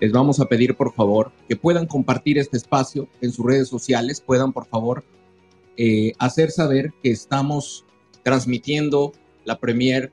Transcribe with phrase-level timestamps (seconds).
[0.00, 4.20] Les vamos a pedir por favor que puedan compartir este espacio en sus redes sociales,
[4.20, 5.04] puedan por favor
[5.76, 7.84] eh, hacer saber que estamos
[8.22, 9.12] transmitiendo
[9.44, 10.10] la premier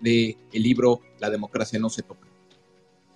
[0.00, 2.26] de el libro La democracia no se toca.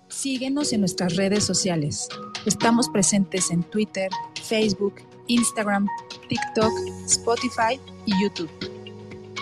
[0.09, 2.07] Síguenos en nuestras redes sociales.
[2.45, 4.11] Estamos presentes en Twitter,
[4.43, 4.95] Facebook,
[5.27, 5.87] Instagram,
[6.29, 6.71] TikTok,
[7.07, 8.51] Spotify y YouTube.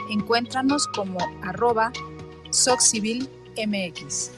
[0.10, 1.92] Encuéntranos como arroba
[2.52, 4.32] SocCivilMX.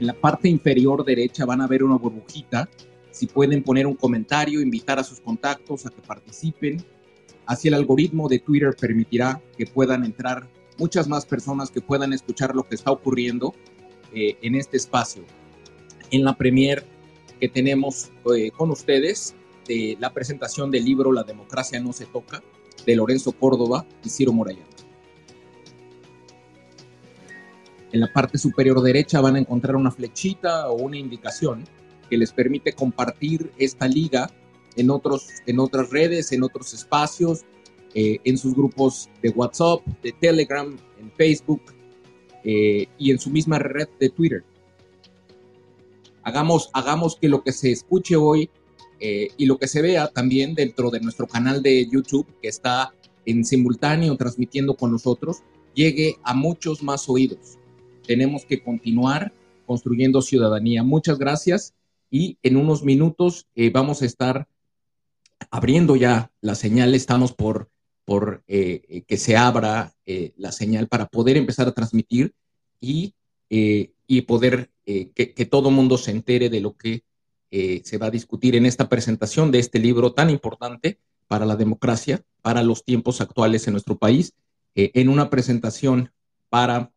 [0.00, 2.70] En la parte inferior derecha van a ver una burbujita.
[3.10, 6.82] Si pueden poner un comentario, invitar a sus contactos a que participen.
[7.44, 12.56] Así el algoritmo de Twitter permitirá que puedan entrar muchas más personas que puedan escuchar
[12.56, 13.54] lo que está ocurriendo
[14.14, 15.22] eh, en este espacio.
[16.10, 16.82] En la premier
[17.38, 19.34] que tenemos eh, con ustedes,
[19.68, 22.42] de la presentación del libro La democracia no se toca,
[22.86, 24.69] de Lorenzo Córdoba y Ciro Morayano.
[27.92, 31.64] En la parte superior derecha van a encontrar una flechita o una indicación
[32.08, 34.30] que les permite compartir esta liga
[34.76, 37.44] en, otros, en otras redes, en otros espacios,
[37.94, 41.62] eh, en sus grupos de WhatsApp, de Telegram, en Facebook
[42.44, 44.44] eh, y en su misma red de Twitter.
[46.22, 48.50] Hagamos, hagamos que lo que se escuche hoy
[49.00, 52.94] eh, y lo que se vea también dentro de nuestro canal de YouTube, que está
[53.26, 55.38] en simultáneo transmitiendo con nosotros,
[55.74, 57.59] llegue a muchos más oídos
[58.10, 59.32] tenemos que continuar
[59.66, 60.82] construyendo ciudadanía.
[60.82, 61.74] Muchas gracias
[62.10, 64.48] y en unos minutos eh, vamos a estar
[65.48, 66.96] abriendo ya la señal.
[66.96, 67.70] Estamos por,
[68.04, 69.94] por eh, eh, que se abra
[70.36, 72.34] la señal para poder empezar a transmitir
[72.80, 73.14] y,
[73.48, 77.04] y poder que, que, todo mundo se entere de lo que
[77.48, 80.98] se va a discutir en esta presentación de este libro tan importante
[81.28, 84.34] para la democracia, para los tiempos actuales en nuestro país,
[84.74, 86.10] en una presentación
[86.48, 86.90] para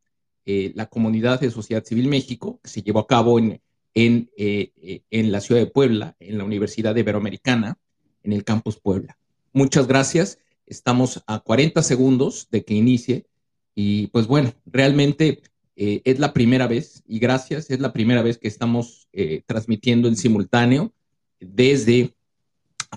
[0.45, 3.61] eh, la comunidad de Sociedad Civil México, que se llevó a cabo en,
[3.93, 7.77] en, eh, eh, en la ciudad de Puebla, en la Universidad Iberoamericana,
[8.23, 9.17] en el campus Puebla.
[9.53, 10.39] Muchas gracias.
[10.65, 13.25] Estamos a 40 segundos de que inicie
[13.73, 15.41] y pues bueno, realmente
[15.75, 19.07] es la primera vez, y gracias, es la primera vez que estamos
[19.47, 20.93] transmitiendo en simultáneo
[21.39, 22.13] desde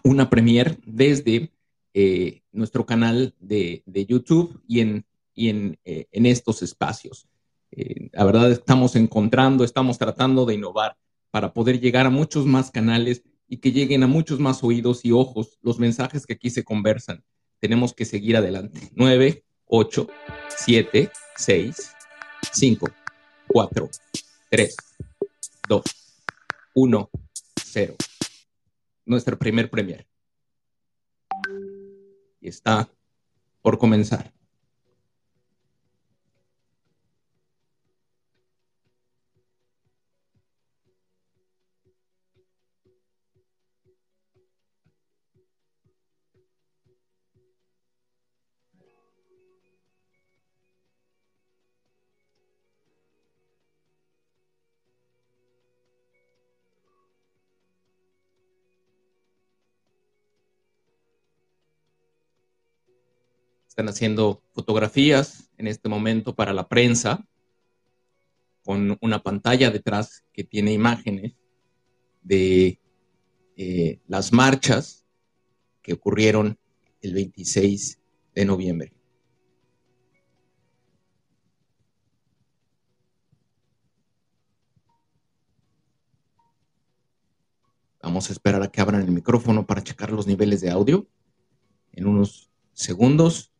[0.04, 1.50] una premier, desde
[2.52, 7.26] nuestro canal de, YouTube y en, y en, en estos espacios.
[7.70, 10.96] La verdad, estamos encontrando, estamos tratando de innovar
[11.30, 15.12] para poder llegar a muchos más canales y que lleguen a muchos más oídos y
[15.12, 17.24] ojos los mensajes que aquí se conversan.
[17.60, 18.90] Tenemos que seguir adelante.
[18.94, 20.06] 9, 8,
[20.48, 21.92] 7, 6,
[22.52, 22.88] 5,
[23.48, 23.90] 4,
[24.50, 24.76] 3,
[25.68, 25.82] 2,
[26.74, 27.10] 1,
[27.64, 27.94] 0.
[29.04, 30.06] Nuestro primer premier.
[32.40, 32.88] Y está
[33.62, 34.35] por comenzar.
[63.76, 67.28] Están haciendo fotografías en este momento para la prensa
[68.64, 71.34] con una pantalla detrás que tiene imágenes
[72.23, 72.81] de
[73.58, 75.05] eh, las marchas
[75.82, 76.58] que ocurrieron
[77.02, 78.00] el 26
[78.34, 78.94] de noviembre.
[88.02, 91.06] Vamos a esperar a que abran el micrófono para checar los niveles de audio
[91.93, 93.52] en unos segundos.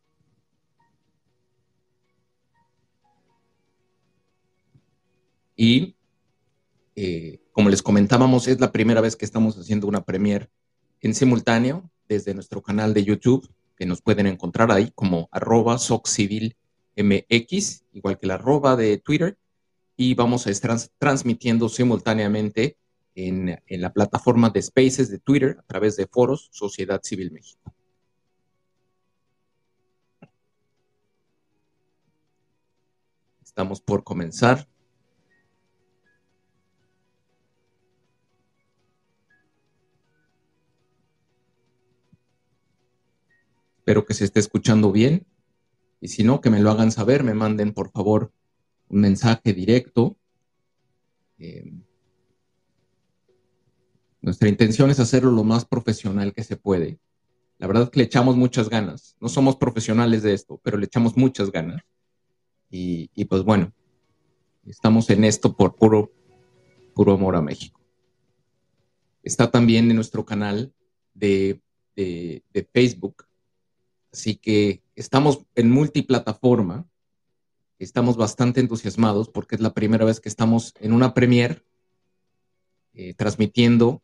[5.57, 5.97] Y
[6.95, 10.49] eh, como les comentábamos, es la primera vez que estamos haciendo una premier
[11.01, 16.55] en simultáneo desde nuestro canal de YouTube, que nos pueden encontrar ahí como arroba soccivilmx,
[17.91, 19.37] igual que la arroba de Twitter,
[19.95, 22.77] y vamos a estar transmitiendo simultáneamente
[23.15, 27.73] en, en la plataforma de Spaces de Twitter a través de foros Sociedad Civil México.
[33.43, 34.67] Estamos por comenzar.
[43.87, 45.25] Espero que se esté escuchando bien.
[46.01, 48.33] Y si no, que me lo hagan saber, me manden por favor
[48.89, 50.17] un mensaje directo.
[51.39, 51.71] Eh,
[54.19, 56.99] nuestra intención es hacerlo lo más profesional que se puede.
[57.59, 59.15] La verdad es que le echamos muchas ganas.
[59.21, 61.81] No somos profesionales de esto, pero le echamos muchas ganas.
[62.69, 63.71] Y, pues bueno,
[64.65, 66.11] estamos en esto por puro,
[66.93, 67.79] puro amor a México.
[69.23, 70.73] Está también en nuestro canal
[71.13, 71.61] de
[72.73, 73.26] Facebook
[74.11, 76.85] Así que estamos en multiplataforma,
[77.79, 81.63] estamos bastante entusiasmados porque es la primera vez que estamos en una premier
[82.93, 84.01] eh, transmitiendo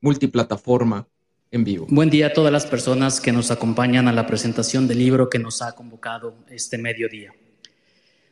[0.00, 1.08] multiplataforma
[1.50, 1.86] en vivo.
[1.88, 5.38] Buen día a todas las personas que nos acompañan a la presentación del libro que
[5.38, 7.32] nos ha convocado este mediodía.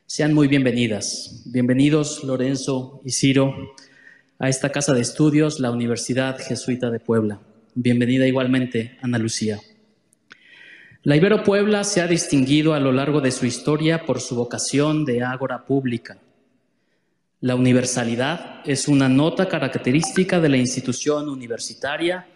[0.06, 1.42] Sean muy bienvenidas.
[1.46, 3.54] Bienvenidos Lorenzo y Ciro
[4.38, 7.40] a esta casa de estudios, la Universidad Jesuita de Puebla.
[7.74, 9.58] Bienvenida igualmente, Ana Lucía.
[11.06, 15.04] La Ibero Puebla se ha distinguido a lo largo de su historia por su vocación
[15.04, 16.16] de ágora pública.
[17.42, 22.26] La universalidad es una nota característica de la institución universitaria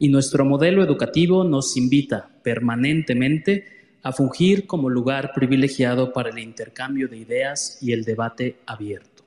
[0.00, 7.06] y nuestro modelo educativo nos invita permanentemente a fungir como lugar privilegiado para el intercambio
[7.06, 9.22] de ideas y el debate abierto.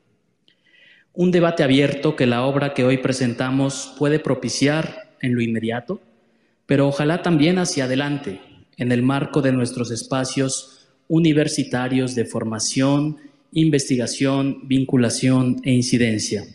[1.13, 6.01] Un debate abierto que la obra que hoy presentamos puede propiciar en lo inmediato,
[6.65, 8.41] pero ojalá también hacia adelante,
[8.79, 13.17] en el marco de nuestros espacios universitarios de formación,
[13.51, 16.45] investigación, vinculación e incidencia.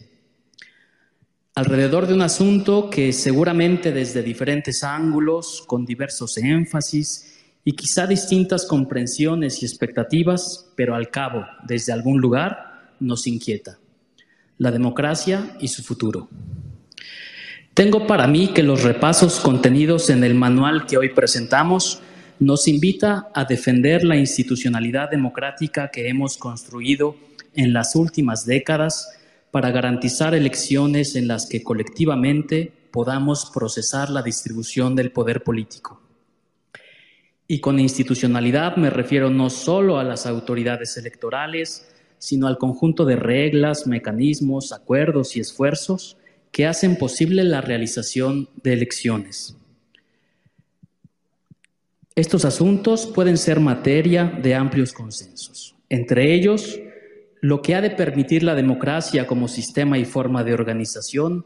[1.55, 8.67] Alrededor de un asunto que seguramente desde diferentes ángulos, con diversos énfasis y quizá distintas
[8.67, 13.79] comprensiones y expectativas, pero al cabo, desde algún lugar, nos inquieta.
[14.59, 16.29] La democracia y su futuro.
[17.75, 22.01] Tengo para mí que los repasos contenidos en el manual que hoy presentamos
[22.41, 27.17] nos invita a defender la institucionalidad democrática que hemos construido
[27.55, 29.09] en las últimas décadas
[29.51, 36.01] para garantizar elecciones en las que colectivamente podamos procesar la distribución del poder político.
[37.47, 41.89] Y con institucionalidad me refiero no solo a las autoridades electorales,
[42.19, 46.17] sino al conjunto de reglas, mecanismos, acuerdos y esfuerzos
[46.51, 49.57] que hacen posible la realización de elecciones.
[52.17, 56.79] Estos asuntos pueden ser materia de amplios consensos, entre ellos
[57.41, 61.45] lo que ha de permitir la democracia como sistema y forma de organización,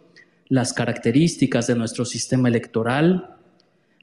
[0.49, 3.39] las características de nuestro sistema electoral,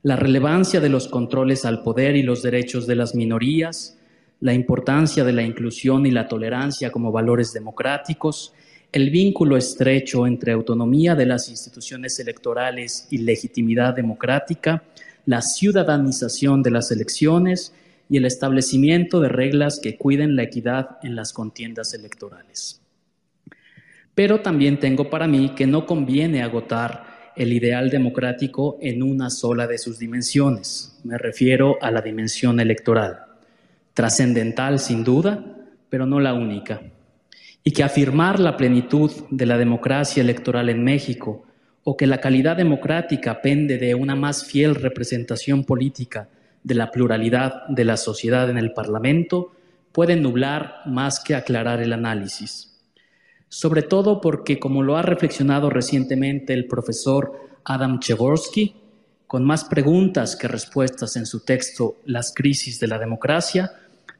[0.02, 4.00] la relevancia de los controles al poder y los derechos de las minorías,
[4.40, 8.56] la importancia de la inclusión y la tolerancia como valores democráticos,
[8.92, 14.82] el vínculo estrecho entre autonomía de las instituciones electorales y legitimidad democrática,
[15.26, 17.74] la ciudadanización de las elecciones
[18.10, 22.82] y el establecimiento de reglas que cuiden la equidad en las contiendas electorales.
[24.14, 29.68] Pero también tengo para mí que no conviene agotar el ideal democrático en una sola
[29.68, 31.00] de sus dimensiones.
[31.04, 33.26] Me refiero a la dimensión electoral,
[33.94, 35.44] trascendental sin duda,
[35.90, 36.82] pero no la única.
[37.64, 41.46] Y que afirmar la plenitud de la democracia electoral en México
[41.88, 46.28] o que la calidad democrática pende de una más fiel representación política
[46.64, 49.52] de la pluralidad de la sociedad en el Parlamento
[49.92, 52.82] pueden nublar más que aclarar el análisis.
[53.50, 58.76] Sobre todo porque, como lo ha reflexionado recientemente el profesor Adam Chevorsky,
[59.28, 63.72] con más preguntas que respuestas en su texto Las crisis de la democracia,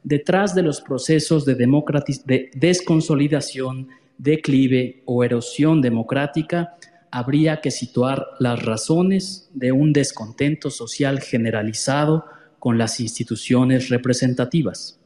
[0.04, 6.76] detrás de los procesos de desconsolidación, declive o erosión democrática
[7.16, 12.26] habría que situar las razones de un descontento social generalizado
[12.58, 15.00] con las instituciones representativas.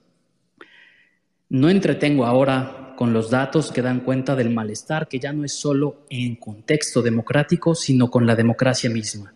[1.49, 5.53] No entretengo ahora con los datos que dan cuenta del malestar que ya no es
[5.53, 9.33] solo en contexto democrático, sino con la democracia misma,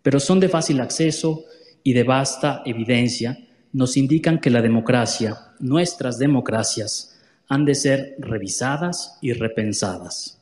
[0.00, 1.44] pero son de fácil acceso
[1.82, 3.38] y de vasta evidencia,
[3.74, 10.35] nos indican que la democracia, nuestras democracias, han de ser revisadas y repensadas.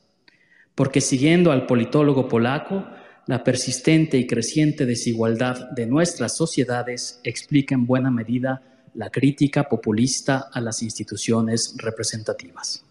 [0.74, 2.84] Porque siguiendo al politólogo polaco,
[3.26, 8.62] la persistente y creciente desigualdad de nuestras sociedades explica en buena medida
[8.94, 12.84] la crítica populista a las instituciones representativas.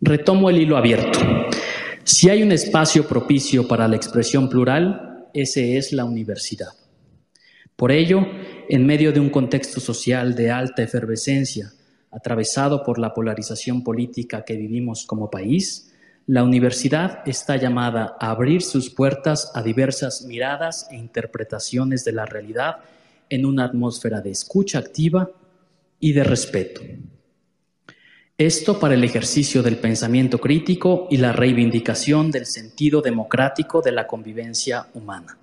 [0.00, 1.18] Retomo el hilo abierto.
[2.04, 6.68] Si hay un espacio propicio para la expresión plural, ese es la universidad.
[7.74, 8.26] Por ello,
[8.68, 11.72] en medio de un contexto social de alta efervescencia,
[12.10, 15.92] atravesado por la polarización política que vivimos como país,
[16.26, 22.26] la universidad está llamada a abrir sus puertas a diversas miradas e interpretaciones de la
[22.26, 22.78] realidad
[23.30, 25.30] en una atmósfera de escucha activa
[26.00, 26.80] y de respeto.
[28.36, 34.08] Esto para el ejercicio del pensamiento crítico y la reivindicación del sentido democrático de la
[34.08, 35.38] convivencia humana.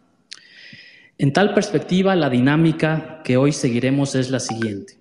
[1.17, 4.97] En tal perspectiva, la dinámica que hoy seguiremos es la siguiente.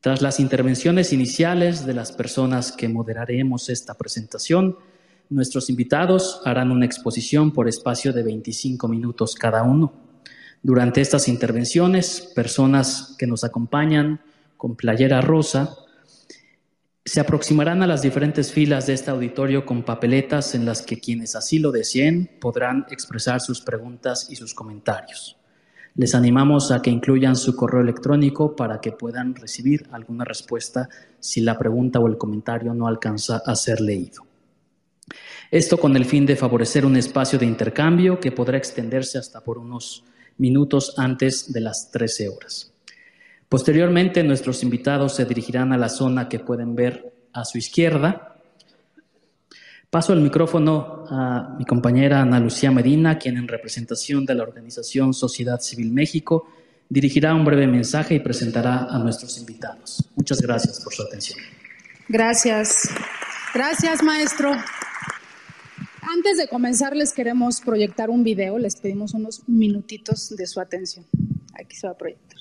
[0.00, 4.76] Tras las intervenciones iniciales de las personas que moderaremos esta presentación,
[5.30, 9.92] Nuestros invitados harán una exposición por espacio de 25 minutos cada uno.
[10.60, 14.20] Durante estas intervenciones, personas que nos acompañan
[14.56, 15.76] con playera rosa
[17.04, 21.36] se aproximarán a las diferentes filas de este auditorio con papeletas en las que quienes
[21.36, 25.36] así lo deseen podrán expresar sus preguntas y sus comentarios.
[25.94, 30.88] Les animamos a que incluyan su correo electrónico para que puedan recibir alguna respuesta
[31.20, 34.29] si la pregunta o el comentario no alcanza a ser leído.
[35.50, 39.58] Esto con el fin de favorecer un espacio de intercambio que podrá extenderse hasta por
[39.58, 40.04] unos
[40.38, 42.72] minutos antes de las 13 horas.
[43.48, 48.36] Posteriormente, nuestros invitados se dirigirán a la zona que pueden ver a su izquierda.
[49.90, 55.12] Paso el micrófono a mi compañera Ana Lucía Medina, quien en representación de la organización
[55.12, 56.46] Sociedad Civil México
[56.88, 60.04] dirigirá un breve mensaje y presentará a nuestros invitados.
[60.14, 61.38] Muchas gracias por su atención.
[62.08, 62.88] Gracias.
[63.52, 64.52] Gracias, maestro.
[66.02, 68.58] Antes de comenzar, les queremos proyectar un video.
[68.58, 71.06] Les pedimos unos minutitos de su atención.
[71.54, 72.40] Aquí se va a proyectar.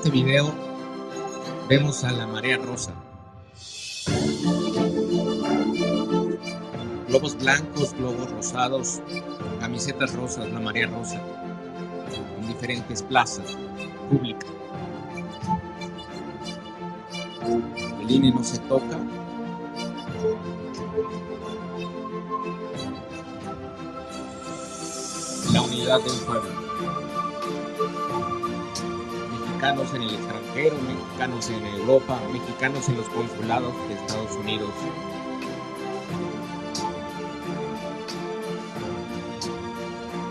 [0.00, 0.50] Este video
[1.68, 2.94] Vemos a la marea rosa.
[7.06, 9.02] Globos blancos, globos rosados,
[9.60, 11.20] camisetas rosas, la marea rosa,
[12.38, 13.58] en diferentes plazas
[14.08, 14.50] públicas.
[18.00, 18.98] El INE no se toca,
[25.52, 26.59] la unidad del pueblo.
[29.60, 34.70] Mexicanos en el extranjero, mexicanos en Europa, mexicanos en los consulados de Estados Unidos.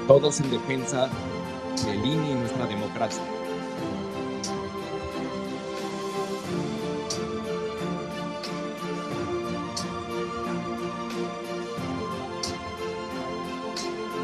[0.07, 1.09] Todos en defensa
[1.85, 3.21] del INE y nuestra democracia.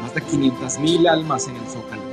[0.02, 2.05] Más de 500 mil almas en el Zócalo.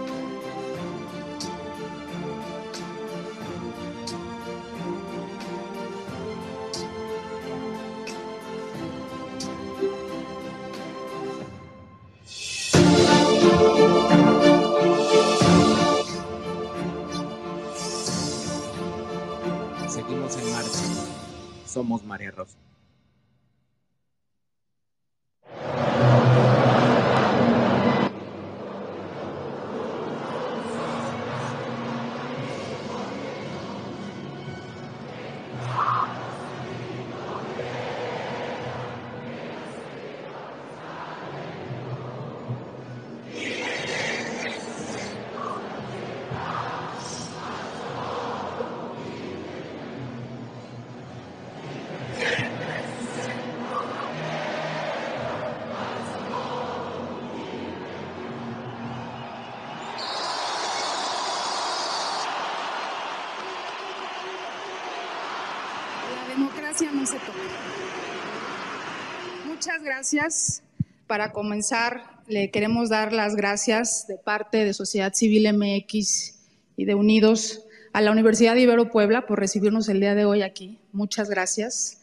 [70.04, 70.64] Gracias.
[71.08, 76.40] Para comenzar, le queremos dar las gracias de parte de Sociedad Civil MX
[76.76, 77.62] y de Unidos
[77.94, 80.78] a la Universidad de Ibero Puebla por recibirnos el día de hoy aquí.
[80.92, 82.02] Muchas gracias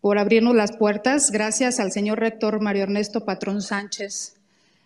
[0.00, 1.30] por abrirnos las puertas.
[1.30, 4.34] Gracias al señor rector Mario Ernesto Patrón Sánchez,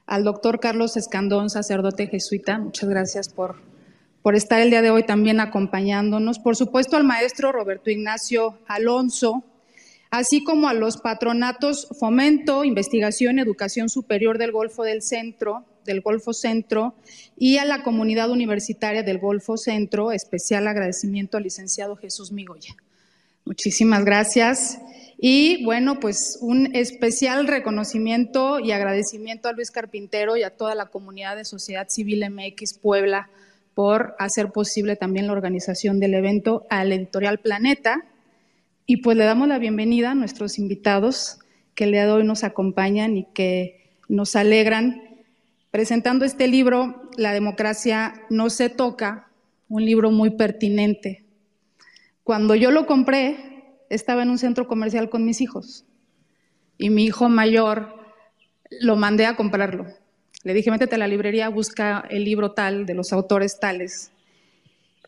[0.05, 2.59] al doctor Carlos Escandón, sacerdote jesuita.
[2.59, 3.57] Muchas gracias por
[4.21, 6.39] por estar el día de hoy también acompañándonos.
[6.39, 9.45] Por supuesto, al maestro Roberto Ignacio Alonso,
[10.11, 16.33] así como a los patronatos Fomento, Investigación Educación Superior del Golfo del Centro, del Golfo
[16.33, 16.95] Centro,
[17.37, 20.13] y a la comunidad universitaria del Golfo Centro.
[20.13, 22.75] Especial agradecimiento al licenciado Jesús Migoya.
[23.45, 24.79] Muchísimas gracias.
[25.19, 30.87] Y bueno, pues un especial reconocimiento y agradecimiento a Luis Carpintero y a toda la
[30.87, 33.29] comunidad de Sociedad Civil MX Puebla
[33.75, 38.05] por hacer posible también la organización del evento al Editorial Planeta.
[38.91, 41.39] Y pues le damos la bienvenida a nuestros invitados
[41.77, 45.01] que el día nos acompañan y que nos alegran
[45.71, 49.31] presentando este libro, La democracia no se toca,
[49.69, 51.25] un libro muy pertinente.
[52.25, 55.85] Cuando yo lo compré, estaba en un centro comercial con mis hijos
[56.77, 57.95] y mi hijo mayor
[58.81, 59.87] lo mandé a comprarlo.
[60.43, 64.11] Le dije, métete a la librería, busca el libro tal, de los autores tales.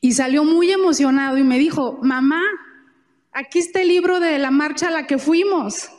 [0.00, 2.42] Y salió muy emocionado y me dijo, mamá,
[3.32, 5.90] aquí está el libro de la marcha a la que fuimos.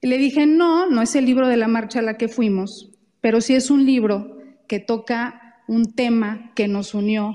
[0.00, 2.90] Y le dije, no, no es el libro de la marcha a la que fuimos,
[3.20, 7.34] pero sí es un libro que toca un tema que nos unió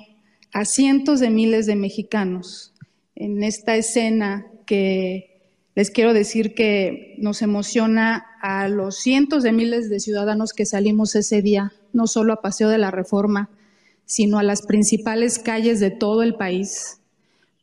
[0.52, 2.74] a cientos de miles de mexicanos
[3.16, 5.36] en esta escena que
[5.76, 11.16] les quiero decir que nos emociona a los cientos de miles de ciudadanos que salimos
[11.16, 13.50] ese día, no solo a Paseo de la Reforma,
[14.06, 17.02] sino a las principales calles de todo el país,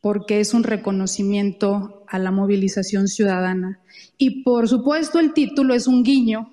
[0.03, 3.79] porque es un reconocimiento a la movilización ciudadana.
[4.17, 6.51] Y por supuesto el título es un guiño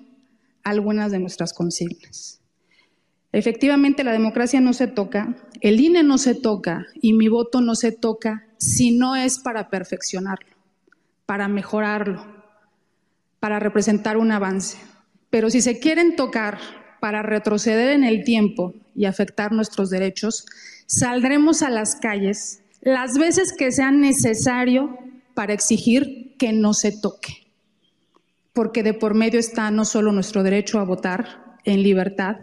[0.63, 2.39] a algunas de nuestras consignas.
[3.33, 7.75] Efectivamente, la democracia no se toca, el INE no se toca y mi voto no
[7.75, 10.55] se toca si no es para perfeccionarlo,
[11.25, 12.25] para mejorarlo,
[13.41, 14.77] para representar un avance.
[15.29, 16.57] Pero si se quieren tocar
[17.01, 20.45] para retroceder en el tiempo y afectar nuestros derechos,
[20.85, 24.97] saldremos a las calles las veces que sea necesario
[25.33, 27.47] para exigir que no se toque.
[28.53, 32.37] Porque de por medio está no solo nuestro derecho a votar en libertad,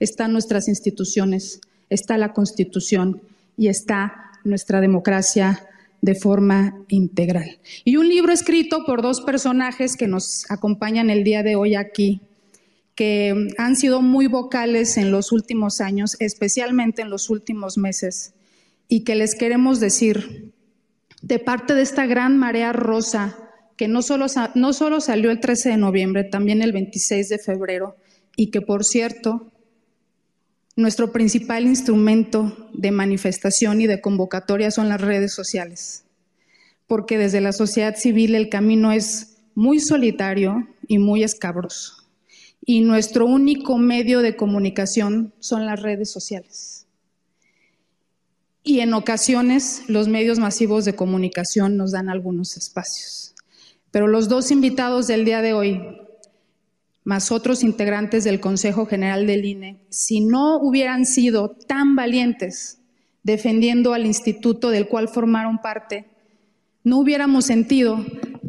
[0.00, 3.22] están nuestras instituciones, está la Constitución
[3.56, 5.68] y está nuestra democracia
[6.00, 7.58] de forma integral.
[7.84, 12.20] Y un libro escrito por dos personajes que nos acompañan el día de hoy aquí,
[12.96, 18.34] que han sido muy vocales en los últimos años, especialmente en los últimos meses,
[18.92, 20.52] y que les queremos decir
[21.22, 23.38] de parte de esta gran marea rosa
[23.78, 27.96] que no solo, no solo salió el 13 de noviembre, también el 26 de febrero,
[28.36, 29.50] y que por cierto,
[30.76, 36.04] nuestro principal instrumento de manifestación y de convocatoria son las redes sociales,
[36.86, 41.94] porque desde la sociedad civil el camino es muy solitario y muy escabroso,
[42.60, 46.81] y nuestro único medio de comunicación son las redes sociales.
[48.64, 53.34] Y en ocasiones los medios masivos de comunicación nos dan algunos espacios.
[53.90, 55.80] Pero los dos invitados del día de hoy,
[57.04, 62.78] más otros integrantes del Consejo General del INE, si no hubieran sido tan valientes
[63.24, 66.06] defendiendo al instituto del cual formaron parte,
[66.84, 68.04] no hubiéramos sentido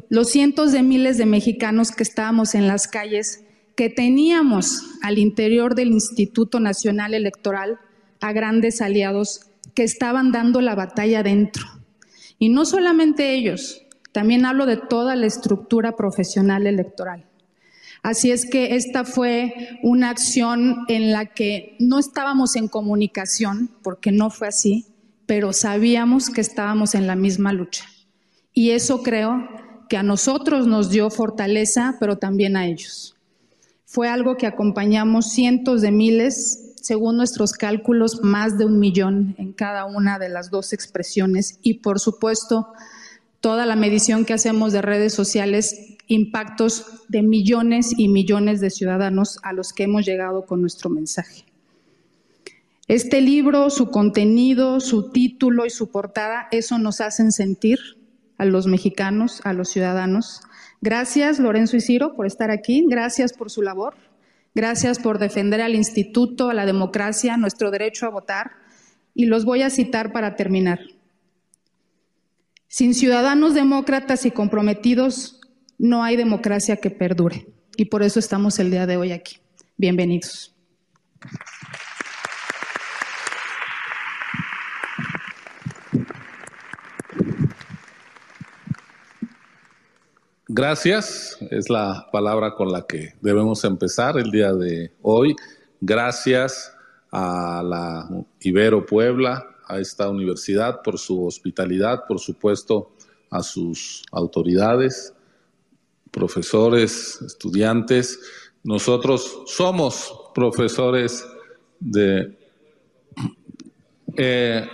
[0.10, 3.44] los cientos de miles de mexicanos que estábamos en las calles,
[3.76, 7.80] que teníamos al interior del Instituto Nacional Electoral
[8.22, 11.66] a grandes aliados que estaban dando la batalla dentro.
[12.40, 17.26] Y no solamente ellos, también hablo de toda la estructura profesional electoral.
[18.04, 24.12] Así es que esta fue una acción en la que no estábamos en comunicación, porque
[24.12, 24.86] no fue así,
[25.26, 27.86] pero sabíamos que estábamos en la misma lucha.
[28.54, 29.48] Y eso creo
[29.90, 33.16] que a nosotros nos dio fortaleza, pero también a ellos.
[33.86, 39.54] Fue algo que acompañamos cientos de miles, según nuestros cálculos, más de un millón en
[39.54, 42.74] cada una de las dos expresiones y, por supuesto,
[43.40, 49.40] toda la medición que hacemos de redes sociales, impactos de millones y millones de ciudadanos
[49.44, 51.46] a los que hemos llegado con nuestro mensaje.
[52.90, 57.80] Este libro, su contenido, su título y su portada, eso nos hacen sentir
[58.38, 60.42] a los mexicanos, a los ciudadanos.
[60.82, 62.86] Gracias, Lorenzo y Ciro, por estar aquí.
[62.90, 63.96] Gracias por su labor.
[64.56, 68.52] Gracias por defender al instituto, a la democracia, nuestro derecho a votar.
[69.16, 70.80] Y los voy a citar para terminar.
[72.68, 75.40] Sin ciudadanos demócratas y comprometidos,
[75.78, 77.48] no hay democracia que perdure.
[77.78, 79.38] Y por eso estamos el día de hoy aquí.
[79.78, 80.56] Bienvenidos.
[90.50, 95.38] Gracias, es la palabra con la que debemos empezar el día de hoy.
[95.80, 96.76] Gracias
[97.14, 98.10] a la
[98.42, 102.92] Ibero Puebla, a esta universidad por su hospitalidad, por supuesto
[103.30, 105.14] a sus autoridades,
[106.12, 108.20] profesores, estudiantes.
[108.64, 111.26] Nosotros somos profesores
[111.80, 112.38] de...
[114.18, 114.68] Eh,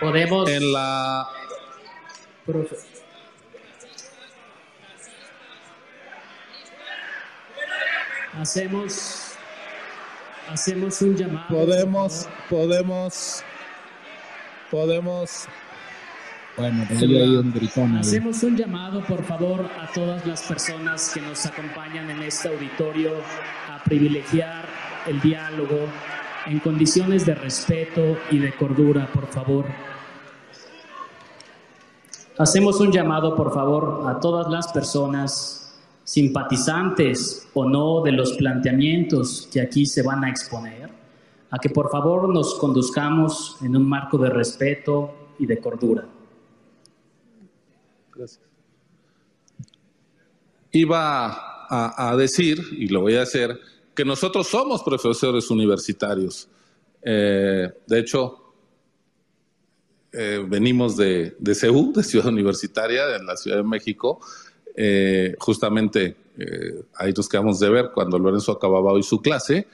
[0.00, 0.50] Podemos...
[0.50, 1.26] En la...
[8.38, 9.26] Hacemos
[10.52, 11.48] Hacemos un llamado.
[11.48, 13.42] Podemos, podemos,
[14.70, 15.48] podemos.
[16.56, 22.08] Bueno, un gritón Hacemos un llamado, por favor, a todas las personas que nos acompañan
[22.08, 23.10] en este auditorio
[23.70, 24.66] a privilegiar
[25.06, 25.80] el diálogo
[26.46, 29.66] en condiciones de respeto y de cordura, por favor.
[32.38, 35.65] Hacemos un llamado, por favor, a todas las personas
[36.06, 40.88] simpatizantes o no de los planteamientos que aquí se van a exponer,
[41.50, 46.06] a que por favor nos conduzcamos en un marco de respeto y de cordura.
[48.14, 48.40] Gracias.
[50.70, 53.58] Iba a, decir, y lo voy a hacer,
[53.92, 56.48] que nosotros somos profesores universitarios.
[57.02, 58.54] Eh, de hecho,
[60.12, 64.20] eh, venimos de, de CEU, de Ciudad Universitaria, en la Ciudad de México,
[64.76, 69.66] eh, justamente eh, ahí nos quedamos de ver cuando Lorenzo acababa hoy su clase.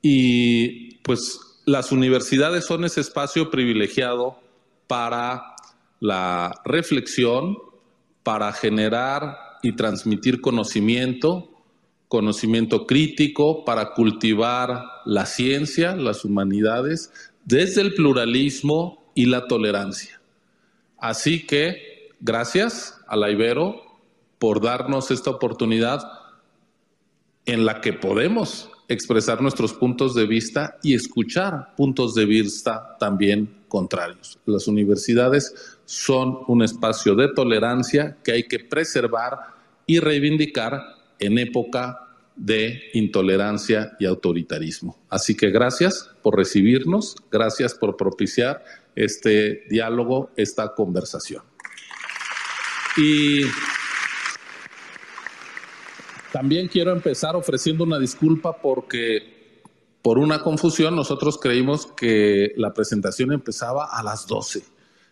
[0.00, 4.38] Y pues las universidades son ese espacio privilegiado
[4.86, 5.54] para
[6.00, 7.56] la reflexión,
[8.22, 11.50] para generar y transmitir conocimiento,
[12.08, 17.12] conocimiento crítico, para cultivar la ciencia, las humanidades,
[17.44, 20.20] desde el pluralismo y la tolerancia.
[20.98, 23.93] Así que, gracias a la Ibero,
[24.38, 26.02] por darnos esta oportunidad
[27.46, 33.64] en la que podemos expresar nuestros puntos de vista y escuchar puntos de vista también
[33.68, 34.38] contrarios.
[34.46, 39.38] Las universidades son un espacio de tolerancia que hay que preservar
[39.86, 40.82] y reivindicar
[41.18, 42.00] en época
[42.36, 44.98] de intolerancia y autoritarismo.
[45.08, 51.42] Así que gracias por recibirnos, gracias por propiciar este diálogo, esta conversación.
[52.96, 53.42] Y
[56.34, 59.62] también quiero empezar ofreciendo una disculpa porque
[60.02, 64.64] por una confusión nosotros creímos que la presentación empezaba a las 12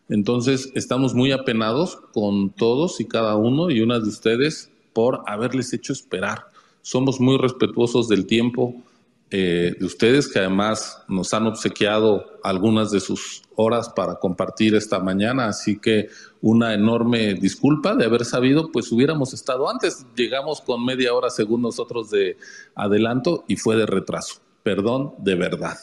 [0.08, 5.72] Entonces, estamos muy apenados con todos y cada uno y una de ustedes por haberles
[5.72, 6.46] hecho esperar.
[6.80, 8.82] Somos muy respetuosos del tiempo
[9.34, 14.98] eh, de ustedes que además nos han obsequiado algunas de sus horas para compartir esta
[15.00, 16.08] mañana, así que
[16.42, 21.62] una enorme disculpa de haber sabido, pues hubiéramos estado antes, llegamos con media hora según
[21.62, 22.36] nosotros de
[22.74, 24.42] adelanto y fue de retraso.
[24.62, 25.78] Perdón, de verdad.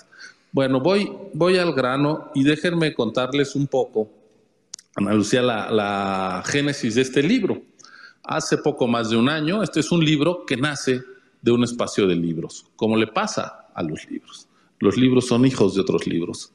[0.51, 4.12] Bueno, voy, voy al grano y déjenme contarles un poco,
[4.95, 7.63] Ana Lucía, la, la génesis de este libro.
[8.23, 11.01] Hace poco más de un año, este es un libro que nace
[11.41, 14.47] de un espacio de libros, como le pasa a los libros.
[14.80, 16.54] Los libros son hijos de otros libros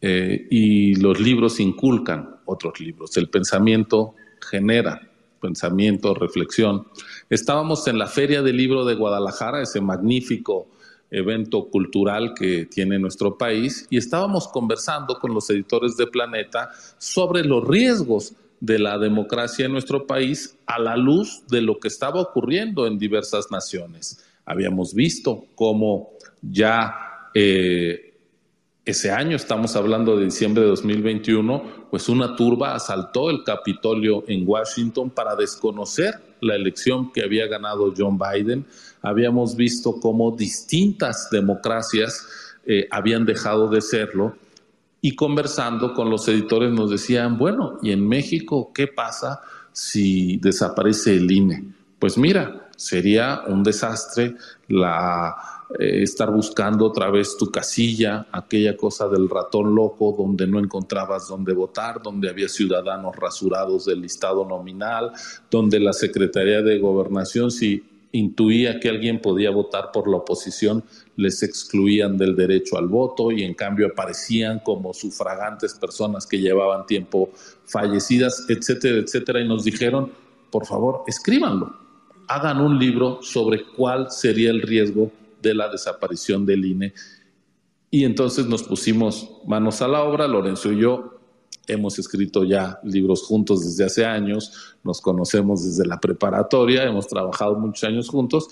[0.00, 3.16] eh, y los libros inculcan otros libros.
[3.16, 5.00] El pensamiento genera
[5.42, 6.86] pensamiento, reflexión.
[7.28, 10.68] Estábamos en la Feria del Libro de Guadalajara, ese magnífico
[11.10, 17.44] evento cultural que tiene nuestro país, y estábamos conversando con los editores de Planeta sobre
[17.44, 22.20] los riesgos de la democracia en nuestro país a la luz de lo que estaba
[22.20, 24.24] ocurriendo en diversas naciones.
[24.46, 26.10] Habíamos visto cómo
[26.42, 26.94] ya
[27.34, 28.14] eh,
[28.84, 34.44] ese año, estamos hablando de diciembre de 2021, pues una turba asaltó el Capitolio en
[34.46, 38.64] Washington para desconocer la elección que había ganado John Biden.
[39.02, 42.28] Habíamos visto cómo distintas democracias
[42.64, 44.36] eh, habían dejado de serlo
[45.04, 49.40] y conversando con los editores nos decían, bueno, ¿y en México qué pasa
[49.72, 51.64] si desaparece el INE?
[51.98, 54.36] Pues mira, sería un desastre
[54.68, 55.34] la,
[55.78, 61.28] eh, estar buscando otra vez tu casilla, aquella cosa del ratón loco donde no encontrabas
[61.28, 65.12] dónde votar, donde había ciudadanos rasurados del listado nominal,
[65.50, 67.82] donde la Secretaría de Gobernación, si
[68.12, 70.84] intuía que alguien podía votar por la oposición,
[71.16, 76.86] les excluían del derecho al voto y en cambio aparecían como sufragantes personas que llevaban
[76.86, 77.30] tiempo
[77.64, 80.12] fallecidas, etcétera, etcétera, y nos dijeron,
[80.50, 81.74] por favor, escríbanlo,
[82.28, 86.94] hagan un libro sobre cuál sería el riesgo de la desaparición del INE.
[87.90, 91.21] Y entonces nos pusimos manos a la obra, Lorenzo y yo,
[91.66, 97.56] hemos escrito ya libros juntos desde hace años, nos conocemos desde la preparatoria, hemos trabajado
[97.56, 98.48] muchos años juntos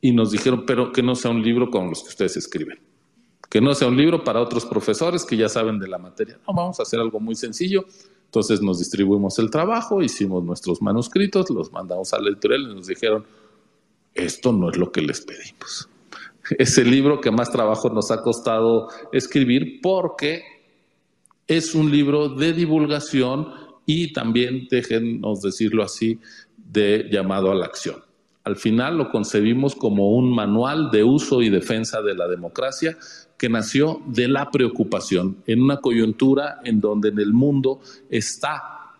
[0.00, 2.78] y nos dijeron, pero que no sea un libro como los que ustedes escriben,
[3.48, 6.38] que no sea un libro para otros profesores que ya saben de la materia.
[6.46, 7.86] No, vamos a hacer algo muy sencillo.
[8.26, 12.88] Entonces nos distribuimos el trabajo, hicimos nuestros manuscritos, los mandamos a la editorial y nos
[12.88, 13.24] dijeron,
[14.12, 15.88] esto no es lo que les pedimos.
[16.58, 20.42] Es el libro que más trabajo nos ha costado escribir porque
[21.46, 23.48] es un libro de divulgación
[23.86, 26.18] y también, déjenos decirlo así,
[26.56, 27.96] de llamado a la acción.
[28.44, 32.96] Al final lo concebimos como un manual de uso y defensa de la democracia
[33.38, 37.80] que nació de la preocupación en una coyuntura en donde en el mundo
[38.10, 38.92] está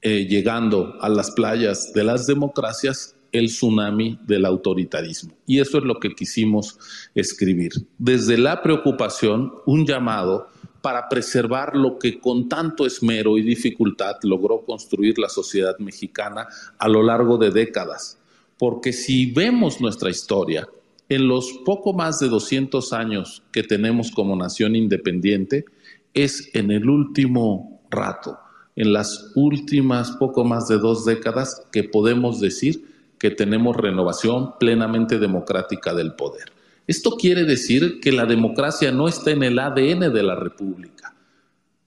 [0.00, 5.34] eh, llegando a las playas de las democracias el tsunami del autoritarismo.
[5.46, 6.78] Y eso es lo que quisimos
[7.14, 7.72] escribir.
[7.98, 10.48] Desde la preocupación, un llamado
[10.82, 16.46] para preservar lo que con tanto esmero y dificultad logró construir la sociedad mexicana
[16.78, 18.18] a lo largo de décadas.
[18.58, 20.68] Porque si vemos nuestra historia,
[21.08, 25.64] en los poco más de 200 años que tenemos como nación independiente,
[26.14, 28.38] es en el último rato,
[28.76, 32.84] en las últimas poco más de dos décadas, que podemos decir
[33.18, 36.49] que tenemos renovación plenamente democrática del poder.
[36.90, 41.14] Esto quiere decir que la democracia no está en el ADN de la República.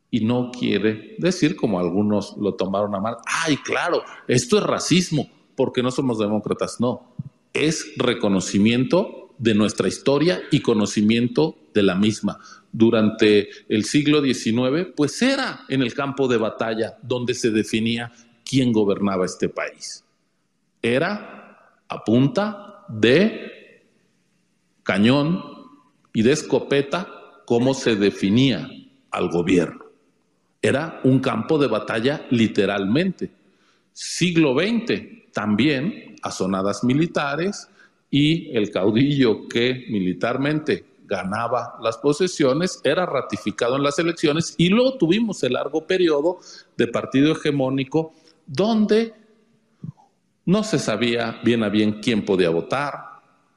[0.10, 5.30] Y no quiere decir, como algunos lo tomaron a mal, ay, claro, esto es racismo,
[5.58, 6.80] porque no somos demócratas.
[6.80, 7.18] No,
[7.52, 12.40] es reconocimiento de nuestra historia y conocimiento de la misma.
[12.72, 18.10] Durante el siglo XIX, pues era en el campo de batalla donde se definía
[18.46, 20.06] quién gobernaba este país.
[20.82, 23.53] Era a punta de
[24.84, 25.44] cañón
[26.14, 27.08] y de escopeta
[27.46, 28.70] cómo se definía
[29.12, 29.86] al gobierno.
[30.62, 33.32] Era un campo de batalla literalmente.
[33.92, 37.68] Siglo XX también asonadas militares
[38.10, 44.98] y el caudillo que militarmente ganaba las posesiones era ratificado en las elecciones y luego
[44.98, 46.40] tuvimos el largo periodo
[46.78, 48.14] de partido hegemónico
[48.46, 49.14] donde
[50.46, 53.13] no se sabía bien a bien quién podía votar,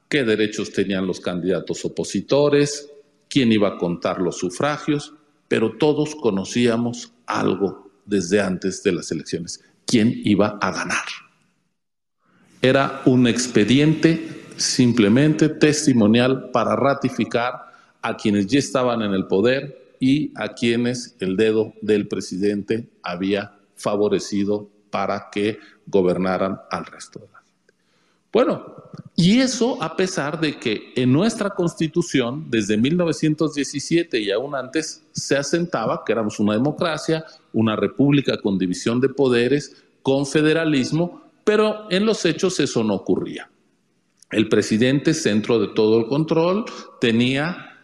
[0.09, 2.90] qué derechos tenían los candidatos opositores,
[3.29, 5.14] quién iba a contar los sufragios,
[5.49, 11.05] pero todos conocíamos algo desde antes de las elecciones, quién iba a ganar.
[12.62, 17.66] Era un expediente simplemente testimonial para ratificar
[18.03, 23.59] a quienes ya estaban en el poder y a quienes el dedo del presidente había
[23.75, 27.36] favorecido para que gobernaran al resto de la.
[28.32, 28.76] Bueno,
[29.14, 35.36] y eso a pesar de que en nuestra constitución, desde 1917 y aún antes, se
[35.36, 42.04] asentaba que éramos una democracia, una república con división de poderes, con federalismo, pero en
[42.04, 43.48] los hechos eso no ocurría.
[44.30, 46.64] El presidente, centro de todo el control,
[47.00, 47.78] tenía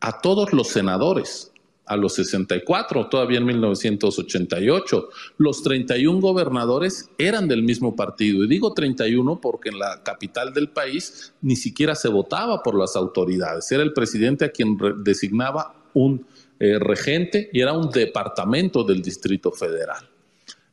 [0.00, 1.47] a todos los senadores,
[1.88, 5.08] a los 64, todavía en 1988.
[5.38, 8.44] Los 31 gobernadores eran del mismo partido.
[8.44, 12.94] Y digo 31 porque en la capital del país ni siquiera se votaba por las
[12.94, 13.70] autoridades.
[13.72, 16.26] Era el presidente a quien designaba un
[16.60, 20.08] eh, regente y era un departamento del Distrito Federal.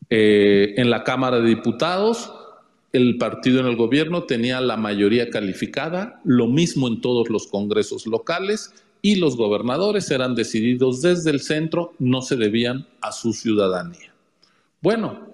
[0.10, 2.32] Eh, en la Cámara de Diputados,
[2.92, 8.06] el partido en el gobierno tenía la mayoría calificada, lo mismo en todos los congresos
[8.08, 8.74] locales
[9.06, 14.12] y los gobernadores eran decididos desde el centro, no se debían a su ciudadanía.
[14.82, 15.28] Bueno,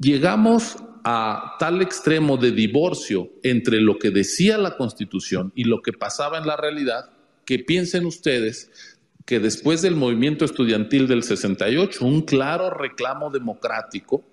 [0.00, 5.92] llegamos a tal extremo de divorcio entre lo que decía la Constitución y lo que
[5.92, 7.10] pasaba en la realidad,
[7.44, 14.24] que piensen ustedes que después del movimiento estudiantil del 68, un claro reclamo democrático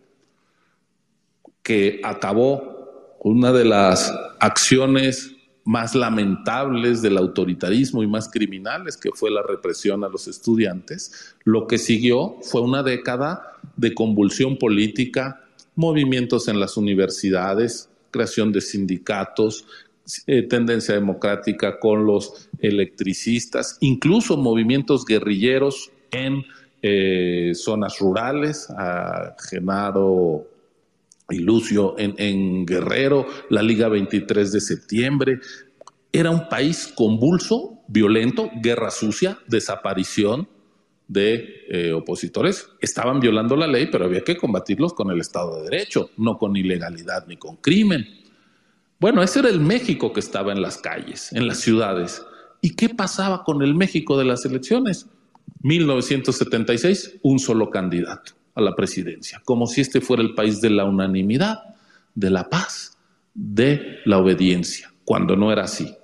[1.62, 5.37] que acabó una de las acciones
[5.68, 11.68] más lamentables del autoritarismo y más criminales, que fue la represión a los estudiantes, lo
[11.68, 15.44] que siguió fue una década de convulsión política,
[15.76, 19.66] movimientos en las universidades, creación de sindicatos,
[20.26, 26.46] eh, tendencia democrática con los electricistas, incluso movimientos guerrilleros en
[26.82, 30.48] eh, zonas rurales, a Genaro
[31.30, 35.40] y Lucio en, Guerrero, la Liga 23 de septiembre.
[36.12, 40.48] Era un país convulso, violento, guerra sucia, desaparición
[41.08, 42.70] de eh, opositores.
[42.80, 46.56] Estaban violando la ley, pero había que combatirlos con el Estado de Derecho, no con
[46.56, 48.08] ilegalidad ni con crimen.
[49.00, 52.24] Bueno, ese era el México que estaba en las calles, en las ciudades.
[52.62, 55.08] ¿Y qué pasaba con el México de las elecciones?
[55.62, 60.86] 1976, un solo candidato a la presidencia, como si este fuera el país de la
[60.86, 61.76] unanimidad,
[62.16, 62.98] de la paz,
[63.36, 65.96] de la obediencia, cuando no era así.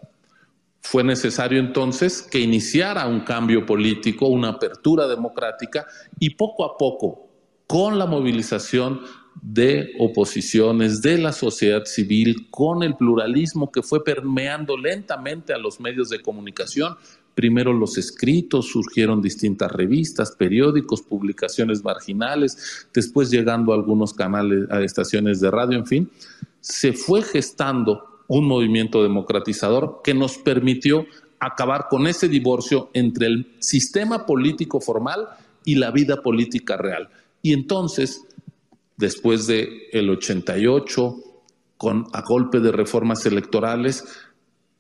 [0.80, 5.88] Fue necesario entonces que iniciara un cambio político, una apertura democrática
[6.20, 7.28] y poco a poco,
[7.66, 9.02] con la movilización
[9.42, 15.80] de oposiciones, de la sociedad civil, con el pluralismo que fue permeando lentamente a los
[15.80, 16.98] medios de comunicación,
[17.36, 24.82] Primero los escritos, surgieron distintas revistas, periódicos, publicaciones marginales, después llegando a algunos canales, a
[24.82, 26.10] estaciones de radio, en fin,
[26.62, 31.06] se fue gestando un movimiento democratizador que nos permitió
[31.40, 35.28] acabar con ese divorcio entre el sistema político formal
[35.66, 37.10] y la vida política real.
[37.42, 38.26] Y entonces,
[38.98, 41.18] después de el 88,
[41.78, 44.06] con a golpe de reformas electorales,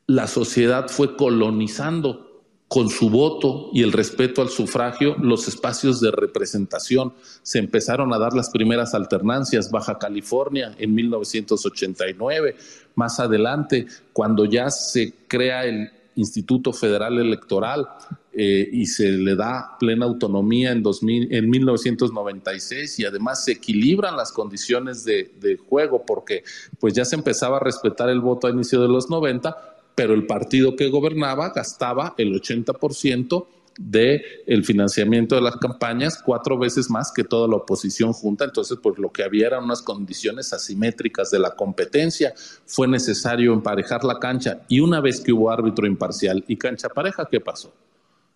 [0.08, 2.33] la sociedad fue colonizando
[2.74, 7.14] con su voto y el respeto al sufragio, los espacios de representación.
[7.44, 12.56] Se empezaron a dar las primeras alternancias, Baja California en 1989,
[12.96, 17.88] más adelante, cuando ya se crea el Instituto Federal Electoral
[18.34, 24.18] eh, y se le da plena autonomía en, 2000, en 1996 y además se equilibran
[24.18, 26.44] las condiciones de, de juego porque
[26.80, 30.26] pues ya se empezaba a respetar el voto a inicio de los 90, pero el
[30.26, 33.46] partido que gobernaba gastaba el 80%
[33.80, 38.46] del el financiamiento de las campañas, cuatro veces más que toda la oposición junta.
[38.46, 42.34] Entonces, pues lo que había eran unas condiciones asimétricas de la competencia.
[42.66, 47.28] Fue necesario emparejar la cancha y una vez que hubo árbitro imparcial y cancha pareja,
[47.30, 47.74] ¿qué pasó?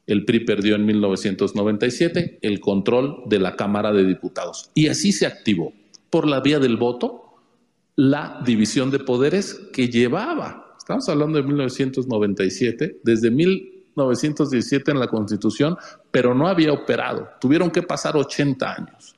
[0.05, 5.25] El PRI perdió en 1997 el control de la Cámara de Diputados y así se
[5.25, 5.73] activó
[6.09, 7.25] por la vía del voto
[7.97, 15.75] la división de poderes que llevaba Estamos hablando de 1997, desde 1917 en la Constitución,
[16.11, 17.27] pero no había operado.
[17.41, 19.13] Tuvieron que pasar 80 años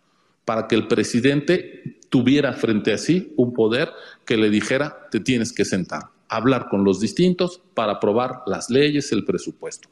[0.45, 3.91] para que el presidente tuviera frente a sí un poder
[4.25, 9.11] que le dijera, te tienes que sentar, hablar con los distintos para aprobar las leyes,
[9.11, 9.89] el presupuesto.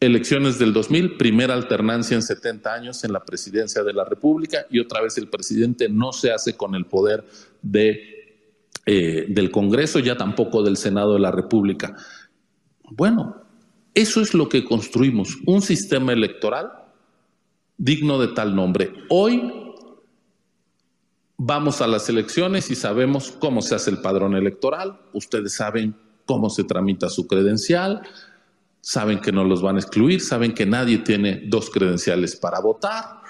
[0.00, 4.80] Elecciones del 2000, primera alternancia en 70 años en la presidencia de la República y
[4.80, 7.24] otra vez el presidente no se hace con el poder
[7.62, 8.15] de
[8.86, 11.96] eh, del Congreso, ya tampoco del Senado de la República.
[12.90, 13.42] Bueno,
[13.94, 16.70] eso es lo que construimos, un sistema electoral
[17.76, 18.92] digno de tal nombre.
[19.08, 19.52] Hoy
[21.36, 26.48] vamos a las elecciones y sabemos cómo se hace el padrón electoral, ustedes saben cómo
[26.48, 28.02] se tramita su credencial,
[28.80, 33.20] saben que no los van a excluir, saben que nadie tiene dos credenciales para votar,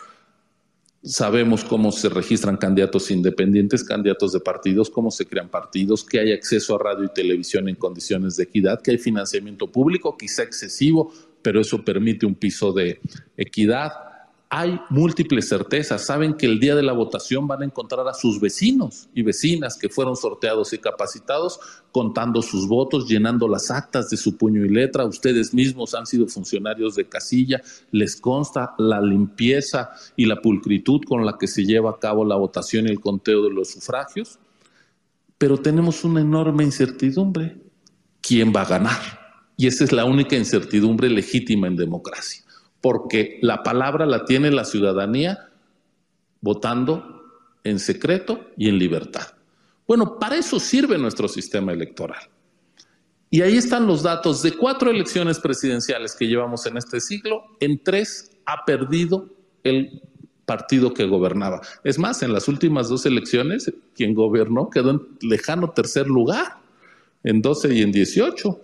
[1.07, 6.33] sabemos cómo se registran candidatos independientes, candidatos de partidos, cómo se crean partidos, que hay
[6.33, 11.13] acceso a radio y televisión en condiciones de equidad, que hay financiamiento público, quizá excesivo,
[11.43, 13.01] pero eso permite un piso de
[13.37, 13.93] equidad
[14.49, 16.07] hay múltiples certezas.
[16.07, 19.77] Saben que el día de la votación van a encontrar a sus vecinos y vecinas
[19.77, 21.59] que fueron sorteados y capacitados
[21.91, 25.05] contando sus votos, llenando las actas de su puño y letra.
[25.05, 27.61] Ustedes mismos han sido funcionarios de casilla.
[27.91, 32.37] Les consta la limpieza y la pulcritud con la que se lleva a cabo la
[32.37, 34.39] votación y el conteo de los sufragios.
[35.39, 37.57] Pero tenemos una enorme incertidumbre.
[38.21, 39.01] ¿Quién va a ganar?
[39.57, 42.46] Y esa es la única incertidumbre legítima en democracia
[42.87, 45.49] porque la palabra la tiene la ciudadanía
[46.41, 47.21] votando
[47.65, 49.27] en secreto y en libertad.
[49.89, 52.21] Bueno, para eso sirve nuestro sistema electoral.
[53.29, 57.83] Y ahí están los datos de cuatro elecciones presidenciales que llevamos en este siglo, en
[57.83, 59.31] tres ha perdido
[59.65, 60.01] el
[60.45, 61.63] partido que gobernaba.
[61.83, 66.59] Es más, en las últimas dos elecciones, quien gobernó quedó en lejano tercer lugar,
[67.25, 68.61] en 12 y en 18.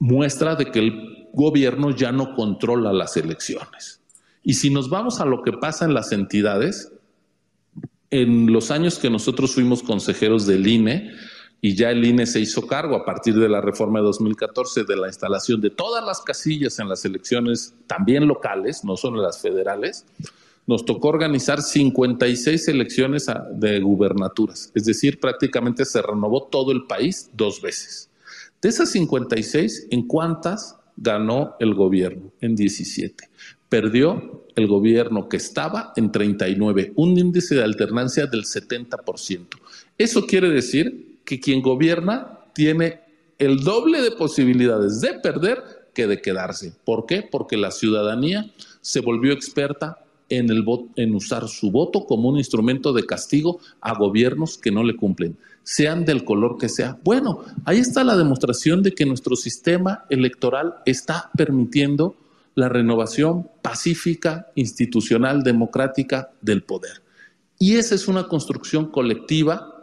[0.00, 4.00] Muestra de que el gobierno ya no controla las elecciones.
[4.42, 6.92] Y si nos vamos a lo que pasa en las entidades,
[8.10, 11.12] en los años que nosotros fuimos consejeros del INE,
[11.60, 14.96] y ya el INE se hizo cargo a partir de la reforma de 2014 de
[14.96, 20.06] la instalación de todas las casillas en las elecciones, también locales, no solo las federales,
[20.66, 27.30] nos tocó organizar 56 elecciones de gubernaturas, es decir, prácticamente se renovó todo el país
[27.34, 28.10] dos veces.
[28.62, 33.28] De esas 56, ¿en cuántas ganó el gobierno en 17.
[33.68, 39.46] Perdió el gobierno que estaba en 39, un índice de alternancia del 70%.
[39.98, 43.00] Eso quiere decir que quien gobierna tiene
[43.38, 46.74] el doble de posibilidades de perder que de quedarse.
[46.84, 47.22] ¿Por qué?
[47.22, 50.64] Porque la ciudadanía se volvió experta en, el
[50.96, 55.36] en usar su voto como un instrumento de castigo a gobiernos que no le cumplen
[55.66, 56.96] sean del color que sea.
[57.02, 62.14] Bueno, ahí está la demostración de que nuestro sistema electoral está permitiendo
[62.54, 67.02] la renovación pacífica, institucional, democrática del poder.
[67.58, 69.74] Y esa es una construcción colectiva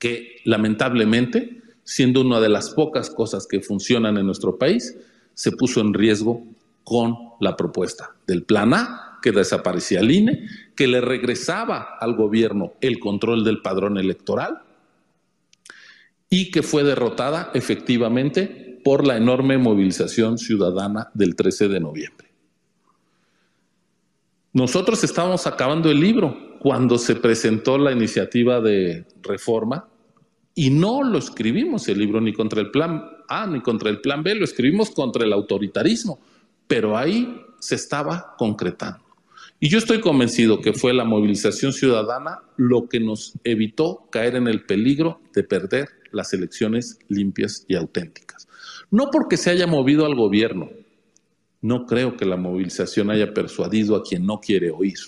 [0.00, 4.96] que lamentablemente, siendo una de las pocas cosas que funcionan en nuestro país,
[5.32, 6.42] se puso en riesgo
[6.82, 12.72] con la propuesta del Plan A, que desaparecía el INE, que le regresaba al gobierno
[12.80, 14.63] el control del padrón electoral
[16.30, 22.28] y que fue derrotada efectivamente por la enorme movilización ciudadana del 13 de noviembre.
[24.52, 29.88] Nosotros estábamos acabando el libro cuando se presentó la iniciativa de reforma
[30.54, 34.22] y no lo escribimos el libro ni contra el plan A ni contra el plan
[34.22, 36.20] B, lo escribimos contra el autoritarismo,
[36.66, 39.04] pero ahí se estaba concretando.
[39.58, 44.46] Y yo estoy convencido que fue la movilización ciudadana lo que nos evitó caer en
[44.46, 48.48] el peligro de perder las elecciones limpias y auténticas.
[48.90, 50.70] No porque se haya movido al gobierno,
[51.60, 54.98] no creo que la movilización haya persuadido a quien no quiere oír,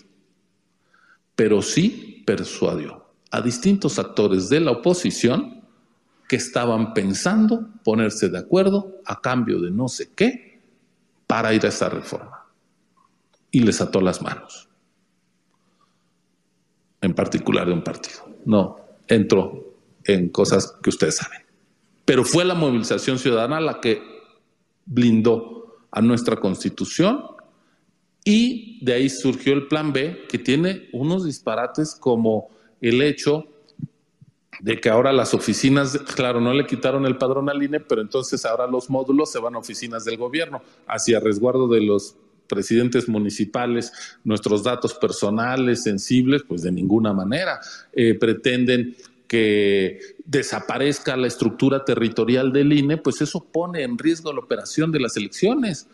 [1.35, 5.63] pero sí persuadió a distintos actores de la oposición
[6.29, 10.61] que estaban pensando ponerse de acuerdo a cambio de no sé qué
[11.27, 12.47] para ir a esa reforma.
[13.51, 14.69] Y les ató las manos,
[17.01, 18.29] en particular de un partido.
[18.45, 18.77] No,
[19.07, 19.66] entró
[20.07, 21.41] en cosas que ustedes saben.
[22.05, 24.03] Pero fue la movilización ciudadana la que
[24.85, 27.25] blindó a nuestra constitución
[28.25, 32.49] y de ahí surgió el plan B que tiene unos disparates como
[32.81, 33.47] el hecho
[34.61, 38.45] de que ahora las oficinas, claro, no le quitaron el padrón al INE, pero entonces
[38.45, 43.93] ahora los módulos se van a oficinas del gobierno, hacia resguardo de los presidentes municipales,
[44.25, 47.61] nuestros datos personales sensibles, pues de ninguna manera.
[47.93, 48.97] Eh, pretenden
[49.27, 55.01] que desaparezca la estructura territorial del INE, pues eso pone en riesgo la operación de
[55.01, 55.89] las elecciones.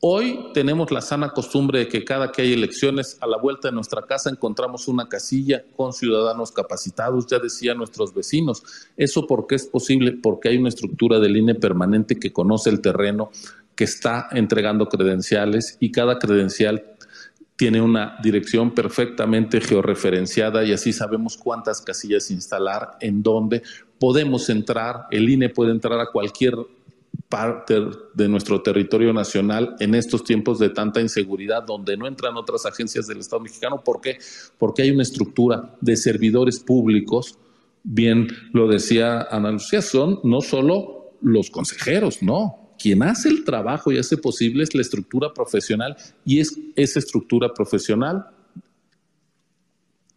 [0.00, 3.74] Hoy tenemos la sana costumbre de que cada que hay elecciones, a la vuelta de
[3.74, 8.62] nuestra casa encontramos una casilla con ciudadanos capacitados, ya decían nuestros vecinos.
[8.98, 10.12] ¿Eso por qué es posible?
[10.12, 13.30] Porque hay una estructura del INE permanente que conoce el terreno,
[13.74, 16.93] que está entregando credenciales y cada credencial
[17.56, 23.62] tiene una dirección perfectamente georreferenciada y así sabemos cuántas casillas instalar, en dónde
[23.98, 26.54] podemos entrar, el INE puede entrar a cualquier
[27.28, 27.80] parte
[28.12, 33.06] de nuestro territorio nacional en estos tiempos de tanta inseguridad, donde no entran otras agencias
[33.06, 33.82] del Estado mexicano.
[33.82, 34.18] ¿Por qué?
[34.58, 37.38] Porque hay una estructura de servidores públicos,
[37.82, 43.92] bien lo decía Ana Lucía, son no solo los consejeros, no, quien hace el trabajo
[43.92, 48.26] y hace posible es la estructura profesional y es esa estructura profesional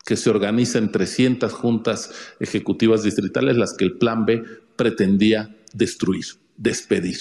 [0.05, 2.11] que se organiza en 300 juntas
[2.41, 4.43] ejecutivas distritales, las que el plan B
[4.75, 6.25] pretendía destruir,
[6.57, 7.19] despedir.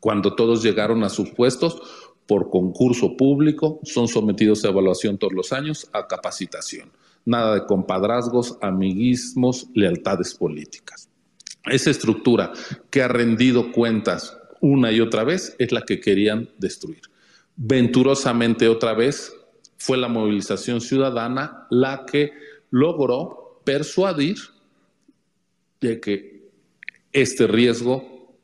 [0.00, 1.80] Cuando todos llegaron a sus puestos
[2.26, 6.90] por concurso público, son sometidos a evaluación todos los años, a capacitación.
[7.24, 11.08] Nada de compadrazgos, amiguismos, lealtades políticas.
[11.66, 12.52] Esa estructura
[12.90, 17.02] que ha rendido cuentas una y otra vez es la que querían destruir.
[17.56, 19.32] Venturosamente otra vez
[19.76, 22.32] fue la movilización ciudadana la que
[22.70, 24.36] logró persuadir
[25.80, 26.50] de que
[27.12, 28.36] este riesgo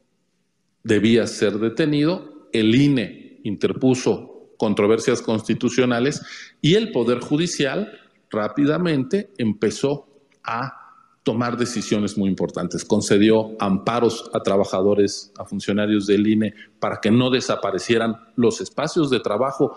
[0.83, 2.49] debía ser detenido.
[2.53, 6.23] El INE interpuso controversias constitucionales
[6.61, 7.93] y el Poder Judicial
[8.31, 10.09] rápidamente empezó
[10.43, 10.86] a
[11.27, 12.85] tomar decisiones muy importantes.
[12.85, 19.19] Concedió amparos a trabajadores, a funcionarios del INE para que no desaparecieran los espacios de
[19.19, 19.77] trabajo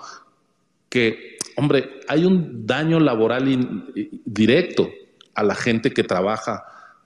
[0.89, 3.91] que, hombre, hay un daño laboral
[4.25, 4.89] directo
[5.33, 6.65] a la gente que trabaja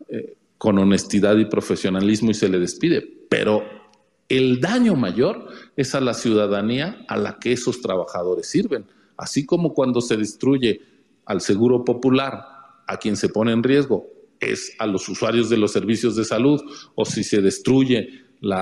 [0.09, 3.63] eh, con honestidad y profesionalismo y se le despide, pero
[4.27, 9.73] el daño mayor es a la ciudadanía a la que esos trabajadores sirven, así como
[9.73, 10.81] cuando se destruye
[11.25, 12.45] al seguro popular,
[12.85, 14.12] a quien se pone en riesgo
[14.51, 16.61] es a los usuarios de los servicios de salud
[16.95, 18.53] o si se destruye el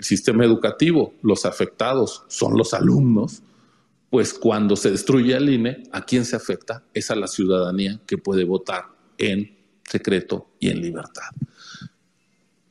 [0.00, 3.42] sistema educativo, los afectados son los alumnos,
[4.10, 6.84] pues cuando se destruye el INE, ¿a quién se afecta?
[6.92, 8.86] Es a la ciudadanía que puede votar
[9.18, 9.56] en
[9.88, 11.30] secreto y en libertad.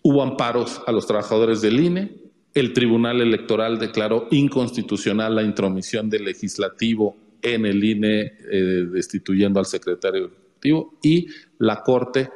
[0.02, 2.24] Hubo amparos a los trabajadores del INE,
[2.54, 9.66] el Tribunal Electoral declaró inconstitucional la intromisión del legislativo en el INE eh, destituyendo al
[9.66, 10.32] secretario
[11.02, 11.28] y
[11.60, 12.30] la Corte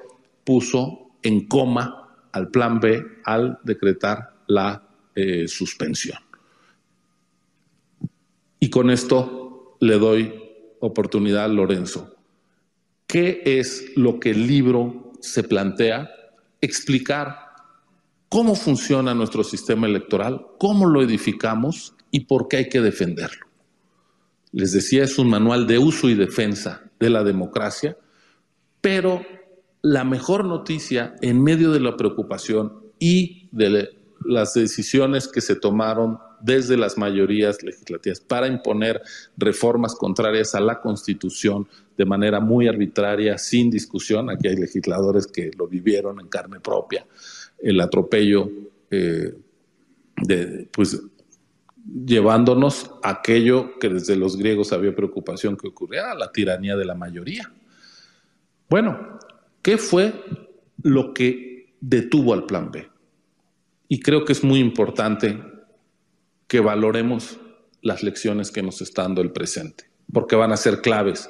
[0.44, 6.20] puso en coma al plan B al decretar la eh, suspensión.
[8.60, 10.34] Y con esto le doy
[10.80, 12.16] oportunidad a Lorenzo.
[13.06, 16.10] ¿Qué es lo que el libro se plantea?
[16.62, 17.48] Explicar
[18.30, 23.46] cómo funciona nuestro sistema electoral, cómo lo edificamos y por qué hay que defenderlo.
[24.52, 27.98] Les decía, es un manual de uso y defensa de la democracia
[28.82, 29.26] pero
[29.82, 33.90] la mejor noticia en medio de la preocupación y de
[34.26, 39.02] las decisiones que se tomaron desde las mayorías legislativas para imponer
[39.38, 41.68] reformas contrarias a la Constitución
[41.98, 44.30] de manera muy arbitraria, sin discusión.
[44.30, 47.06] Aquí hay legisladores que lo vivieron en carne propia,
[47.60, 48.50] el atropello,
[48.92, 49.34] eh,
[50.18, 51.02] de, pues
[52.06, 57.52] llevándonos aquello que desde los griegos había preocupación que ocurriera, la tiranía de la mayoría.
[58.70, 59.20] Bueno,
[59.62, 60.14] ¿qué fue
[60.84, 62.90] lo que detuvo al plan B?
[63.88, 65.42] Y creo que es muy importante
[66.48, 67.40] que valoremos
[67.82, 71.30] las lecciones que nos está dando el presente, porque van a ser claves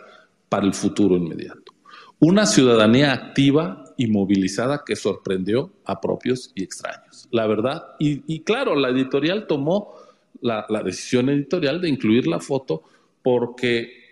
[0.49, 1.73] para el futuro inmediato.
[2.19, 7.27] Una ciudadanía activa y movilizada que sorprendió a propios y extraños.
[7.31, 9.93] La verdad, y, claro, la editorial tomó
[10.41, 12.83] la decisión editorial de incluir la foto
[13.21, 14.07] porque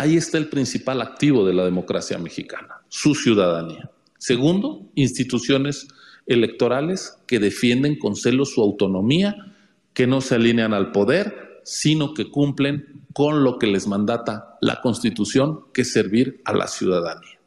[0.00, 3.90] Ahí está el principal activo de la democracia mexicana, su ciudadanía.
[4.16, 5.88] Segundo, instituciones
[6.26, 9.36] electorales que defienden con celo su autonomía,
[9.92, 14.80] que no se alinean al poder, sino que cumplen con lo que les mandata la
[14.80, 17.38] Constitución, que es servir a la ciudadanía.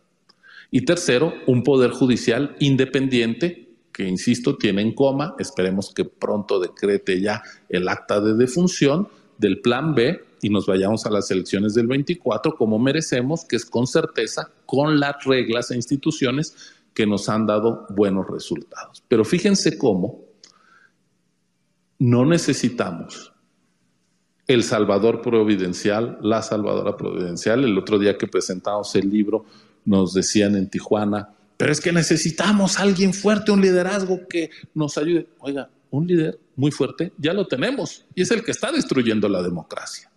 [0.70, 7.20] Y tercero, un poder judicial independiente que, insisto, tiene en coma, esperemos que pronto decrete
[7.20, 9.08] ya el acta de defunción
[9.40, 13.66] del plan B y nos vayamos a las elecciones del 24 como merecemos, que es
[13.66, 16.56] con certeza, con las reglas e instituciones
[16.94, 19.04] que nos han dado buenos resultados.
[19.08, 20.26] Pero fíjense cómo
[22.00, 23.32] no necesitamos
[24.46, 27.64] el Salvador Providencial, la Salvadora Providencial.
[27.64, 29.46] El otro día que presentamos el libro
[29.86, 34.98] nos decían en Tijuana, pero es que necesitamos a alguien fuerte, un liderazgo que nos
[34.98, 35.30] ayude.
[35.40, 39.42] Oiga, un líder muy fuerte ya lo tenemos y es el que está destruyendo la
[39.42, 40.10] democracia.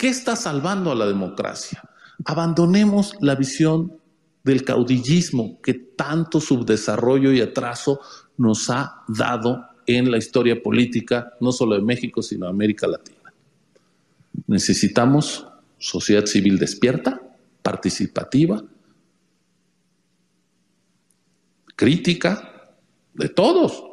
[0.00, 1.82] ¿Qué está salvando a la democracia?
[2.24, 4.00] Abandonemos la visión
[4.42, 8.00] del caudillismo que tanto subdesarrollo y atraso
[8.38, 13.30] nos ha dado en la historia política, no solo de México, sino de América Latina.
[14.46, 15.46] Necesitamos
[15.76, 17.20] sociedad civil despierta,
[17.60, 18.64] participativa,
[21.76, 22.72] crítica,
[23.12, 23.84] de todos.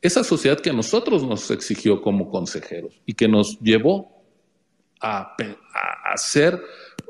[0.00, 4.15] Esa sociedad que a nosotros nos exigió como consejeros y que nos llevó
[5.00, 5.36] a,
[6.12, 6.60] hacer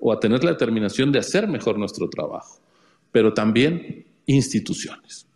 [0.01, 2.61] o a tener la determinación de hacer mejor nuestro trabajo,
[3.13, 5.27] pero también instituciones.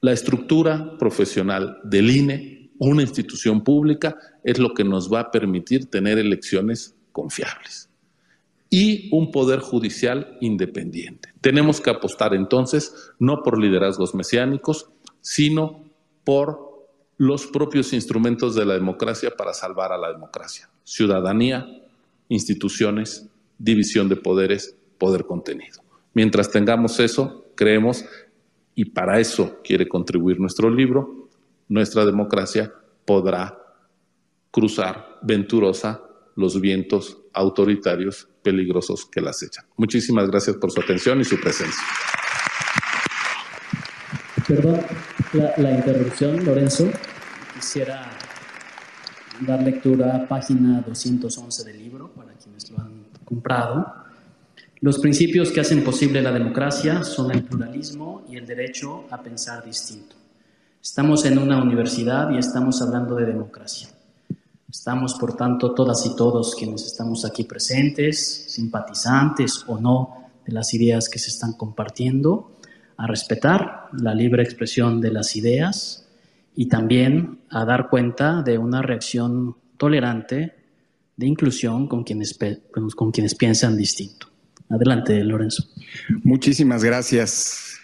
[0.00, 5.90] La estructura profesional del INE, una institución pública, es lo que nos va a permitir
[5.90, 7.88] tener elecciones confiables
[8.68, 11.32] y un poder judicial independiente.
[11.40, 14.90] Tenemos que apostar entonces no por liderazgos mesiánicos,
[15.20, 15.84] sino
[16.24, 16.86] por
[17.16, 20.68] los propios instrumentos de la democracia para salvar a la democracia.
[20.86, 21.66] Ciudadanía,
[22.28, 23.26] instituciones,
[23.58, 25.82] división de poderes, poder contenido.
[26.14, 28.04] Mientras tengamos eso, creemos,
[28.76, 31.28] y para eso quiere contribuir nuestro libro,
[31.68, 32.72] nuestra democracia
[33.04, 33.58] podrá
[34.52, 36.02] cruzar venturosa
[36.36, 39.64] los vientos autoritarios peligrosos que la acechan.
[39.76, 41.82] Muchísimas gracias por su atención y su presencia.
[44.46, 44.80] Perdón
[45.32, 46.88] la, interrupción, Lorenzo.
[47.54, 48.08] Quisiera
[49.40, 53.92] dar lectura a página 211 del libro para quienes lo han comprado.
[54.80, 59.64] Los principios que hacen posible la democracia son el pluralismo y el derecho a pensar
[59.64, 60.16] distinto.
[60.82, 63.88] Estamos en una universidad y estamos hablando de democracia.
[64.70, 70.72] Estamos, por tanto, todas y todos quienes estamos aquí presentes, simpatizantes o no de las
[70.74, 72.52] ideas que se están compartiendo,
[72.96, 76.05] a respetar la libre expresión de las ideas
[76.56, 80.54] y también a dar cuenta de una reacción tolerante
[81.16, 82.36] de inclusión con quienes,
[82.96, 84.28] con quienes piensan distinto.
[84.68, 85.64] Adelante, Lorenzo.
[86.24, 87.76] Muchísimas gracias.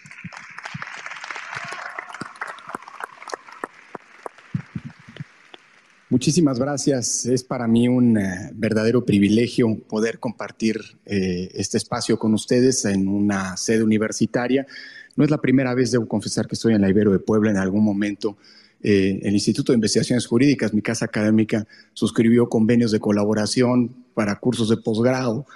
[6.09, 7.25] Muchísimas gracias.
[7.25, 13.09] Es para mí un eh, verdadero privilegio poder compartir eh, este espacio con ustedes en
[13.09, 14.67] una sede universitaria.
[15.17, 17.51] No es la primera vez, debo confesar, que estoy en la Ibero de Puebla.
[17.51, 18.37] En algún momento
[18.83, 24.69] eh, el Instituto de Investigaciones Jurídicas, mi casa académica, suscribió convenios de colaboración para cursos
[24.69, 25.47] de posgrado.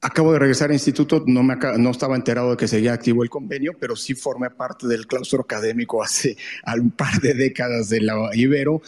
[0.00, 3.30] Acabo de regresar al instituto, no, me, no estaba enterado de que seguía activo el
[3.30, 6.36] convenio, pero sí formé parte del claustro académico hace
[6.80, 8.82] un par de décadas de la Ibero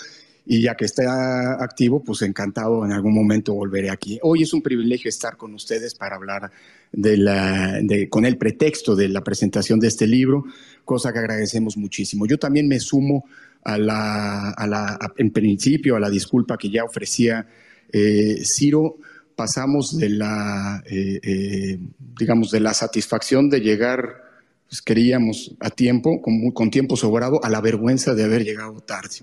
[0.45, 4.19] y ya que está activo, pues encantado en algún momento volveré aquí.
[4.23, 6.51] Hoy es un privilegio estar con ustedes para hablar
[6.91, 10.45] de la, con el pretexto de la presentación de este libro,
[10.85, 12.27] cosa que agradecemos muchísimo.
[12.27, 13.25] Yo también me sumo
[13.65, 17.47] a la, a la en principio, a la disculpa que ya ofrecía
[17.93, 18.97] eh, Ciro.
[19.37, 21.79] Pasamos de la, eh, eh,
[22.19, 24.31] digamos, de la satisfacción de llegar
[24.69, 29.17] pues queríamos a tiempo, con, tiempo sobrado, a la vergüenza de haber llegado tarde.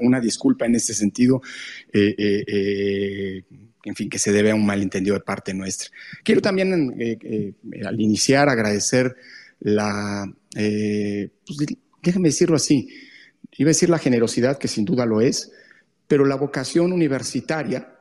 [0.00, 1.42] Una, disculpa en este sentido,
[1.92, 3.44] en
[3.94, 5.90] fin, que se debe a un malentendido de parte nuestra.
[6.22, 6.96] Quiero también,
[7.84, 9.14] al iniciar, agradecer
[9.60, 11.58] la, pues,
[12.02, 12.88] déjame decirlo así,
[13.56, 15.52] iba a decir la generosidad, que sin duda lo es,
[16.06, 17.94] pero la vocación universitaria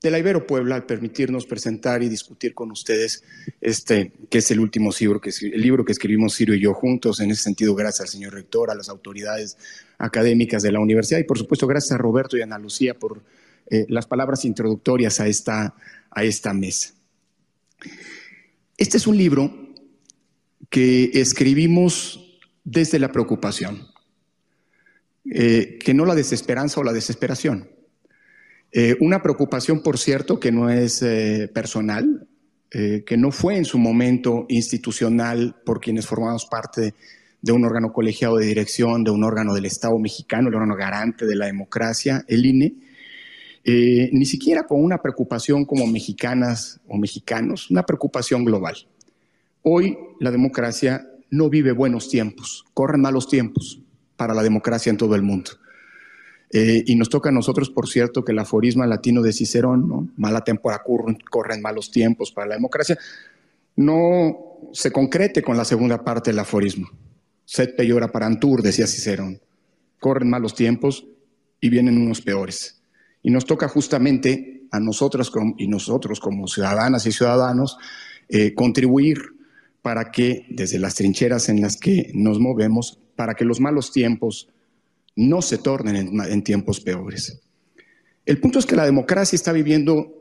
[0.00, 3.24] de la Ibero Puebla al permitirnos presentar y discutir con ustedes
[3.60, 7.20] este, que es el último libro que, el libro que escribimos Ciro y yo juntos.
[7.20, 9.56] En ese sentido, gracias al señor rector, a las autoridades
[9.98, 13.22] académicas de la universidad y, por supuesto, gracias a Roberto y Ana Lucía por
[13.70, 15.74] eh, las palabras introductorias a esta,
[16.10, 16.94] a esta mesa.
[18.76, 19.67] Este es un libro
[20.68, 23.88] que escribimos desde la preocupación,
[25.24, 27.68] eh, que no la desesperanza o la desesperación
[28.70, 32.28] eh, una preocupación, por cierto, que no es eh, personal,
[32.70, 36.92] que no fue en su momento institucional por quienes formamos parte
[37.40, 41.24] de un órgano colegiado de dirección, de un órgano del Estado mexicano, el órgano garante
[41.24, 42.74] de la democracia, el INE,
[43.64, 48.76] ni siquiera con una preocupación como mexicanas o mexicanos, una preocupación global.
[49.70, 53.82] Hoy la democracia no vive buenos tiempos, corren malos tiempos
[54.16, 55.50] para la democracia en todo el mundo.
[56.50, 60.42] Eh, y nos toca a nosotros, por cierto, que el aforisma latino de Cicerón, mala
[60.42, 62.96] tempora corren malos tiempos para la democracia,
[63.76, 66.88] no se concrete con la segunda parte del aforismo.
[67.44, 69.38] Sed para parantur, decía Cicerón.
[70.00, 71.06] Corren malos tiempos
[71.60, 72.80] y vienen unos peores.
[73.22, 77.76] Y nos toca justamente a nosotras y nosotros como ciudadanas y ciudadanos
[78.30, 79.36] eh, contribuir
[79.88, 84.50] para que desde las trincheras en las que nos movemos, para que los malos tiempos
[85.16, 87.40] no se tornen en, tiempos peores.
[88.26, 90.12] El punto es que la democracia está viviendo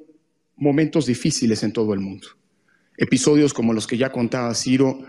[0.55, 2.28] momentos difíciles en todo el mundo.
[2.95, 4.99] Episodios como los que ya contaba Ciro,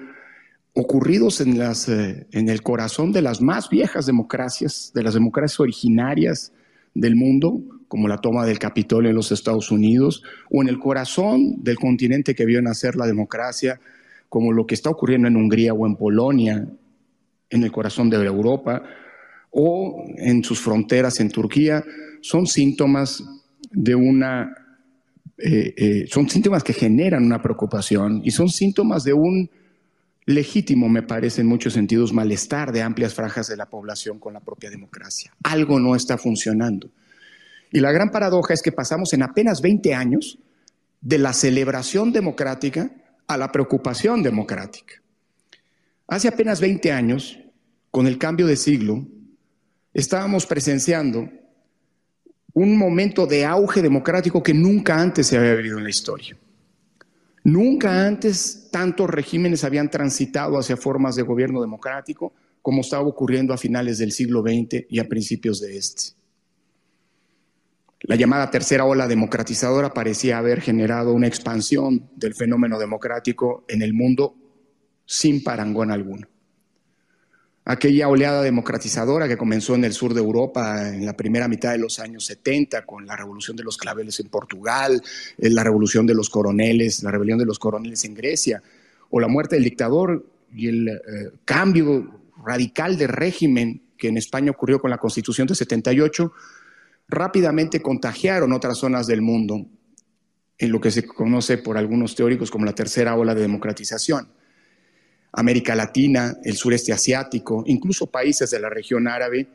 [0.72, 6.52] ocurridos eh, en el corazón de las más viejas democracias, de las democracias originarias
[6.94, 11.62] del mundo, como la toma del Capitolio en los Estados Unidos, o en el corazón
[11.62, 13.78] del continente que vio nacer la democracia,
[14.28, 16.68] como lo que está ocurriendo en Hungría o en Polonia,
[17.50, 18.82] en el corazón de Europa,
[19.50, 21.82] o en sus fronteras en Turquía,
[22.20, 23.22] son síntomas
[23.70, 24.54] de una,
[25.38, 29.50] eh, eh, son síntomas que generan una preocupación y son síntomas de un
[30.26, 34.40] legítimo, me parece, en muchos sentidos, malestar de amplias franjas de la población con la
[34.40, 35.32] propia democracia.
[35.42, 36.90] Algo no está funcionando.
[37.72, 40.38] Y la gran paradoja es que pasamos en apenas 20 años
[41.00, 42.90] de la celebración democrática
[43.28, 44.94] a la preocupación democrática.
[46.08, 47.38] Hace apenas 20 años,
[47.90, 49.06] con el cambio de siglo,
[49.92, 51.28] estábamos presenciando
[52.54, 56.36] un momento de auge democrático que nunca antes se había vivido en la historia.
[57.44, 63.58] Nunca antes tantos regímenes habían transitado hacia formas de gobierno democrático como estaba ocurriendo a
[63.58, 66.17] finales del siglo XX y a principios de este.
[68.02, 73.92] La llamada tercera ola democratizadora parecía haber generado una expansión del fenómeno democrático en el
[73.92, 74.36] mundo
[75.04, 76.28] sin parangón alguno.
[77.64, 81.78] Aquella oleada democratizadora que comenzó en el sur de Europa en la primera mitad de
[81.78, 85.02] los años 70 con la revolución de los claveles en Portugal,
[85.36, 88.62] eh, la revolución de los coroneles, la rebelión de los coroneles en Grecia,
[89.10, 90.24] o la muerte del dictador
[90.54, 91.00] y el eh,
[91.44, 96.32] cambio radical de régimen que en España ocurrió con la Constitución de 78,
[97.08, 99.66] rápidamente contagiaron otras zonas del mundo
[100.58, 104.28] en lo que se conoce por algunos teóricos como la tercera ola de democratización.
[105.32, 109.48] América Latina, el sureste asiático, incluso países de la región árabe,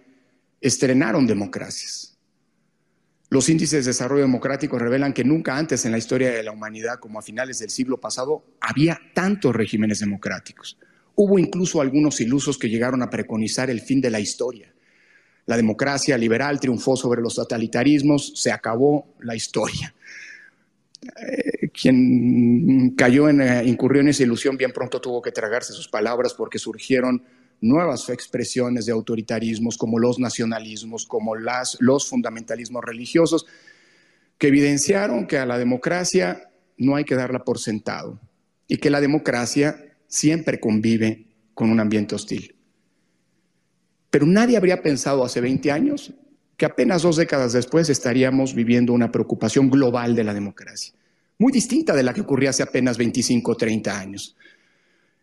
[0.62, 2.18] estrenaron democracias.
[3.30, 6.99] Los índices de desarrollo democrático revelan que nunca antes en la historia de la humanidad,
[6.99, 10.78] como a finales del siglo pasado, había tantos regímenes democráticos.
[11.16, 14.74] Hubo incluso algunos ilusos que llegaron a preconizar el fin de la historia.
[15.45, 19.93] La democracia liberal triunfó sobre los totalitarismos, se acabó la historia.
[21.01, 25.89] Eh, quien cayó en, eh, incurrió en esa ilusión bien pronto tuvo que tragarse sus
[25.89, 27.23] palabras porque surgieron
[27.59, 33.45] nuevas expresiones de autoritarismos como los nacionalismos, como las, los fundamentalismos religiosos,
[34.37, 38.19] que evidenciaron que a la democracia no hay que darla por sentado
[38.67, 42.53] y que la democracia siempre convive con un ambiente hostil.
[44.14, 46.14] Pero nadie habría pensado hace 20 años
[46.55, 50.93] que apenas dos décadas después estaríamos viviendo una preocupación global de la democracia,
[51.39, 54.36] muy distinta de la que ocurría hace apenas 25 o 30 años.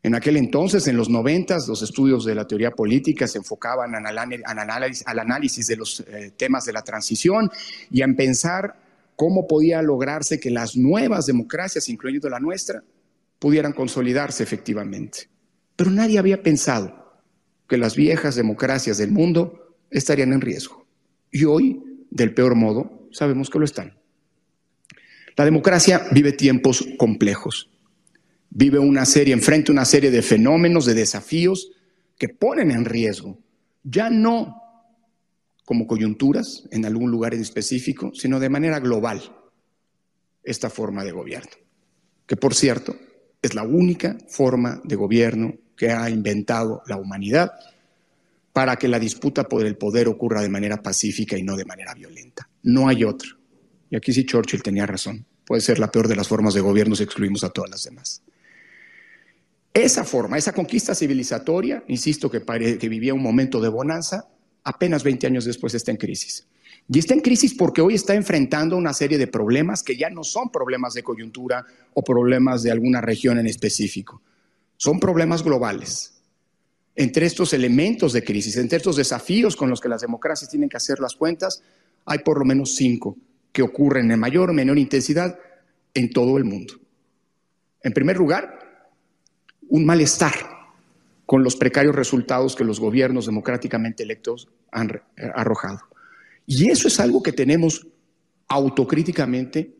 [0.02, 4.18] En aquel entonces, en los 90, los estudios de la teoría política se enfocaban al
[4.18, 7.48] análisis, análisis de los eh, temas de la transición
[7.92, 8.74] y en pensar
[9.14, 12.82] cómo podía lograrse que las nuevas democracias, incluyendo la nuestra,
[13.38, 15.28] pudieran consolidarse efectivamente.
[15.76, 16.99] Pero nadie había pensado
[17.70, 20.88] que las viejas democracias del mundo estarían en riesgo.
[21.30, 23.96] Y hoy, del peor modo, sabemos que lo están.
[25.36, 27.70] La democracia vive tiempos complejos.
[28.50, 31.70] Vive una serie, enfrente una serie de fenómenos, de desafíos
[32.18, 33.38] que ponen en riesgo,
[33.84, 34.56] ya no
[35.64, 39.22] como coyunturas en algún lugar en específico, sino de manera global,
[40.42, 41.52] esta forma de gobierno,
[42.26, 42.96] que por cierto
[43.40, 47.52] es la única forma de gobierno que ha inventado la humanidad
[48.52, 51.94] para que la disputa por el poder ocurra de manera pacífica y no de manera
[51.94, 52.46] violenta.
[52.64, 53.30] No hay otra.
[53.88, 55.24] Y aquí sí Churchill tenía razón.
[55.46, 58.20] Puede ser la peor de las formas de gobierno si excluimos a todas las demás.
[59.72, 62.42] Esa forma, esa conquista civilizatoria, insisto que,
[62.78, 64.28] que vivía un momento de bonanza,
[64.64, 66.46] apenas 20 años después está en crisis.
[66.92, 70.24] Y está en crisis porque hoy está enfrentando una serie de problemas que ya no
[70.24, 71.64] son problemas de coyuntura
[71.94, 74.20] o problemas de alguna región en específico.
[74.80, 76.22] Son problemas globales.
[76.96, 80.78] Entre estos elementos de crisis, entre estos desafíos con los que las democracias tienen que
[80.78, 81.62] hacer las cuentas,
[82.06, 83.14] hay por lo menos cinco
[83.52, 85.38] que ocurren en mayor o menor intensidad
[85.92, 86.80] en todo el mundo.
[87.82, 88.88] En primer lugar,
[89.68, 90.32] un malestar
[91.26, 95.80] con los precarios resultados que los gobiernos democráticamente electos han eh, arrojado.
[96.46, 97.86] Y eso es algo que tenemos
[98.48, 99.74] autocríticamente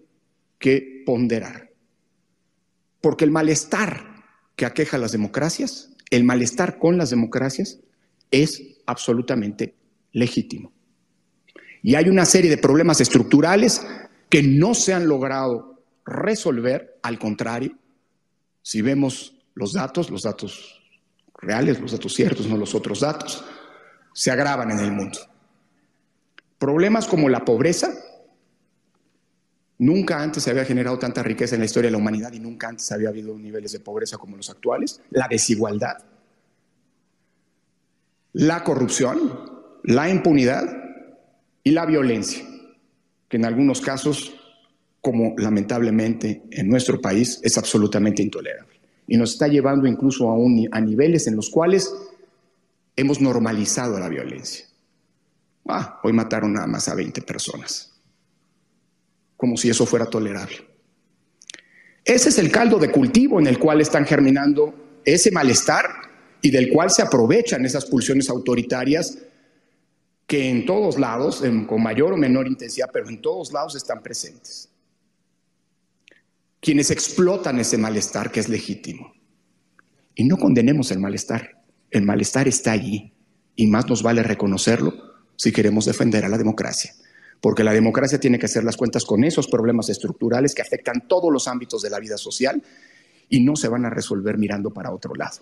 [0.59, 1.71] que ponderar.
[3.01, 4.10] Porque el malestar
[4.61, 7.79] que aqueja a las democracias, el malestar con las democracias,
[8.31, 9.75] es absolutamente
[10.13, 10.71] legítimo.
[11.83, 13.81] Y hay una serie de problemas estructurales
[14.29, 17.73] que no se han logrado resolver, al contrario,
[18.61, 20.83] si vemos los datos, los datos
[21.39, 23.43] reales, los datos ciertos, no los otros datos,
[24.13, 25.21] se agravan en el mundo.
[26.59, 27.95] Problemas como la pobreza
[29.81, 32.68] Nunca antes se había generado tanta riqueza en la historia de la humanidad y nunca
[32.68, 35.01] antes había habido niveles de pobreza como los actuales.
[35.09, 35.97] La desigualdad,
[38.35, 40.64] la corrupción, la impunidad
[41.64, 42.45] y la violencia,
[43.26, 44.35] que en algunos casos,
[45.01, 48.78] como lamentablemente en nuestro país, es absolutamente intolerable.
[49.07, 51.91] Y nos está llevando incluso a, a niveles en los cuales
[52.97, 54.66] hemos normalizado la violencia.
[55.66, 57.89] Ah, hoy mataron nada más a 20 personas
[59.41, 60.59] como si eso fuera tolerable.
[62.05, 65.86] Ese es el caldo de cultivo en el cual están germinando ese malestar
[66.43, 69.16] y del cual se aprovechan esas pulsiones autoritarias
[70.26, 74.68] que en todos lados, con mayor o menor intensidad, pero en todos lados están presentes.
[76.61, 79.14] Quienes explotan ese malestar que es legítimo.
[80.14, 81.62] Y no condenemos el malestar.
[81.91, 83.14] El malestar está allí
[83.57, 84.93] y más nos vale reconocerlo
[85.36, 86.93] si queremos defender a la democracia.
[87.41, 91.32] Porque la democracia tiene que hacer las cuentas con esos problemas estructurales que afectan todos
[91.32, 92.62] los ámbitos de la vida social
[93.28, 95.38] y no se van a resolver mirando para otro lado.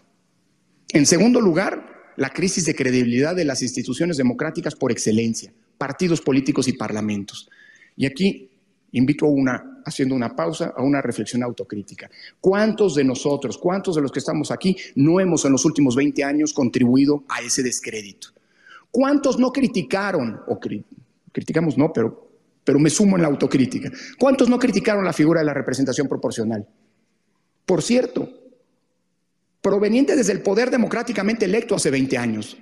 [0.91, 6.69] En segundo lugar, la crisis de credibilidad de las instituciones democráticas por excelencia, partidos políticos
[6.69, 7.49] y parlamentos.
[7.97, 8.51] Y aquí
[8.93, 12.11] invito a una, haciendo una pausa, a una reflexión autocrítica.
[12.41, 16.25] ¿Cuántos de nosotros, cuántos de los que estamos aquí no hemos en los últimos 20
[16.25, 18.29] años contribuido a ese descrédito?
[18.91, 20.59] ¿Cuántos no criticaron, o
[21.39, 22.29] criticamos no, pero,
[22.65, 26.67] pero me sumo en la autocrítica, cuántos no criticaron la figura de la representación proporcional?
[27.65, 28.29] Por cierto,
[29.61, 32.59] proveniente desde el poder democráticamente electo hace 20 años.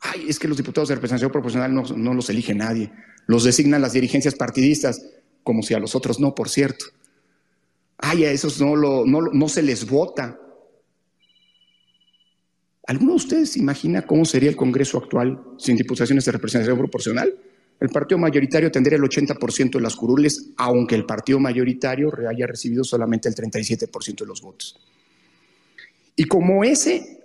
[0.00, 2.90] Ay, es que los diputados de representación proporcional no, los elige nadie,
[3.26, 5.00] los designan las dirigencias partidistas,
[5.44, 6.86] como si a los otros no, por cierto.
[7.98, 10.40] Ay, a esos no, lo, no, no se les vota.
[12.88, 17.32] ¿Alguno de ustedes imagina cómo sería el Congreso actual sin diputaciones de representación proporcional?
[17.78, 22.84] El partido mayoritario tendría el 80% de las curules, aunque el partido mayoritario haya recibido
[22.84, 24.78] solamente el 37% de los votos.
[26.14, 27.20] Y como ese,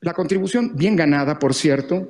[0.00, 2.08] la contribución bien ganada, por cierto,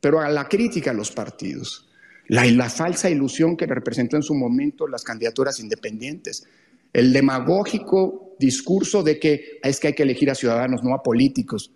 [0.00, 1.88] pero a la crítica a los partidos,
[2.28, 6.46] la, la falsa ilusión que representó en su momento las candidaturas independientes,
[6.92, 11.72] el demagógico discurso de que es que hay que elegir a ciudadanos, no a políticos.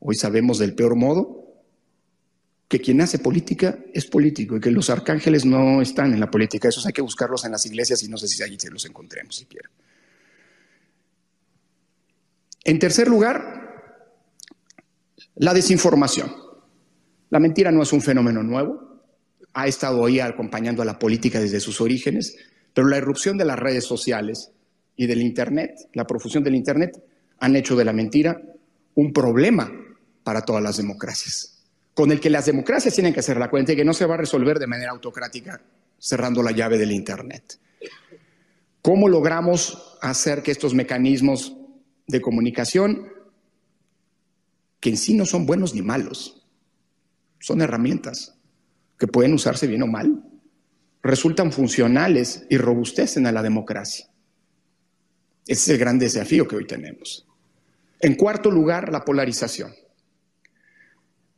[0.00, 1.45] Hoy sabemos del peor modo
[2.68, 6.68] que quien hace política es político y que los arcángeles no están en la política.
[6.68, 9.36] Esos hay que buscarlos en las iglesias y no sé si allí se los encontremos
[9.36, 9.70] siquiera.
[12.64, 14.02] En tercer lugar,
[15.36, 16.32] la desinformación.
[17.30, 19.02] La mentira no es un fenómeno nuevo,
[19.52, 22.36] ha estado ahí acompañando a la política desde sus orígenes,
[22.74, 24.50] pero la irrupción de las redes sociales
[24.96, 27.00] y del Internet, la profusión del Internet,
[27.38, 28.40] han hecho de la mentira
[28.94, 29.70] un problema
[30.24, 31.55] para todas las democracias
[31.96, 34.16] con el que las democracias tienen que hacer la cuenta y que no se va
[34.16, 35.62] a resolver de manera autocrática
[35.98, 37.58] cerrando la llave del Internet.
[38.82, 41.56] ¿Cómo logramos hacer que estos mecanismos
[42.06, 43.08] de comunicación,
[44.78, 46.46] que en sí no son buenos ni malos,
[47.40, 48.36] son herramientas
[48.98, 50.22] que pueden usarse bien o mal,
[51.02, 54.06] resultan funcionales y robustecen a la democracia?
[55.46, 57.26] Ese es el gran desafío que hoy tenemos.
[58.00, 59.72] En cuarto lugar, la polarización.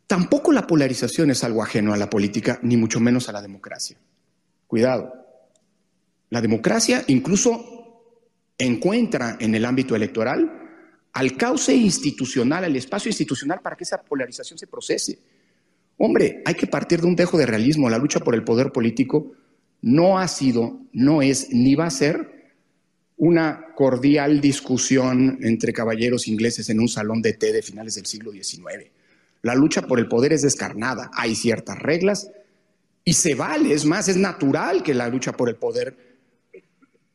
[0.09, 3.99] Tampoco la polarización es algo ajeno a la política, ni mucho menos a la democracia.
[4.67, 5.13] Cuidado.
[6.31, 8.15] La democracia incluso
[8.57, 10.51] encuentra en el ámbito electoral
[11.13, 15.19] al cauce institucional, al espacio institucional para que esa polarización se procese.
[15.99, 17.91] Hombre, hay que partir de un dejo de realismo.
[17.91, 19.33] La lucha por el poder político
[19.83, 22.55] no ha sido, no es, ni va a ser
[23.19, 28.33] una cordial discusión entre caballeros ingleses en un salón de té de finales del siglo
[28.33, 28.91] XIX.
[29.49, 32.31] La lucha por el poder es descarnada, hay ciertas reglas
[33.03, 36.19] y se vale, es más, es natural que la lucha por el poder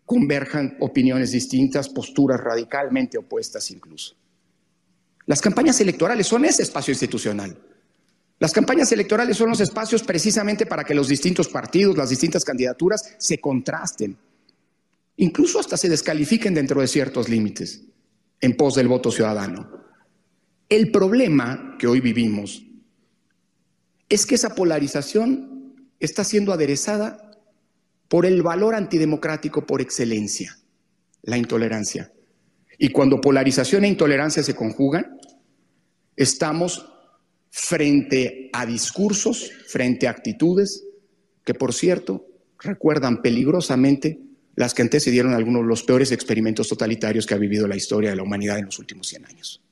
[0.04, 4.16] converjan opiniones distintas, posturas radicalmente opuestas incluso.
[5.28, 7.56] Las campañas electorales son ese espacio institucional.
[8.40, 13.14] Las campañas electorales son los espacios precisamente para que los distintos partidos, las distintas candidaturas
[13.20, 14.18] se contrasten,
[15.18, 17.84] incluso hasta se descalifiquen dentro de ciertos límites
[18.42, 19.83] en pos del voto ciudadano.
[20.74, 22.64] El problema que hoy vivimos
[24.10, 27.30] es que esa polarización está siendo aderezada
[28.08, 30.58] por el valor antidemocrático por excelencia,
[31.22, 32.12] la intolerancia.
[32.80, 35.20] Y cuando polarización e intolerancia se conjugan,
[36.16, 36.92] estamos
[37.52, 40.86] frente a discursos, frente a actitudes
[41.46, 42.26] que, por cierto,
[42.58, 44.22] recuerdan peligrosamente
[44.56, 48.16] las que antecedieron algunos de los peores experimentos totalitarios que ha vivido la historia de
[48.16, 49.64] la humanidad en los últimos 100 años.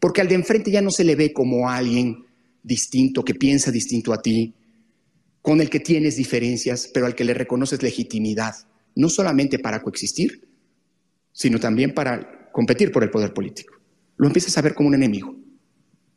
[0.00, 2.24] Porque al de enfrente ya no se le ve como alguien
[2.62, 4.54] distinto, que piensa distinto a ti,
[5.40, 8.54] con el que tienes diferencias, pero al que le reconoces legitimidad,
[8.96, 10.48] no solamente para coexistir,
[11.32, 13.74] sino también para competir por el poder político.
[14.16, 15.36] Lo empiezas a ver como un enemigo.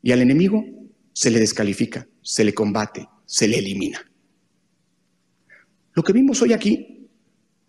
[0.01, 0.65] Y al enemigo
[1.13, 3.99] se le descalifica, se le combate, se le elimina.
[5.93, 7.09] Lo que vimos hoy aquí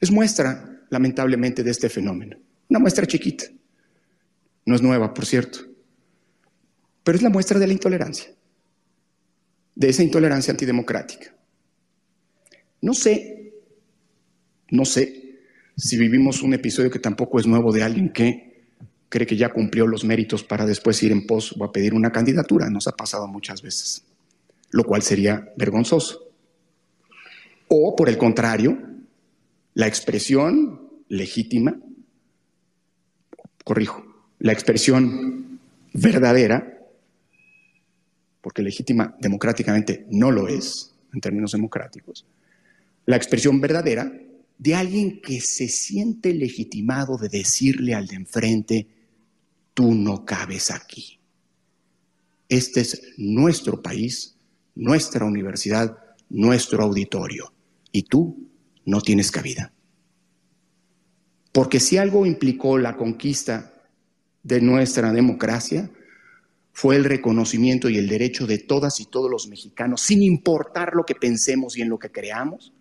[0.01, 2.39] es muestra, lamentablemente, de este fenómeno.
[2.69, 3.45] Una muestra chiquita.
[4.65, 5.70] No es nueva, por cierto
[7.03, 8.31] pero es la muestra de la intolerancia,
[9.75, 11.35] de esa intolerancia antidemocrática.
[12.83, 13.53] No sé,
[14.71, 15.39] no sé
[15.77, 18.51] si vivimos un episodio que tampoco es nuevo de alguien que
[19.09, 22.13] cree que ya cumplió los méritos para después ir en pos o a pedir una
[22.13, 22.71] candidatura.
[22.71, 24.05] Nos ha pasado muchas veces,
[24.71, 26.29] lo cual sería vergonzoso.
[27.69, 28.79] O, por el contrario,
[29.75, 31.77] la expresión legítima,
[33.65, 34.05] corrijo,
[34.39, 35.61] la expresión
[35.93, 36.80] verdadera,
[38.41, 42.27] porque legítima democráticamente no lo es, en términos democráticos,
[43.07, 44.13] la expresión verdadera
[44.59, 48.87] de alguien que se siente legitimado de decirle al de enfrente,
[49.75, 51.19] tú no cabes aquí.
[52.49, 54.37] Este es nuestro país,
[54.75, 55.97] nuestra universidad,
[56.29, 57.53] nuestro auditorio,
[57.91, 58.51] y tú
[58.85, 59.73] no tienes cabida.
[61.53, 63.73] Porque si algo implicó la conquista
[64.43, 65.91] de nuestra democracia,
[66.81, 71.05] fue el reconocimiento y el derecho de todas y todos los mexicanos, sin importar lo
[71.05, 72.73] que pensemos y en lo que creamos,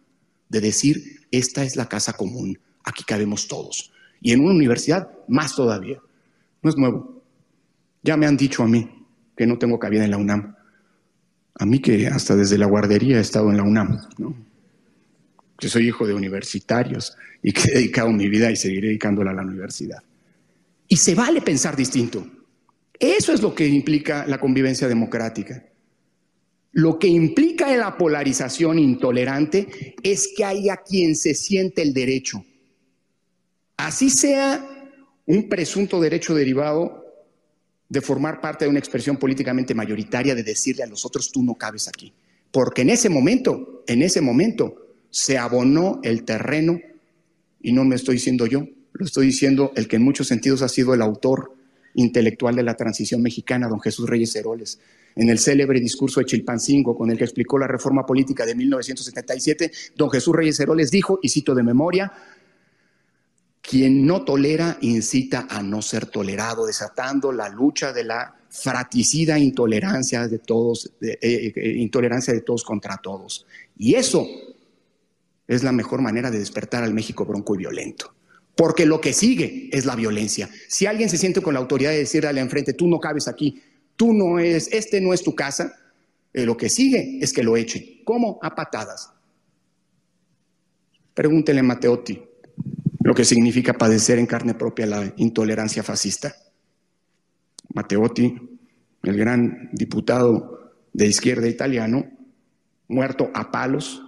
[0.48, 3.92] de decir, esta es la casa común, aquí cabemos todos.
[4.22, 6.00] Y en una universidad, más todavía.
[6.62, 7.22] No es nuevo.
[8.02, 8.90] Ya me han dicho a mí
[9.36, 10.56] que no tengo cabida en la UNAM.
[11.56, 14.00] A mí que hasta desde la guardería he estado en la UNAM.
[14.18, 14.34] ¿no?
[15.60, 19.34] Yo soy hijo de universitarios y que he dedicado mi vida y seguiré dedicándola a
[19.34, 20.02] la universidad.
[20.88, 22.39] Y se vale pensar distinto.
[23.00, 25.66] Eso es lo que implica la convivencia democrática.
[26.74, 32.46] Lo que implica la polarización intolerante es que haya quien se siente el derecho.
[33.78, 34.92] Así sea
[35.26, 37.06] un presunto derecho derivado
[37.88, 41.56] de formar parte de una expresión políticamente mayoritaria de decirle a los otros tú no
[41.56, 42.14] cabes aquí.
[42.52, 46.80] Porque en ese momento, en ese momento, se abonó el terreno,
[47.62, 50.70] y no me estoy diciendo yo, lo estoy diciendo el que en muchos sentidos ha
[50.70, 51.56] sido el autor
[51.96, 54.80] intelectual de la transición mexicana, don Jesús Reyes Heroles
[55.16, 59.72] en el célebre discurso de Chilpancingo con el que explicó la reforma política de 1977,
[59.96, 62.12] don Jesús Reyes Heroles dijo, y cito de memoria,
[63.62, 70.28] quien no tolera incita a no ser tolerado, desatando la lucha de la fratricida intolerancia
[70.28, 73.46] de todos, eh, eh, intolerancia de todos contra todos.
[73.78, 74.26] Y eso
[75.48, 78.14] es la mejor manera de despertar al México bronco y violento.
[78.60, 80.50] Porque lo que sigue es la violencia.
[80.68, 83.62] Si alguien se siente con la autoridad de decirle al enfrente, tú no cabes aquí,
[83.96, 85.74] tú no es, este no es tu casa,
[86.34, 88.02] eh, lo que sigue es que lo echen.
[88.04, 88.38] ¿Cómo?
[88.42, 89.14] A patadas.
[91.14, 92.22] Pregúntele a Matteotti
[93.00, 96.36] lo que significa padecer en carne propia la intolerancia fascista.
[97.74, 98.60] Matteotti,
[99.04, 102.12] el gran diputado de izquierda italiano,
[102.90, 104.04] muerto a palos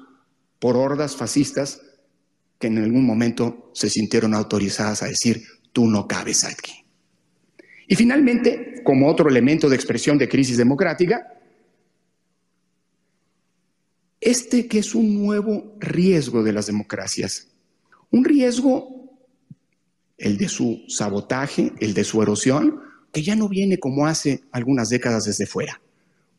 [0.60, 1.82] por hordas fascistas
[2.62, 5.44] que en algún momento se sintieron autorizadas a decir,
[5.74, 6.86] tú no cabes aquí.
[7.88, 11.28] Y finalmente, como otro elemento de expresión de crisis democrática,
[14.22, 17.48] este que es un nuevo riesgo de las democracias.
[18.12, 19.10] Un riesgo,
[20.18, 22.80] el de su sabotaje, el de su erosión,
[23.12, 25.82] que ya no viene como hace algunas décadas desde fuera.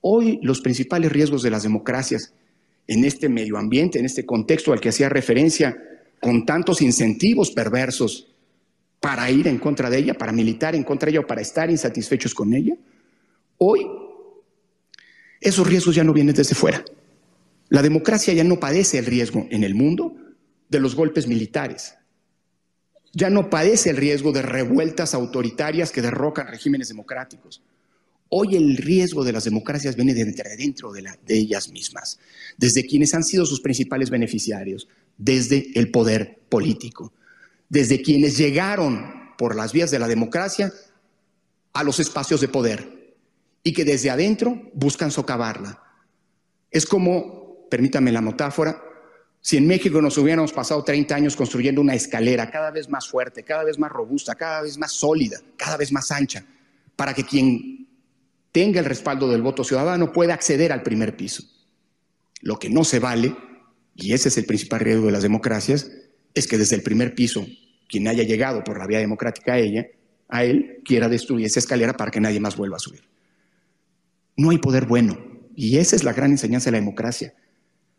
[0.00, 2.32] Hoy los principales riesgos de las democracias
[2.86, 5.76] en este medio ambiente, en este contexto al que hacía referencia,
[6.22, 8.28] con tantos incentivos perversos
[9.00, 12.32] para ir en contra de ella, para militar en contra de ella para estar insatisfechos
[12.32, 12.76] con ella.
[13.58, 13.84] Hoy,
[15.40, 16.84] esos riesgos ya no vienen desde fuera.
[17.70, 20.14] La democracia ya no padece el riesgo en el mundo
[20.68, 21.96] de los golpes militares.
[23.12, 27.64] Ya no padece el riesgo de revueltas autoritarias que derrocan regímenes democráticos.
[28.28, 30.24] Hoy el riesgo de las democracias viene de
[30.56, 32.20] dentro de, de ellas mismas,
[32.56, 34.86] desde quienes han sido sus principales beneficiarios,
[35.18, 37.12] desde el poder político
[37.72, 40.70] desde quienes llegaron por las vías de la democracia
[41.72, 43.14] a los espacios de poder
[43.62, 45.82] y que desde adentro buscan socavarla.
[46.70, 48.78] Es como, permítame la metáfora,
[49.40, 53.42] si en México nos hubiéramos pasado 30 años construyendo una escalera cada vez más fuerte,
[53.42, 56.44] cada vez más robusta, cada vez más sólida, cada vez más ancha,
[56.94, 57.88] para que quien
[58.52, 61.42] tenga el respaldo del voto ciudadano pueda acceder al primer piso.
[62.42, 63.34] Lo que no se vale,
[63.94, 65.90] y ese es el principal riesgo de las democracias,
[66.34, 67.46] es que desde el primer piso
[67.88, 69.86] quien haya llegado por la vía democrática a ella,
[70.28, 73.02] a él quiera destruir esa escalera para que nadie más vuelva a subir.
[74.36, 75.18] No hay poder bueno.
[75.54, 77.34] Y esa es la gran enseñanza de la democracia.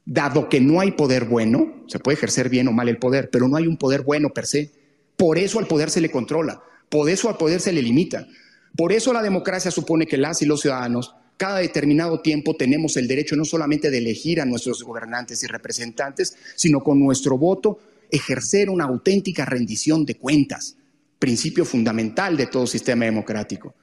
[0.04, 3.48] Dado que no hay poder bueno, se puede ejercer bien o mal el poder, pero
[3.48, 4.72] no hay un poder bueno per se.
[5.16, 8.28] Por eso al poder se le controla, por eso al poder se le limita.
[8.76, 13.08] Por eso la democracia supone que las y los ciudadanos cada determinado tiempo tenemos el
[13.08, 17.80] derecho no solamente de elegir a nuestros gobernantes y representantes, sino con nuestro voto
[18.10, 20.78] ejercer una auténtica rendición de cuentas,
[21.18, 23.74] principio fundamental de todo sistema democrático.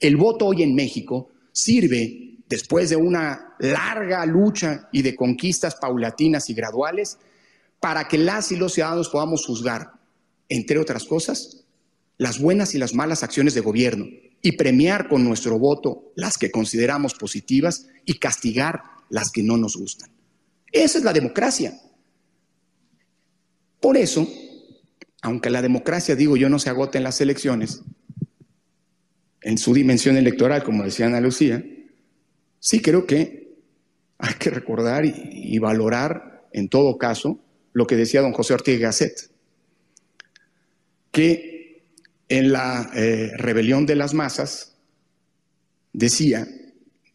[0.00, 6.50] El voto hoy en México sirve, después de una larga lucha y de conquistas paulatinas
[6.50, 7.18] y graduales,
[7.78, 9.92] para que las y los ciudadanos podamos juzgar,
[10.48, 11.64] entre otras cosas,
[12.16, 14.06] las buenas y las malas acciones de gobierno
[14.42, 19.76] y premiar con nuestro voto las que consideramos positivas y castigar las que no nos
[19.76, 20.10] gustan.
[20.72, 21.78] Esa es la democracia.
[23.80, 24.28] Por eso,
[25.22, 27.82] aunque la democracia, digo yo, no se agota en las elecciones,
[29.42, 31.64] en su dimensión electoral, como decía Ana Lucía,
[32.60, 33.56] sí creo que
[34.18, 37.38] hay que recordar y, valorar, en todo caso,
[37.72, 39.30] lo que decía don José Ortega Gasset,
[41.12, 41.57] que
[42.28, 44.76] en la eh, rebelión de las masas
[45.92, 46.46] decía,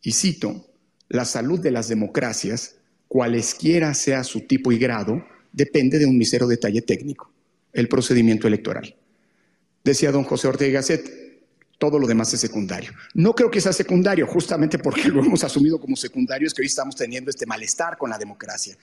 [0.02, 0.68] y cito,
[1.10, 2.76] la salud de las democracias,
[3.08, 7.32] cualesquiera sea su tipo y grado, depende de un misero detalle técnico,
[7.72, 8.96] el procedimiento electoral.
[9.84, 11.24] Decía don José Ortega Gasset,
[11.78, 12.92] todo lo demás es secundario.
[13.14, 16.68] No creo que sea secundario, justamente porque lo hemos asumido como secundario, es que hoy
[16.68, 18.78] estamos teniendo este malestar con la democracia.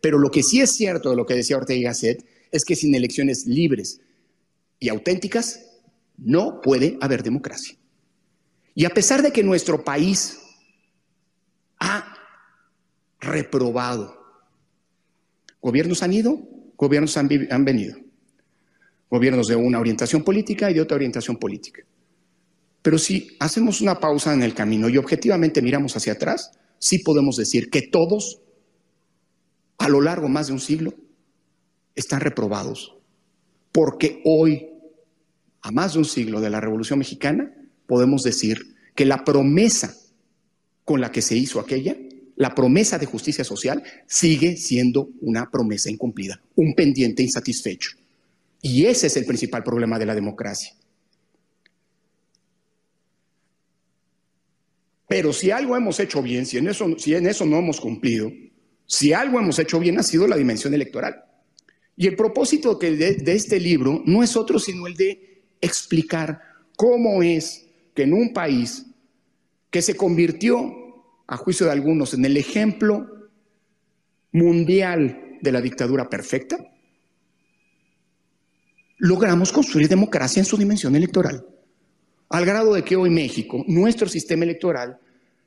[0.00, 2.94] Pero lo que sí es cierto de lo que decía Ortega Gasset es que sin
[2.94, 4.00] elecciones libres
[4.78, 5.71] y auténticas
[6.16, 7.76] no puede haber democracia.
[8.74, 10.38] Y a pesar de que nuestro país
[11.78, 12.16] ha
[13.20, 14.22] reprobado
[15.62, 16.40] Gobiernos han ido,
[16.76, 17.28] gobiernos han,
[17.64, 17.96] venido.
[19.08, 21.82] Gobiernos de una orientación política y de otra orientación política.
[22.82, 26.50] Pero si hacemos una pausa en el camino y objetivamente miramos hacia atrás,
[26.80, 28.42] sí podemos decir que todos,
[29.78, 30.92] a lo largo más de un siglo,
[31.94, 32.96] están reprobados.
[33.70, 34.68] Porque hoy,
[35.62, 37.54] a más de un siglo de la Revolución Mexicana,
[37.86, 39.96] podemos decir que la promesa
[40.84, 41.96] con la que se hizo aquella
[42.36, 47.90] la promesa de justicia social sigue siendo una promesa incumplida, un pendiente insatisfecho.
[48.60, 50.72] Y ese es el principal problema de la democracia.
[55.08, 58.32] Pero si algo hemos hecho bien, si en eso, si en eso no hemos cumplido,
[58.86, 61.22] si algo hemos hecho bien ha sido la dimensión electoral.
[61.96, 65.31] Y el propósito de, de este libro no es otro sino el de
[65.62, 66.42] explicar
[66.76, 68.84] cómo es que en un país
[69.70, 70.70] que se convirtió
[71.26, 73.30] a juicio de algunos, en el ejemplo
[74.32, 76.58] mundial de la dictadura perfecta,
[78.98, 81.46] logramos construir democracia en su dimensión electoral.
[82.28, 84.98] Al grado de que hoy México, nuestro sistema electoral,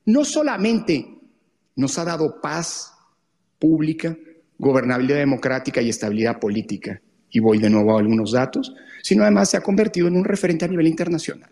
[0.05, 1.07] no solamente
[1.75, 2.91] nos ha dado paz
[3.59, 4.15] pública,
[4.57, 7.01] gobernabilidad democrática y estabilidad política,
[7.35, 8.73] y voy de nuevo a algunos datos,
[9.03, 11.49] sino además se ha convertido en un referente a nivel internacional.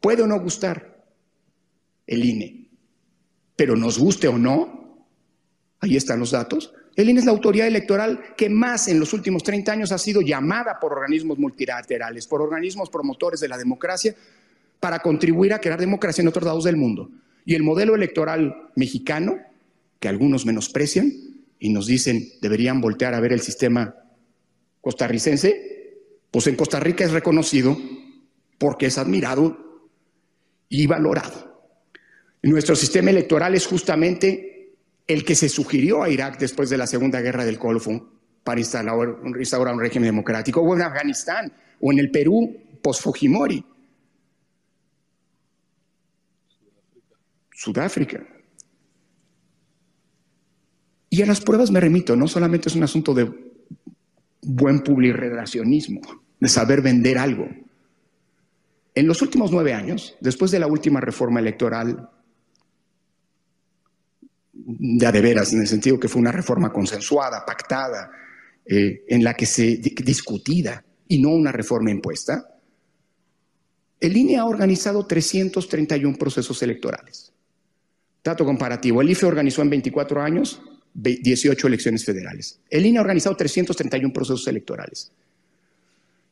[0.00, 1.02] Puede o no gustar
[2.06, 2.68] el INE,
[3.56, 5.04] pero nos guste o no,
[5.80, 9.42] ahí están los datos, el INE es la autoridad electoral que más en los últimos
[9.42, 14.14] 30 años ha sido llamada por organismos multilaterales, por organismos promotores de la democracia,
[14.78, 17.10] para contribuir a crear democracia en otros lados del mundo.
[17.44, 19.38] Y el modelo electoral mexicano,
[19.98, 21.12] que algunos menosprecian
[21.58, 23.96] y nos dicen deberían voltear a ver el sistema
[24.82, 27.78] costarricense, pues en Costa Rica es reconocido
[28.58, 29.88] porque es admirado
[30.68, 31.70] y valorado.
[32.42, 34.74] Nuestro sistema electoral es justamente
[35.06, 38.10] el que se sugirió a Irak después de la Segunda Guerra del Golfo
[38.42, 38.96] para instalar,
[39.32, 43.64] restaurar un régimen democrático, o en Afganistán, o en el Perú post-Fujimori.
[47.52, 48.26] Sudáfrica.
[51.10, 53.30] Y a las pruebas me remito, no solamente es un asunto de
[54.42, 56.00] buen publirelacionismo,
[56.38, 57.48] de saber vender algo.
[58.94, 62.10] En los últimos nueve años, después de la última reforma electoral
[64.52, 68.10] de de veras, en el sentido que fue una reforma consensuada, pactada,
[68.64, 72.48] eh, en la que se discutida y no una reforma impuesta,
[73.98, 77.32] el INE ha organizado 331 procesos electorales.
[78.22, 80.60] Dato comparativo, el IFE organizó en 24 años
[80.94, 82.60] 18 elecciones federales.
[82.68, 85.10] El INE ha organizado 331 procesos electorales.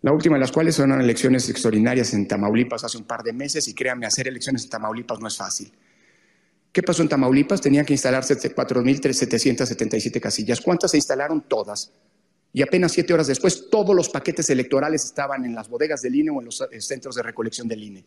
[0.03, 3.69] La última de las cuales son elecciones extraordinarias en Tamaulipas hace un par de meses
[3.69, 5.71] y créanme, hacer elecciones en Tamaulipas no es fácil.
[6.73, 7.61] ¿Qué pasó en Tamaulipas?
[7.61, 10.61] Tenían que instalarse 4.777 casillas.
[10.61, 11.43] ¿Cuántas se instalaron?
[11.49, 11.93] Todas.
[12.53, 16.31] Y apenas siete horas después, todos los paquetes electorales estaban en las bodegas del INE
[16.31, 18.05] o en los eh, centros de recolección del INE.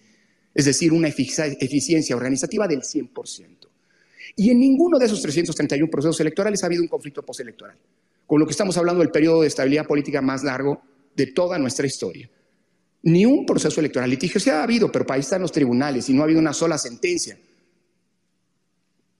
[0.53, 3.52] Es decir, una eficiencia organizativa del 100%.
[4.35, 7.77] Y en ninguno de esos 331 procesos electorales ha habido un conflicto postelectoral,
[8.25, 10.81] con lo que estamos hablando del periodo de estabilidad política más largo
[11.15, 12.29] de toda nuestra historia.
[13.03, 16.13] Ni un proceso electoral litigio se ha habido, pero para ahí están los tribunales y
[16.13, 17.37] no ha habido una sola sentencia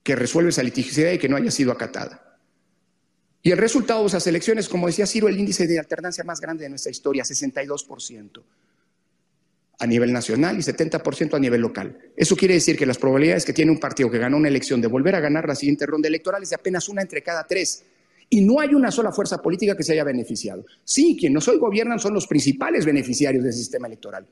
[0.02, 2.38] que resuelve esa litigiosidad y que no haya sido acatada.
[3.42, 6.64] Y el resultado de esas elecciones, como decía Ciro, el índice de alternancia más grande
[6.64, 8.42] de nuestra historia, 62%
[9.78, 11.98] a nivel nacional y 70% a nivel local.
[12.16, 14.86] Eso quiere decir que las probabilidades que tiene un partido que ganó una elección de
[14.86, 17.84] volver a ganar la siguiente ronda electoral es de apenas una entre cada tres.
[18.30, 20.64] Y no hay una sola fuerza política que se haya beneficiado.
[20.84, 24.26] Sí, quienes hoy gobiernan son los principales beneficiarios del sistema electoral.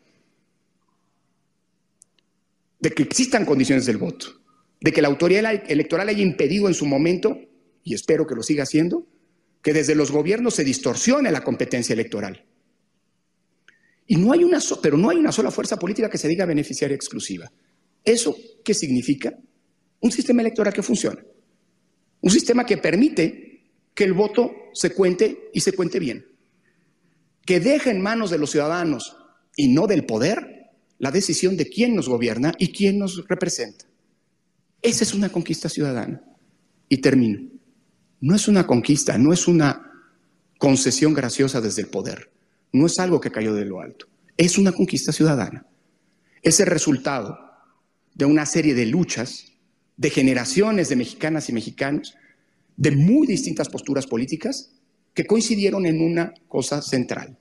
[2.78, 4.26] De que existan condiciones del voto,
[4.80, 7.38] de que la autoridad electoral haya impedido en su momento,
[7.84, 9.06] y espero que lo siga haciendo,
[9.62, 12.44] que desde los gobiernos se distorsione la competencia electoral.
[14.12, 16.94] Y no hay una pero no hay una sola fuerza política que se diga beneficiaria
[16.94, 17.50] exclusiva.
[18.04, 19.32] ¿Eso qué significa?
[20.00, 21.24] Un sistema electoral que funciona.
[22.20, 26.26] Un sistema que permite que el voto se cuente y se cuente bien.
[27.46, 29.16] Que deje en manos de los ciudadanos
[29.56, 33.86] y no del poder la decisión de quién nos gobierna y quién nos representa.
[34.82, 36.22] Esa es una conquista ciudadana.
[36.86, 37.48] Y termino.
[38.20, 39.90] No es una conquista, no es una
[40.58, 42.30] concesión graciosa desde el poder.
[42.72, 44.06] No es algo que cayó de lo alto.
[44.36, 45.66] Es una conquista ciudadana.
[46.42, 47.38] Es el resultado
[48.14, 49.52] de una serie de luchas
[49.96, 52.14] de generaciones de mexicanas y mexicanos
[52.76, 54.72] de muy distintas posturas políticas
[55.14, 57.38] que coincidieron en una cosa central,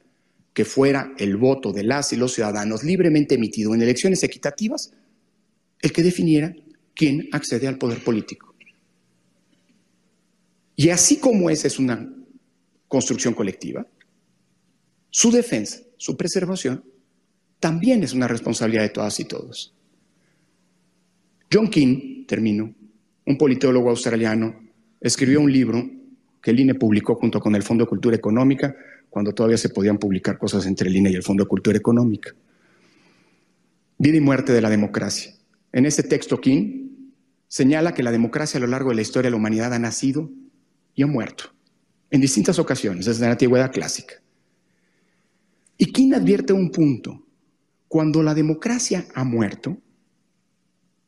[0.53, 4.91] que fuera el voto de las y los ciudadanos libremente emitido en elecciones equitativas
[5.81, 6.53] el que definiera
[6.93, 8.53] quién accede al poder político.
[10.75, 12.13] Y así como esa es una
[12.87, 13.87] construcción colectiva,
[15.11, 16.83] su defensa, su preservación,
[17.59, 19.75] también es una responsabilidad de todas y todos.
[21.53, 22.73] John King, termino,
[23.25, 24.55] un politólogo australiano,
[24.99, 25.87] escribió un libro
[26.41, 28.75] que el INE publicó junto con el Fondo de Cultura Económica,
[29.09, 32.33] cuando todavía se podían publicar cosas entre el INE y el Fondo de Cultura Económica.
[33.97, 35.35] Vida y muerte de la democracia.
[35.73, 36.87] En este texto, King
[37.47, 40.31] señala que la democracia a lo largo de la historia de la humanidad ha nacido
[40.95, 41.53] y ha muerto,
[42.09, 44.20] en distintas ocasiones, desde la antigüedad clásica.
[45.81, 47.25] Y King advierte un punto.
[47.87, 49.79] Cuando la democracia ha muerto,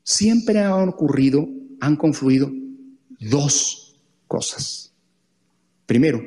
[0.01, 1.47] siempre han ocurrido,
[1.79, 2.51] han confluido
[3.19, 4.91] dos cosas.
[5.85, 6.23] Primero,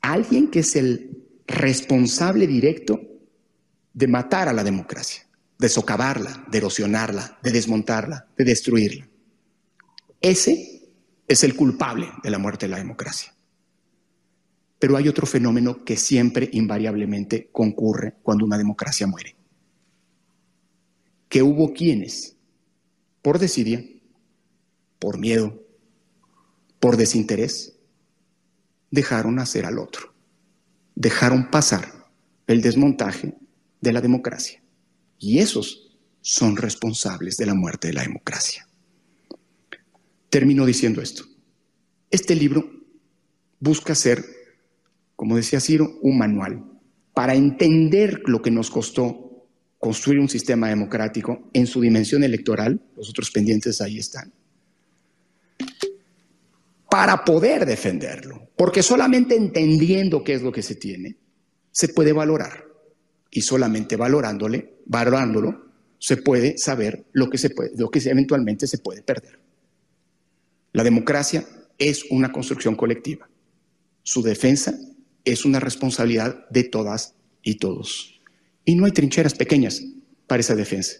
[0.00, 3.00] alguien que es el responsable directo
[3.92, 5.26] de matar a la democracia,
[5.58, 9.08] de socavarla, de erosionarla, de desmontarla, de destruirla.
[10.20, 10.92] Ese
[11.26, 13.34] es el culpable de la muerte de la democracia.
[14.80, 19.36] Pero hay otro fenómeno que siempre invariablemente concurre cuando una democracia muere
[21.30, 22.36] que hubo quienes,
[23.22, 23.82] por desidia,
[24.98, 25.64] por miedo,
[26.80, 27.78] por desinterés,
[28.90, 30.12] dejaron hacer al otro,
[30.96, 32.10] dejaron pasar
[32.48, 33.38] el desmontaje
[33.80, 34.60] de la democracia.
[35.18, 38.66] Y esos son responsables de la muerte de la democracia.
[40.30, 41.24] Termino diciendo esto.
[42.10, 42.68] Este libro
[43.60, 44.24] busca ser,
[45.20, 46.64] como decía Ciro, un manual
[47.12, 49.46] para entender lo que nos costó
[49.78, 54.32] construir un sistema democrático en su dimensión electoral, los otros pendientes ahí están,
[56.88, 61.18] para poder defenderlo, porque solamente entendiendo qué es lo que se tiene,
[61.70, 62.64] se puede valorar.
[63.30, 65.66] Y solamente valorándole, valorándolo,
[65.98, 69.38] se puede saber lo que, se puede, lo que eventualmente se puede perder.
[70.72, 71.44] La democracia
[71.76, 73.28] es una construcción colectiva.
[74.02, 74.74] Su defensa
[75.24, 78.20] es una responsabilidad de todas y todos.
[78.64, 79.82] Y no hay trincheras pequeñas
[80.26, 80.96] para esa defensa.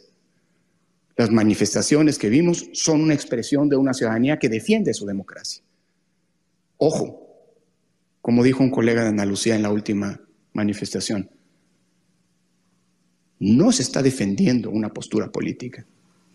[1.17, 5.63] Las manifestaciones que vimos son una expresión de una ciudadanía que defiende su democracia.
[6.79, 7.31] Ojo,
[8.23, 10.21] como dijo un colega de Andalucía en la última
[10.53, 11.31] manifestación,
[13.39, 15.87] no se está defendiendo una postura política,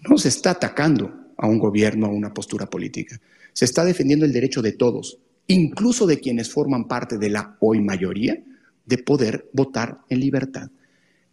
[0.07, 3.19] no se está atacando a un gobierno o una postura política,
[3.53, 7.81] se está defendiendo el derecho de todos, incluso de quienes forman parte de la hoy
[7.81, 8.41] mayoría,
[8.85, 10.69] de poder votar en libertad.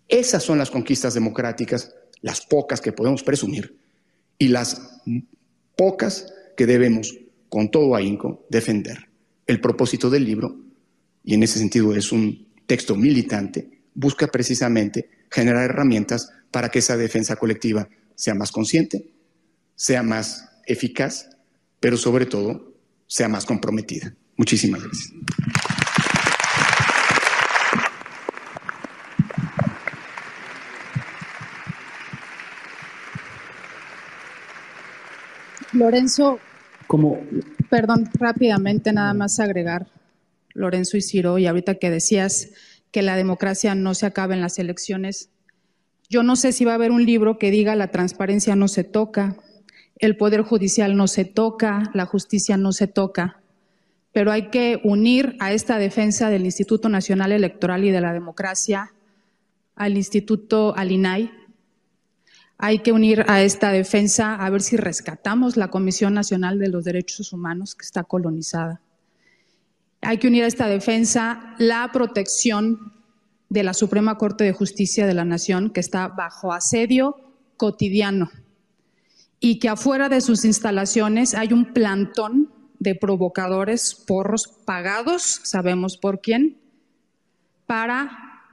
[0.09, 3.77] Esas son las conquistas democráticas, las pocas que podemos presumir
[4.39, 5.01] y las
[5.77, 7.19] pocas que debemos,
[7.49, 9.09] con todo ahínco, defender.
[9.47, 10.57] El propósito del libro,
[11.25, 16.97] y en ese sentido es un texto militante, busca precisamente generar herramientas para que esa
[16.97, 19.13] defensa colectiva sea más consciente,
[19.75, 21.31] sea más eficaz,
[21.81, 22.72] pero sobre todo
[23.13, 24.15] sea más comprometida.
[24.39, 25.13] Muchísimas gracias.
[35.75, 36.39] Lorenzo,
[36.87, 37.21] como,
[37.69, 39.89] perdón, rápidamente nada más agregar,
[40.55, 42.49] Lorenzo y Ciro, y ahorita que decías
[42.93, 45.29] que la democracia no se acaba en las elecciones,
[46.09, 48.85] yo no sé si va a haber un libro que diga la transparencia no se
[48.85, 49.37] toca,
[50.03, 53.41] el poder judicial no se toca, la justicia no se toca,
[54.13, 58.93] pero hay que unir a esta defensa del Instituto Nacional Electoral y de la Democracia
[59.77, 61.31] al Instituto Alinay,
[62.59, 66.85] hay que unir a esta defensa a ver si rescatamos la Comisión Nacional de los
[66.85, 68.81] Derechos Humanos que está colonizada.
[70.01, 72.93] Hay que unir a esta defensa la protección
[73.49, 77.17] de la Suprema Corte de Justicia de la Nación, que está bajo asedio
[77.57, 78.31] cotidiano
[79.45, 86.21] y que afuera de sus instalaciones hay un plantón de provocadores, porros pagados, sabemos por
[86.21, 86.59] quién,
[87.67, 88.45] para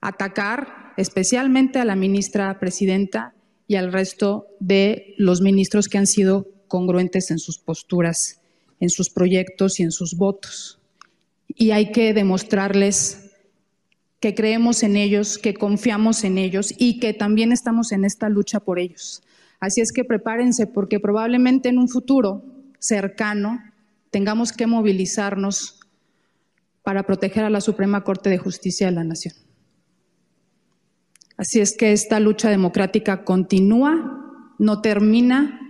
[0.00, 3.34] atacar especialmente a la ministra presidenta
[3.66, 8.40] y al resto de los ministros que han sido congruentes en sus posturas,
[8.78, 10.78] en sus proyectos y en sus votos.
[11.48, 13.32] Y hay que demostrarles
[14.20, 18.60] que creemos en ellos, que confiamos en ellos y que también estamos en esta lucha
[18.60, 19.24] por ellos.
[19.60, 22.44] Así es que prepárense porque probablemente en un futuro
[22.78, 23.60] cercano
[24.10, 25.80] tengamos que movilizarnos
[26.82, 29.34] para proteger a la Suprema Corte de Justicia de la Nación.
[31.36, 35.60] Así es que esta lucha democrática continúa, no termina.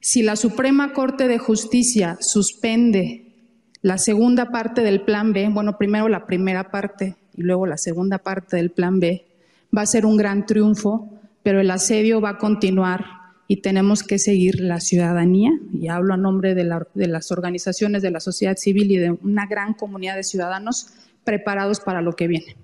[0.00, 3.34] Si la Suprema Corte de Justicia suspende
[3.82, 8.18] la segunda parte del Plan B, bueno, primero la primera parte y luego la segunda
[8.18, 9.24] parte del Plan B,
[9.76, 11.08] va a ser un gran triunfo,
[11.42, 13.17] pero el asedio va a continuar
[13.50, 18.20] y tenemos que seguir la ciudadanía, y hablo a nombre de, las organizaciones de la
[18.20, 20.88] sociedad civil y de una gran comunidad de ciudadanos
[21.24, 22.56] preparados para lo que viene.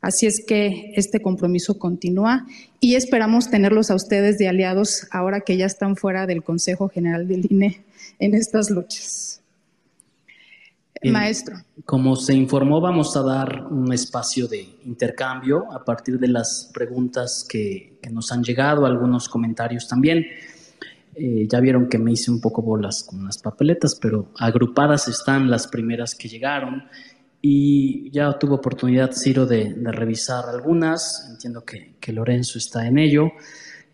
[0.00, 2.46] Así es que este compromiso continúa
[2.80, 7.26] y esperamos tenerlos a ustedes de aliados ahora que ya están fuera del Consejo General
[7.26, 7.82] del INE
[8.18, 9.41] en estas luchas.
[11.10, 11.56] Maestro.
[11.84, 17.46] Como se informó, vamos a dar un espacio de intercambio a partir de las preguntas
[17.48, 20.24] que, nos han llegado, algunos comentarios también.
[21.14, 25.50] Eh, ya vieron que me hice un poco bolas con las papeletas, pero agrupadas están
[25.50, 26.84] las primeras que llegaron
[27.40, 31.28] y ya tuvo oportunidad Ciro de, revisar algunas.
[31.30, 33.30] Entiendo que, que, Lorenzo está en ello.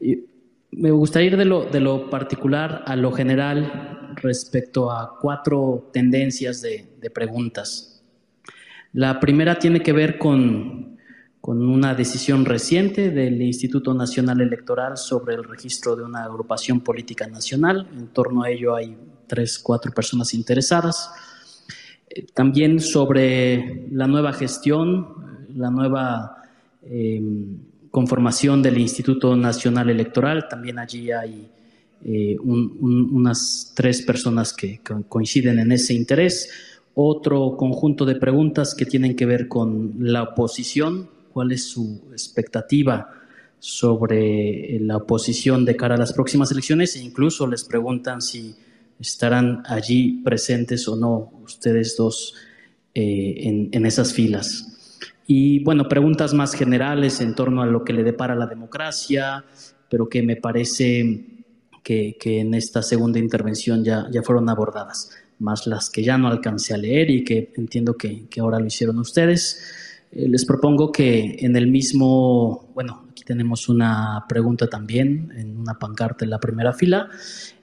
[0.00, 0.24] Y
[0.70, 6.60] me gustaría ir de lo, de lo particular a lo general respecto a cuatro tendencias
[6.60, 8.02] de, preguntas.
[8.92, 10.98] La primera tiene que ver con,
[11.40, 17.26] con, una decisión reciente del Instituto Nacional Electoral sobre el registro de una agrupación política
[17.26, 17.88] nacional.
[17.96, 18.96] En torno a ello hay
[19.26, 21.10] tres, cuatro personas interesadas.
[22.10, 26.42] Eh, también sobre la nueva gestión, la nueva
[26.82, 27.22] eh,
[27.98, 30.46] conformación del Instituto Nacional Electoral.
[30.48, 31.48] También allí hay
[32.04, 36.48] eh, unas tres personas que, coinciden en ese interés.
[36.94, 43.10] Otro conjunto de preguntas que tienen que ver con la oposición, cuál es su expectativa
[43.58, 48.54] sobre eh, la oposición de cara a las próximas elecciones e incluso les preguntan si
[49.00, 52.36] estarán allí presentes o no ustedes dos
[52.94, 54.77] eh, en, en esas filas.
[55.30, 59.44] Y bueno, preguntas más generales en torno a lo que le depara la democracia,
[59.90, 61.26] pero que me parece
[61.82, 66.72] que, en esta segunda intervención ya, ya fueron abordadas, más las que ya no alcancé
[66.72, 70.06] a leer y que entiendo que, que ahora lo hicieron ustedes.
[70.12, 75.74] Eh, les propongo que en el mismo, bueno, aquí tenemos una pregunta también en una
[75.74, 77.10] pancarta en la primera fila.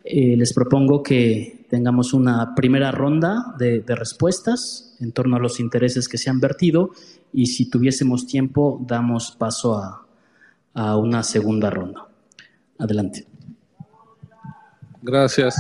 [0.04, 6.08] Eh, les propongo que tengamos una primera ronda de, respuestas en torno a los intereses
[6.08, 6.92] que se han vertido
[7.34, 10.06] y si tuviésemos tiempo damos paso a,
[10.74, 12.08] a una segunda ronda.
[12.78, 13.26] Adelante.
[15.02, 15.56] Gracias.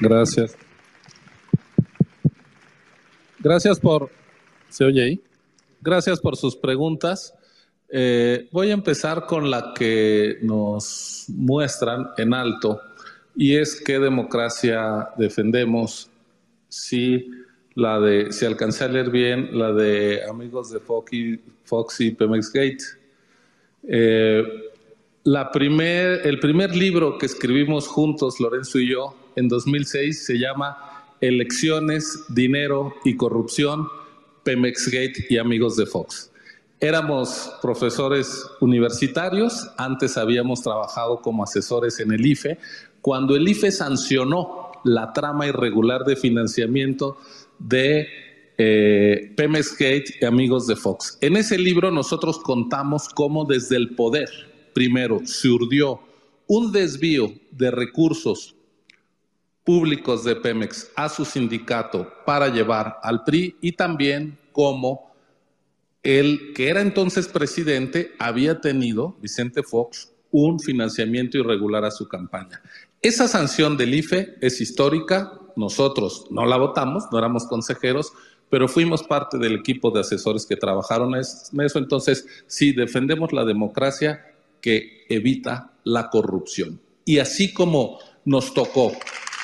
[0.00, 0.56] Gracias.
[3.40, 4.10] Gracias por...
[4.68, 5.22] ¿Se oye ahí?
[5.80, 7.34] Gracias por sus preguntas.
[7.88, 12.80] Eh, voy a empezar con la que nos muestran en alto
[13.38, 16.10] y es qué democracia defendemos.
[16.68, 17.30] Si
[17.76, 22.84] la de, si alcancé a leer bien, la de amigos de Fox y, Pemex Gate.
[23.84, 24.42] Eh,
[25.52, 30.76] primer, el primer libro que escribimos juntos, Lorenzo y yo, en 2006, se llama
[31.20, 33.86] Elecciones, Dinero y Corrupción,
[34.42, 36.32] Pemexgate y Amigos de Fox.
[36.80, 42.58] Éramos profesores universitarios, antes habíamos trabajado como asesores en el IFE.
[43.00, 47.18] Cuando el IFE sancionó la trama irregular de financiamiento
[47.58, 48.06] de
[48.58, 51.18] eh, Pemexgate y Amigos de Fox.
[51.20, 54.28] En ese libro nosotros contamos cómo desde el poder,
[54.74, 56.00] primero se urdió
[56.46, 58.56] un desvío de recursos
[59.62, 65.12] públicos de Pemex a su sindicato para llevar al PRI y también como
[66.02, 72.62] el que era entonces presidente había tenido, Vicente Fox, un financiamiento irregular a su campaña.
[73.00, 78.12] Esa sanción del IFE es histórica, nosotros no la votamos, no éramos consejeros,
[78.50, 83.44] pero fuimos parte del equipo de asesores que trabajaron en eso, entonces sí, defendemos la
[83.44, 86.80] democracia que evita la corrupción.
[87.04, 88.92] Y así como nos tocó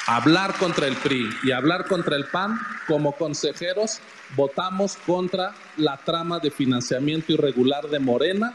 [0.08, 2.58] hablar contra el PRI y hablar contra el PAN,
[2.88, 4.00] como consejeros
[4.36, 8.52] votamos contra la trama de financiamiento irregular de Morena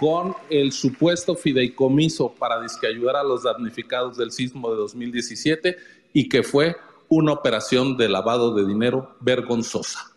[0.00, 2.58] con el supuesto fideicomiso para
[2.88, 5.76] ayudar a los damnificados del sismo de 2017
[6.14, 6.74] y que fue
[7.10, 10.10] una operación de lavado de dinero vergonzosa.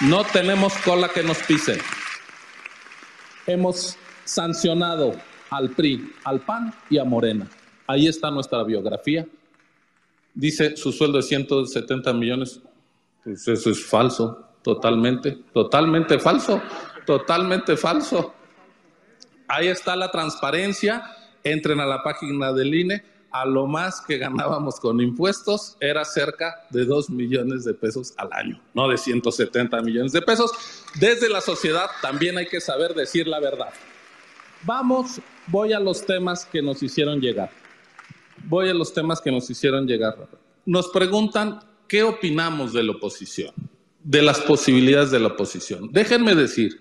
[0.00, 1.78] No tenemos cola que nos pise.
[3.46, 5.12] Hemos sancionado
[5.50, 7.50] al PRI, al PAN y a Morena.
[7.86, 9.26] Ahí está nuestra biografía.
[10.32, 12.62] Dice su sueldo de 170 millones.
[13.22, 16.62] Pues eso es falso, totalmente, totalmente falso,
[17.06, 18.34] totalmente falso.
[19.48, 21.04] Ahí está la transparencia.
[21.42, 23.04] Entren a la página del INE.
[23.32, 28.28] A lo más que ganábamos con impuestos era cerca de 2 millones de pesos al
[28.32, 30.50] año, no de 170 millones de pesos.
[30.98, 33.68] Desde la sociedad también hay que saber decir la verdad.
[34.64, 37.50] Vamos, voy a los temas que nos hicieron llegar
[38.44, 40.16] voy a los temas que nos hicieron llegar.
[40.64, 43.52] Nos preguntan qué opinamos de la oposición,
[44.02, 45.90] de las posibilidades de la oposición.
[45.92, 46.80] Déjenme decir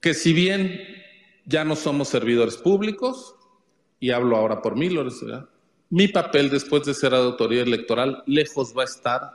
[0.00, 0.80] que si bien
[1.44, 3.34] ya no somos servidores públicos,
[4.00, 4.90] y hablo ahora por mí,
[5.90, 9.32] mi papel después de ser autoridad electoral lejos va a estar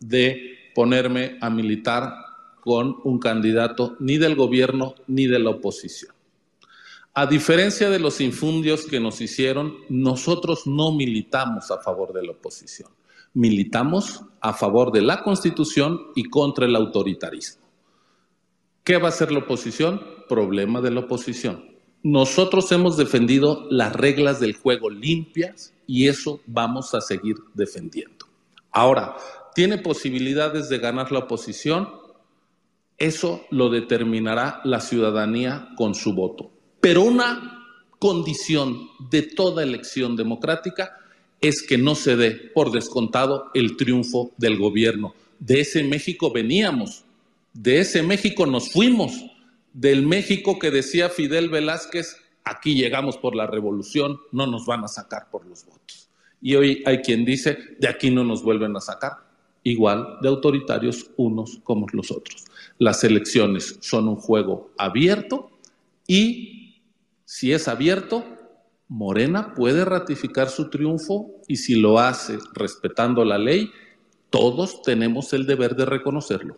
[0.00, 2.12] de ponerme a militar
[2.60, 6.14] con un candidato ni del gobierno ni de la oposición.
[7.12, 12.32] A diferencia de los infundios que nos hicieron, nosotros no militamos a favor de la
[12.32, 12.88] oposición.
[13.34, 17.62] Militamos a favor de la Constitución y contra el autoritarismo.
[18.84, 20.00] ¿Qué va a hacer la oposición?
[20.28, 21.70] Problema de la oposición.
[22.02, 28.26] Nosotros hemos defendido las reglas del juego limpias y eso vamos a seguir defendiendo.
[28.72, 29.16] Ahora,
[29.54, 31.88] ¿tiene posibilidades de ganar la oposición?
[32.96, 36.50] Eso lo determinará la ciudadanía con su voto.
[36.80, 37.66] Pero una
[37.98, 40.96] condición de toda elección democrática
[41.40, 45.14] es que no se dé por descontado el triunfo del gobierno.
[45.38, 47.04] De ese México veníamos,
[47.52, 49.24] de ese México nos fuimos,
[49.72, 54.88] del México que decía Fidel Velázquez, aquí llegamos por la revolución, no nos van a
[54.88, 56.08] sacar por los votos.
[56.40, 59.12] Y hoy hay quien dice, de aquí no nos vuelven a sacar,
[59.62, 62.44] igual de autoritarios unos como los otros.
[62.78, 65.50] Las elecciones son un juego abierto
[66.06, 66.82] y
[67.24, 68.24] si es abierto,
[68.88, 73.70] Morena puede ratificar su triunfo y si lo hace respetando la ley,
[74.30, 76.56] todos tenemos el deber de reconocerlo.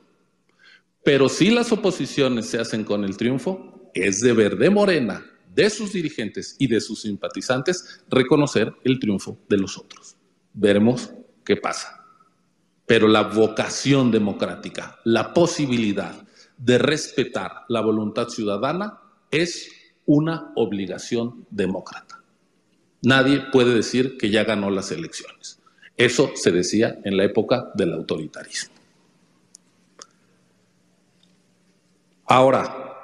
[1.05, 5.25] Pero si las oposiciones se hacen con el triunfo, es deber de Morena,
[5.55, 10.17] de sus dirigentes y de sus simpatizantes reconocer el triunfo de los otros.
[10.55, 11.13] Veremos
[11.45, 12.05] qué pasa.
[12.87, 16.15] Pero la vocación democrática, la posibilidad
[16.57, 18.99] de respetar la voluntad ciudadana
[19.31, 19.71] es
[20.07, 22.23] una obligación demócrata.
[23.03, 25.59] Nadie puede decir que ya ganó las elecciones.
[25.97, 28.72] Eso se decía en la época del autoritarismo.
[32.35, 32.97] Ahora,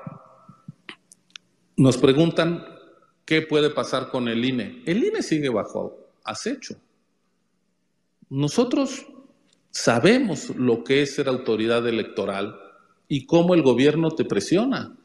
[1.76, 2.64] nos preguntan
[3.26, 4.82] qué puede pasar con el INE.
[4.86, 6.76] El INE sigue bajo acecho.
[8.30, 9.04] Nosotros
[9.70, 12.58] sabemos lo que es ser autoridad electoral
[13.06, 14.96] y cómo el gobierno te presiona.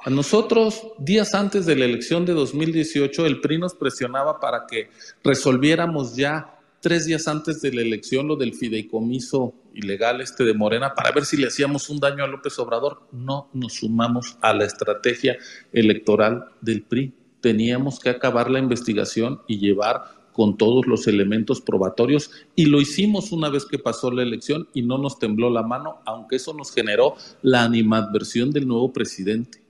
[0.00, 4.90] A nosotros, días antes de la elección de 2018, el PRI nos presionaba para que
[5.22, 10.94] resolviéramos ya tres días antes de la elección lo del fideicomiso ilegal este de Morena
[10.94, 13.08] para ver si le hacíamos un daño a López Obrador.
[13.12, 15.38] No nos sumamos a la estrategia
[15.72, 17.14] electoral del PRI.
[17.40, 23.32] Teníamos que acabar la investigación y llevar con todos los elementos probatorios y lo hicimos
[23.32, 26.72] una vez que pasó la elección y no nos tembló la mano, aunque eso nos
[26.72, 29.62] generó la animadversión del nuevo presidente.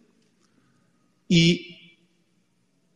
[1.26, 1.96] Y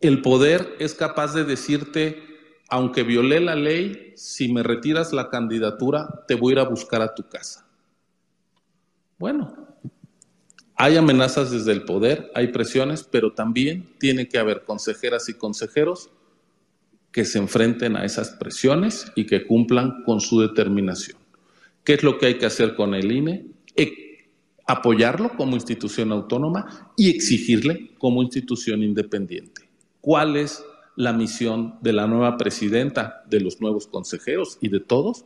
[0.00, 2.31] el poder es capaz de decirte,
[2.72, 7.02] aunque violé la ley, si me retiras la candidatura, te voy a ir a buscar
[7.02, 7.68] a tu casa.
[9.18, 9.54] Bueno,
[10.74, 16.08] hay amenazas desde el poder, hay presiones, pero también tiene que haber consejeras y consejeros
[17.12, 21.18] que se enfrenten a esas presiones y que cumplan con su determinación.
[21.84, 23.48] ¿Qué es lo que hay que hacer con el INE?
[24.64, 29.68] apoyarlo como institución autónoma y exigirle como institución independiente.
[30.00, 30.64] ¿Cuál es
[30.96, 35.24] la misión de la nueva presidenta, de los nuevos consejeros y de todos?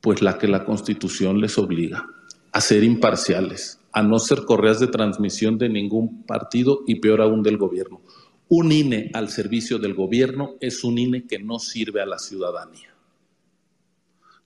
[0.00, 2.06] Pues la que la Constitución les obliga
[2.52, 7.42] a ser imparciales, a no ser correas de transmisión de ningún partido y peor aún
[7.42, 8.00] del gobierno.
[8.48, 12.94] Un INE al servicio del gobierno es un INE que no sirve a la ciudadanía.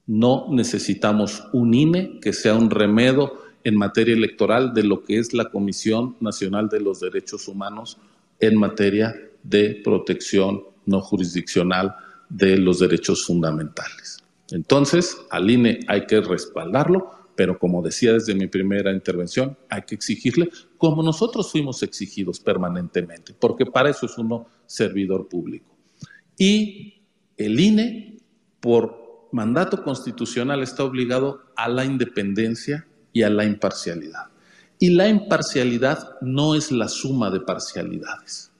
[0.06, 3.34] No necesitamos un INE que sea un remedio
[3.64, 7.98] en materia electoral de lo que es la Comisión Nacional de los Derechos Humanos
[8.40, 11.94] en materia de protección no jurisdiccional
[12.28, 14.22] de los derechos fundamentales.
[14.50, 19.94] Entonces, al INE hay que respaldarlo, pero como decía desde mi primera intervención, hay que
[19.94, 25.74] exigirle como nosotros fuimos exigidos permanentemente, porque para eso es uno servidor público.
[26.36, 27.02] Y
[27.36, 28.18] el INE,
[28.60, 34.26] por mandato constitucional, está obligado a la independencia y a la imparcialidad.
[34.78, 38.51] Y la imparcialidad no es la suma de parcialidades.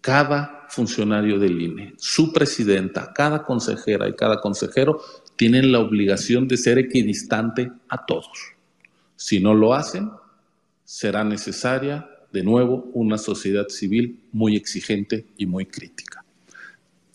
[0.00, 5.00] Cada funcionario del INE, su presidenta, cada consejera y cada consejero
[5.36, 8.38] tienen la obligación de ser equidistante a todos.
[9.16, 10.10] Si no lo hacen,
[10.84, 16.24] será necesaria, de nuevo, una sociedad civil muy exigente y muy crítica.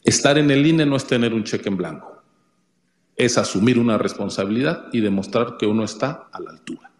[0.03, 2.21] Estar en el INE no es tener un cheque en blanco,
[3.15, 6.91] es asumir una responsabilidad y demostrar que uno está a la altura.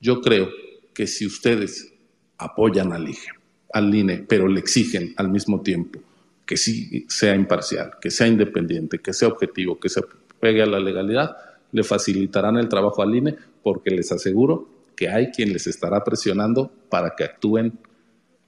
[0.00, 0.48] Yo creo
[0.94, 1.92] que si ustedes
[2.36, 3.37] apoyan al INE,
[3.72, 6.00] al INE, pero le exigen al mismo tiempo
[6.48, 10.00] que sí sea imparcial, que sea independiente, que sea objetivo, que se
[10.40, 11.36] pegue a la legalidad,
[11.72, 14.66] le facilitarán el trabajo al INE porque les aseguro
[14.96, 17.78] que hay quien les estará presionando para que actúen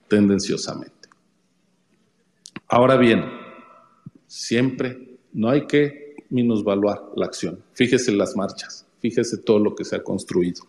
[0.08, 1.10] tendenciosamente.
[2.68, 3.24] Ahora bien,
[4.26, 7.62] siempre no hay que minusvaluar la acción.
[7.74, 10.62] Fíjese las marchas, fíjese todo lo que se ha construido.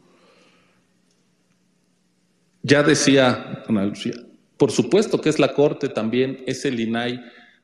[2.64, 4.16] Ya decía Ana Lucía,
[4.62, 7.20] por supuesto que es la Corte también, es el INAI.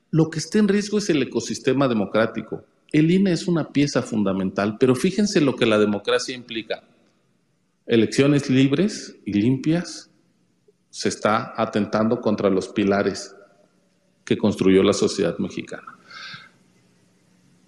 [0.09, 2.65] Lo que está en riesgo es el ecosistema democrático.
[2.91, 6.83] El INE es una pieza fundamental, pero fíjense lo que la democracia implica.
[7.85, 10.09] Elecciones libres y limpias
[10.89, 13.35] se está atentando contra los pilares
[14.25, 15.99] que construyó la sociedad mexicana.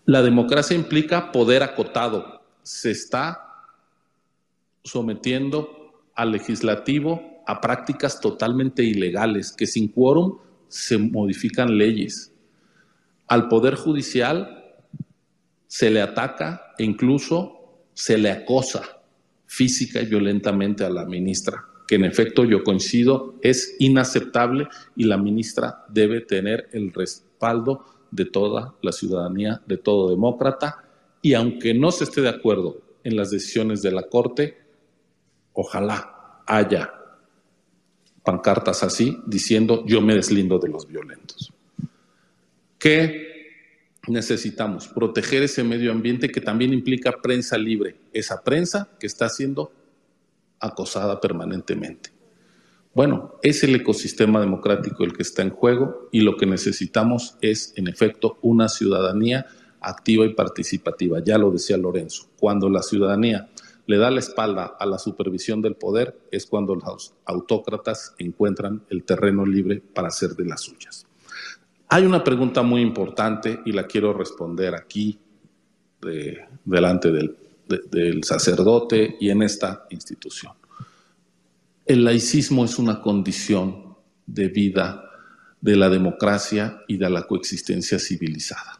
[0.06, 2.42] La democracia implica poder acotado.
[2.64, 3.46] Se está
[4.84, 12.32] sometiendo al legislativo a prácticas totalmente ilegales, que sin quórum se modifican leyes.
[13.28, 14.76] Al Poder Judicial
[15.66, 18.84] se le ataca e incluso se le acosa
[19.48, 25.18] física y violentamente a la ministra, que en efecto yo coincido es inaceptable y la
[25.18, 30.86] ministra debe tener el respaldo de toda la ciudadanía, de todo demócrata,
[31.24, 34.56] y aunque no se esté de acuerdo en las decisiones de la Corte,
[35.54, 36.94] ojalá haya
[38.30, 41.52] pancartas así diciendo yo me deslindo de los violentos.
[42.78, 43.28] ¿Qué
[44.08, 44.88] necesitamos?
[44.88, 49.72] Proteger ese medio ambiente que también implica prensa libre, esa prensa que está siendo
[50.60, 52.12] acosada permanentemente.
[52.94, 57.74] Bueno, es el ecosistema democrático el que está en juego y lo que necesitamos es,
[57.78, 59.48] en efecto, una ciudadanía
[59.82, 61.20] activa y participativa.
[61.24, 63.50] Ya lo decía Lorenzo, cuando la ciudadanía
[63.90, 69.04] le da la espalda a la supervisión del poder es cuando los autócratas encuentran el
[69.04, 71.08] terreno libre para hacer de las suyas.
[71.88, 75.18] Hay una pregunta muy importante y la quiero responder aquí
[76.66, 80.54] delante del, sacerdote y en esta institución.
[81.84, 83.96] El laicismo es una condición
[84.28, 85.04] de vida
[85.62, 88.80] de la democracia y de la coexistencia civilizada.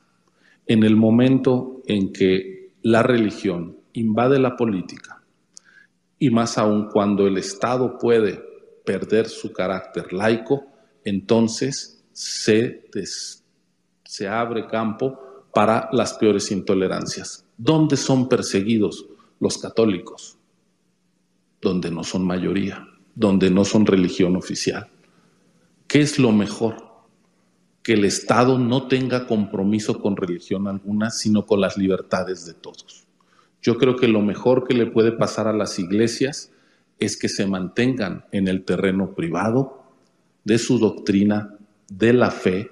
[0.68, 5.22] En el momento en que la religión invade la política
[6.20, 8.44] y más aún cuando el Estado puede
[8.86, 10.66] perder su carácter laico,
[11.04, 12.90] entonces se,
[14.04, 17.46] se abre campo para las peores intolerancias.
[17.58, 19.06] ¿Dónde son perseguidos
[19.40, 20.38] los católicos?
[21.62, 24.90] Donde no son mayoría, donde no son religión oficial.
[25.88, 26.88] ¿Qué es lo mejor?
[27.82, 33.08] Que el Estado no tenga compromiso con religión alguna, sino con las libertades de todos.
[33.62, 36.52] Yo creo que lo mejor que le puede pasar a las iglesias
[36.98, 39.84] es que se mantengan en el terreno privado
[40.44, 41.58] de su doctrina,
[41.90, 42.72] de la fe,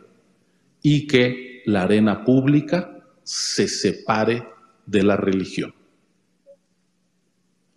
[0.81, 4.47] y que la arena pública se separe
[4.85, 5.73] de la religión.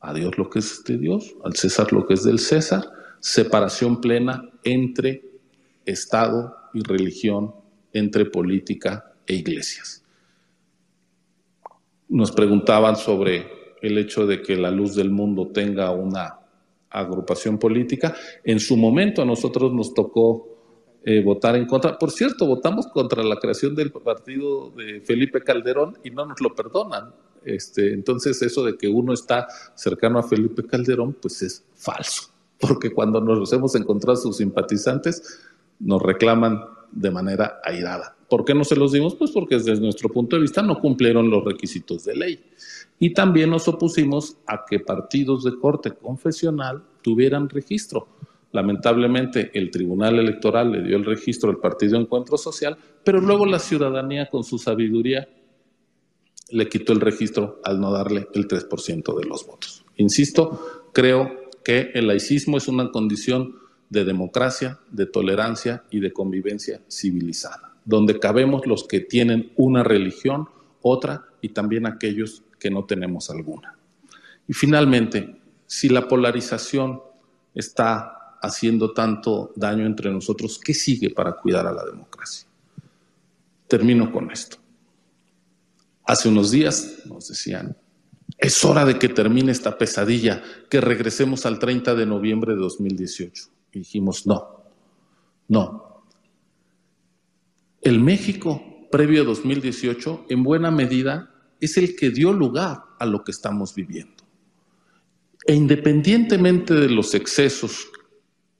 [0.00, 2.84] A Dios lo que es de Dios, al César lo que es del César,
[3.18, 5.24] separación plena entre
[5.84, 7.54] Estado y religión,
[7.92, 10.00] entre política e iglesias
[12.10, 13.46] nos preguntaban sobre
[13.80, 16.40] el hecho de que la luz del mundo tenga una
[16.90, 18.14] agrupación política.
[18.44, 20.50] En su momento a nosotros nos tocó
[21.04, 21.98] eh, votar en contra.
[21.98, 26.54] Por cierto, votamos contra la creación del partido de Felipe Calderón y no nos lo
[26.54, 27.14] perdonan.
[27.44, 32.30] Este, entonces eso de que uno está cercano a Felipe Calderón, pues es falso,
[32.60, 35.40] porque cuando nos hemos encontrado sus simpatizantes,
[35.78, 36.60] nos reclaman
[36.90, 38.16] de manera airada.
[38.30, 39.16] ¿Por qué no se los dimos?
[39.16, 42.40] Pues porque desde nuestro punto de vista no cumplieron los requisitos de ley.
[42.98, 48.08] Y también nos opusimos a que partidos de corte confesional tuvieran registro.
[48.52, 53.58] Lamentablemente, el Tribunal Electoral le dio el registro al Partido Encuentro Social, pero luego la
[53.58, 55.28] ciudadanía, con su sabiduría,
[56.50, 59.84] le quitó el registro al no darle el 3% de los votos.
[59.96, 63.56] Insisto, creo que el laicismo es una condición
[63.88, 70.48] de democracia, de tolerancia y de convivencia civilizada, donde cabemos los que tienen una religión,
[70.80, 73.76] otra y también aquellos que no tenemos alguna.
[74.46, 77.02] Y finalmente, si la polarización
[77.52, 82.48] está haciendo tanto daño entre nosotros, ¿qué sigue para cuidar a la democracia?
[83.66, 84.56] Termino con esto.
[86.04, 87.76] Hace unos días nos decían,
[88.38, 93.44] es hora de que termine esta pesadilla, que regresemos al 30 de noviembre de 2018.
[93.72, 94.62] Y dijimos, no,
[95.48, 95.89] no.
[97.80, 101.30] El México previo a 2018, en buena medida,
[101.60, 104.24] es el que dio lugar a lo que estamos viviendo.
[105.46, 107.88] E independientemente de los excesos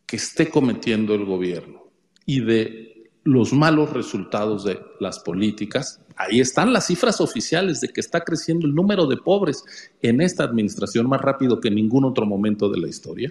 [0.06, 1.84] que esté cometiendo el gobierno
[2.24, 8.00] y de los malos resultados de las políticas, ahí están las cifras oficiales de que
[8.00, 9.62] está creciendo el número de pobres
[10.00, 13.30] en esta administración más rápido que en ningún otro momento de la historia.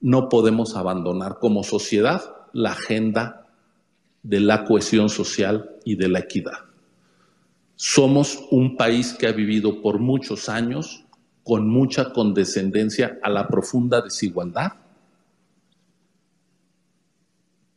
[0.00, 2.22] No podemos abandonar como sociedad
[2.52, 3.47] la agenda
[4.28, 6.58] de la cohesión social y de la equidad.
[7.76, 11.06] Somos un país que ha vivido por muchos años
[11.42, 14.72] con mucha condescendencia a la profunda desigualdad.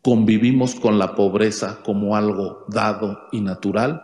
[0.01, 4.01] Convivimos con la pobreza como algo dado y natural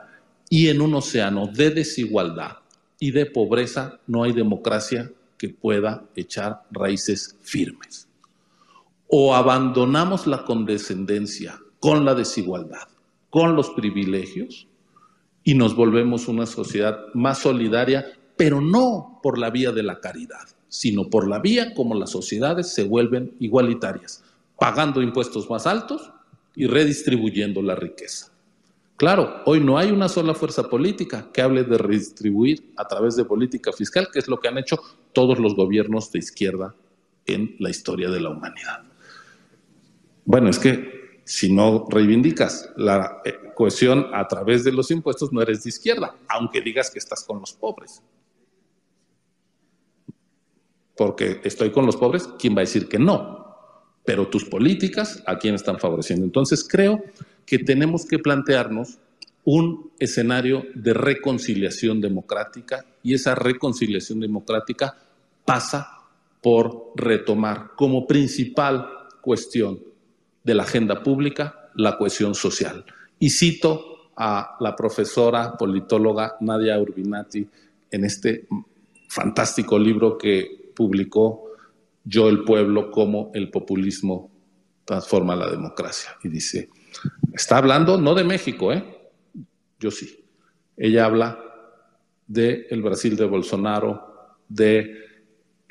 [0.50, 2.60] y en un océano de desigualdad
[2.98, 8.08] y de pobreza no hay democracia que pueda echar raíces firmes.
[9.10, 12.88] O abandonamos la condescendencia con la desigualdad,
[13.30, 14.68] con los privilegios
[15.44, 18.06] y nos volvemos una sociedad más solidaria
[18.38, 22.74] pero no por la vía de la caridad, sino por la vía como las sociedades
[22.74, 24.24] se vuelven igualitarias,
[24.58, 26.12] pagando impuestos más altos
[26.56, 28.32] y redistribuyendo la riqueza.
[28.96, 33.26] Claro, hoy no hay una sola fuerza política que hable de redistribuir a través de
[33.26, 34.80] política fiscal, que es lo que han hecho
[35.14, 36.74] todos los gobiernos de izquierda
[37.26, 38.84] en la historia de la humanidad.
[40.26, 40.97] Bueno, es que
[41.28, 46.16] si no reivindicas la eh, cohesión a través de los impuestos, no eres de izquierda,
[46.28, 48.02] aunque digas que estás con los pobres
[50.98, 53.46] porque estoy con los pobres, ¿quién va a decir que no?
[54.04, 56.26] Pero tus políticas, ¿a quién están favoreciendo?
[56.26, 57.04] Entonces creo
[57.46, 58.98] que tenemos que plantearnos
[59.46, 64.98] un escenario de reconciliación democrática y esa reconciliación democrática
[65.46, 65.88] pasa
[66.42, 68.90] por retomar como principal
[69.22, 69.80] cuestión
[70.48, 72.86] de la agenda pública la cohesión social.
[73.20, 77.46] Y cito a la profesora politóloga Nadia Urbinati
[77.92, 78.48] en este
[79.10, 81.52] fantástico libro que publicó
[82.06, 84.32] Yo el pueblo, como el populismo
[84.86, 86.12] transforma la democracia.
[86.24, 86.70] Y dice,
[87.34, 88.82] está hablando no de México, ¿eh?
[89.78, 90.24] Yo sí.
[90.78, 91.44] Ella habla
[92.26, 94.94] de el Brasil de Bolsonaro, de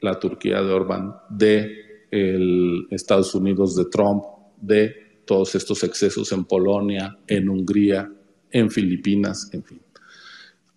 [0.01, 6.44] la Turquía de Orbán, de el Estados Unidos de Trump, de todos estos excesos en
[6.44, 8.10] Polonia, en Hungría,
[8.50, 9.80] en Filipinas, en fin.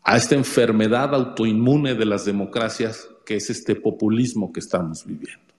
[0.04, 5.54] A esta enfermedad autoinmune de las democracias que es este populismo que estamos viviendo.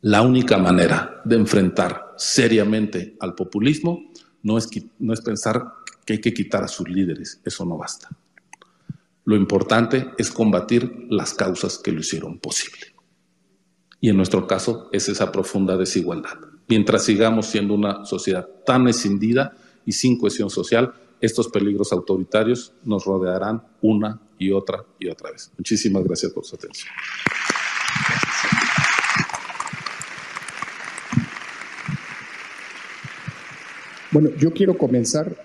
[0.00, 4.10] La única manera de enfrentar seriamente al populismo
[4.42, 5.64] no es, no es pensar
[6.04, 8.08] que hay que quitar a sus líderes, eso no basta.
[9.24, 12.94] Lo importante es combatir las causas que lo hicieron posible.
[14.00, 16.38] Y en nuestro caso es esa profunda desigualdad.
[16.68, 19.54] Mientras sigamos siendo una sociedad tan escindida
[19.84, 25.50] y sin cohesión social, estos peligros autoritarios nos rodearán una y otra y otra vez.
[25.56, 26.92] Muchísimas gracias por su atención.
[34.10, 35.36] Bueno, yo quiero comenzar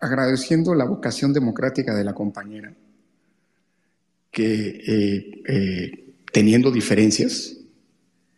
[0.00, 2.74] agradeciendo la vocación democrática de la compañera,
[4.30, 7.57] que eh, eh, teniendo diferencias,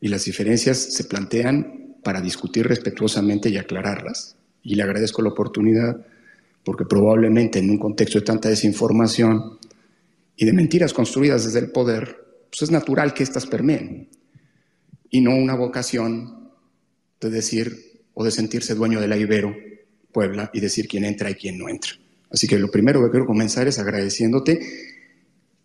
[0.01, 6.07] y las diferencias se plantean para discutir respetuosamente y aclararlas, y le agradezco la oportunidad
[6.65, 9.59] porque probablemente en un contexto de tanta desinformación
[10.37, 12.17] y de mentiras construidas desde el poder,
[12.51, 14.09] pues es natural que éstas permeen
[15.11, 16.51] y no una vocación
[17.21, 19.55] de decir o de sentirse dueño de la Ibero,
[20.13, 21.93] Puebla, y decir quién entra y quién no entra.
[22.31, 24.61] Así que lo primero que quiero comenzar es agradeciéndote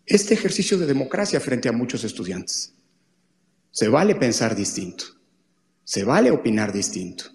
[0.05, 2.73] este ejercicio de democracia frente a muchos estudiantes.
[3.75, 5.03] Se vale pensar distinto,
[5.83, 7.25] se vale opinar distinto,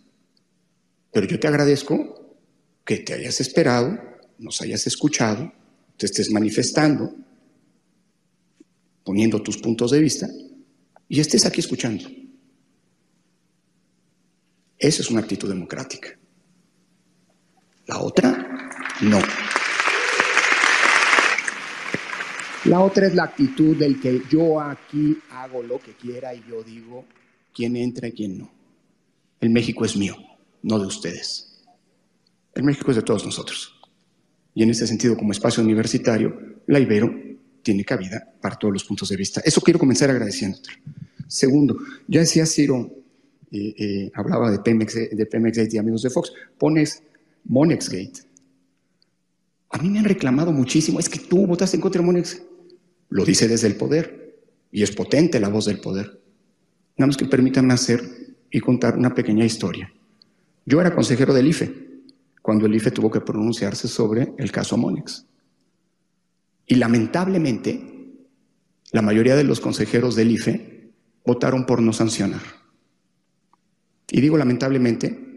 [1.12, 2.38] pero yo te agradezco
[2.82, 3.98] que te hayas esperado,
[4.38, 5.52] nos hayas escuchado,
[5.98, 7.14] te estés manifestando,
[9.04, 10.30] poniendo tus puntos de vista
[11.10, 12.08] y estés aquí escuchando.
[14.78, 16.18] Esa es una actitud democrática.
[17.84, 18.70] La otra,
[19.02, 19.18] no.
[22.70, 26.62] La otra es la actitud del que yo aquí hago lo que quiera y yo
[26.62, 27.04] digo
[27.52, 28.48] quién entra y quién no.
[29.40, 30.14] El México es mío,
[30.62, 31.64] no de ustedes.
[32.54, 33.74] El México es de todos nosotros.
[34.54, 37.12] Y en ese sentido, como espacio universitario, la Ibero
[37.60, 39.40] tiene cabida para todos los puntos de vista.
[39.44, 40.70] Eso quiero comenzar agradeciéndote.
[41.26, 41.76] Segundo,
[42.06, 42.88] ya decía Ciro,
[43.50, 47.02] eh, eh, hablaba de Pemex, de Pemex y amigos de Fox, pones
[47.46, 48.30] Monexgate.
[49.70, 52.42] A mí me han reclamado muchísimo, es que tú votaste en contra de Monex.
[53.10, 54.40] Lo dice desde el poder
[54.72, 56.20] y es potente la voz del poder.
[56.96, 58.02] Nada más que permítanme hacer
[58.50, 59.92] y contar una pequeña historia.
[60.64, 61.90] Yo era consejero del IFE
[62.42, 65.26] cuando el IFE tuvo que pronunciarse sobre el caso Monex.
[66.66, 68.14] Y lamentablemente,
[68.92, 70.92] la mayoría de los consejeros del IFE
[71.24, 72.42] votaron por no sancionar.
[74.10, 75.30] Y digo lamentablemente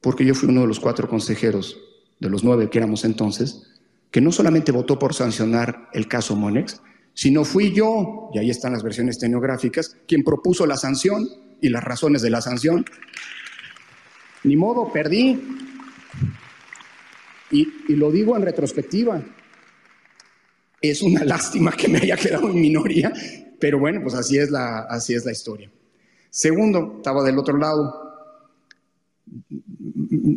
[0.00, 1.78] porque yo fui uno de los cuatro consejeros,
[2.20, 3.62] de los nueve que éramos entonces,
[4.10, 6.82] que no solamente votó por sancionar el caso Monex,
[7.14, 11.28] sino fui yo, y ahí están las versiones tenográficas, quien propuso la sanción
[11.60, 12.84] y las razones de la sanción.
[14.42, 15.40] Ni modo, perdí.
[17.50, 19.22] Y, y lo digo en retrospectiva.
[20.80, 23.12] Es una lástima que me haya quedado en minoría,
[23.60, 25.70] pero bueno, pues así es la, así es la historia.
[26.30, 27.94] Segundo, estaba del otro lado.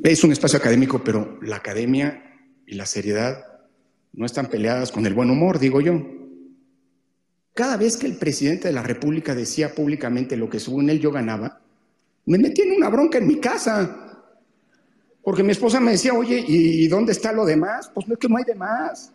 [0.04, 2.24] Es un espacio académico, pero la academia
[2.68, 3.44] y la seriedad
[4.14, 6.16] no están peleadas con el buen humor, digo yo.
[7.58, 11.12] Cada vez que el presidente de la República decía públicamente lo que según él yo
[11.12, 11.60] ganaba,
[12.28, 14.28] me metí en una bronca en mi casa.
[15.24, 17.90] Porque mi esposa me decía, oye, ¿y dónde está lo demás?
[17.92, 19.12] Pues no es que no hay demás.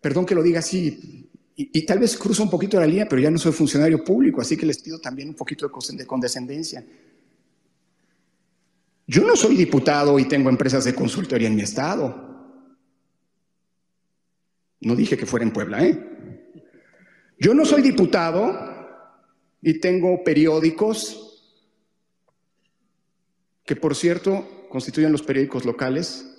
[0.00, 3.30] Perdón que lo diga así, y, tal vez cruzo un poquito la línea, pero ya
[3.30, 6.82] no soy funcionario público, así que les pido también un poquito de condescendencia.
[9.06, 12.30] Yo no soy diputado y tengo empresas de consultoría en mi estado.
[14.80, 16.11] No dije que fuera en Puebla, ¿eh?
[17.42, 18.56] Yo no soy diputado
[19.60, 21.42] y tengo periódicos
[23.64, 26.38] que, por cierto, constituyen los periódicos locales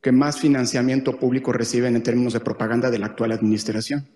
[0.00, 4.08] que más financiamiento público reciben en términos de propaganda de la actual administración.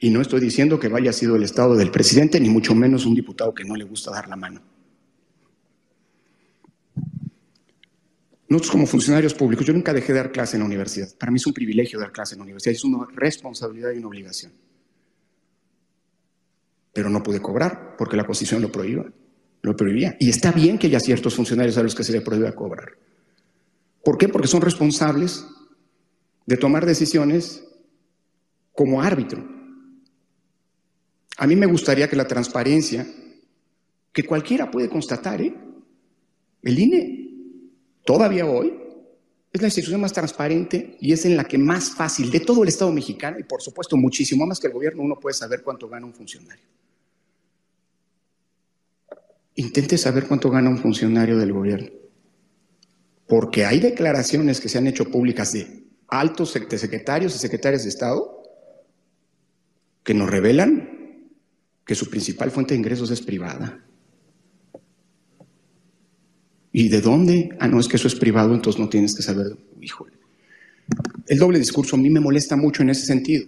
[0.00, 3.14] Y no estoy diciendo que vaya sido el estado del presidente, ni mucho menos un
[3.14, 4.60] diputado que no le gusta dar la mano.
[8.48, 11.08] Nosotros como funcionarios públicos, yo nunca dejé de dar clase en la universidad.
[11.18, 14.06] Para mí es un privilegio dar clase en la universidad, es una responsabilidad y una
[14.06, 14.52] obligación.
[16.92, 19.04] Pero no pude cobrar porque la Constitución lo prohíba,
[19.62, 20.16] lo prohibía.
[20.20, 22.92] Y está bien que haya ciertos funcionarios a los que se les prohíba cobrar.
[24.04, 24.28] ¿Por qué?
[24.28, 25.44] Porque son responsables
[26.46, 27.64] de tomar decisiones
[28.72, 29.44] como árbitro.
[31.38, 33.06] A mí me gustaría que la transparencia,
[34.12, 35.52] que cualquiera puede constatar, ¿eh?
[36.62, 37.25] el INE
[38.06, 38.72] todavía hoy,
[39.52, 42.68] es la institución más transparente y es en la que más fácil de todo el
[42.68, 46.06] Estado mexicano y por supuesto muchísimo más que el gobierno uno puede saber cuánto gana
[46.06, 46.64] un funcionario.
[49.56, 51.90] Intente saber cuánto gana un funcionario del gobierno,
[53.26, 58.42] porque hay declaraciones que se han hecho públicas de altos secretarios y secretarias de Estado
[60.04, 61.30] que nos revelan
[61.84, 63.82] que su principal fuente de ingresos es privada.
[66.78, 67.56] ¿Y de dónde?
[67.58, 69.56] Ah, no, es que eso es privado, entonces no tienes que saber.
[69.80, 70.12] Híjole.
[71.26, 73.46] El doble discurso a mí me molesta mucho en ese sentido.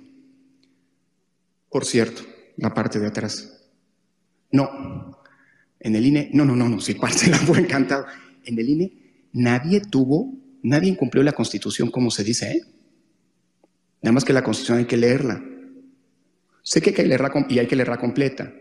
[1.69, 2.23] Por cierto,
[2.57, 3.69] la parte de atrás.
[4.51, 5.21] No,
[5.79, 8.07] en el INE, no, no, no, no, si parte la fue encantado.
[8.47, 10.33] En el INE nadie tuvo,
[10.63, 12.63] nadie incumplió la constitución como se dice, ¿eh?
[14.01, 15.45] Nada más que la constitución hay que leerla.
[16.63, 18.55] Sé que hay que leerla y hay que leerla completa.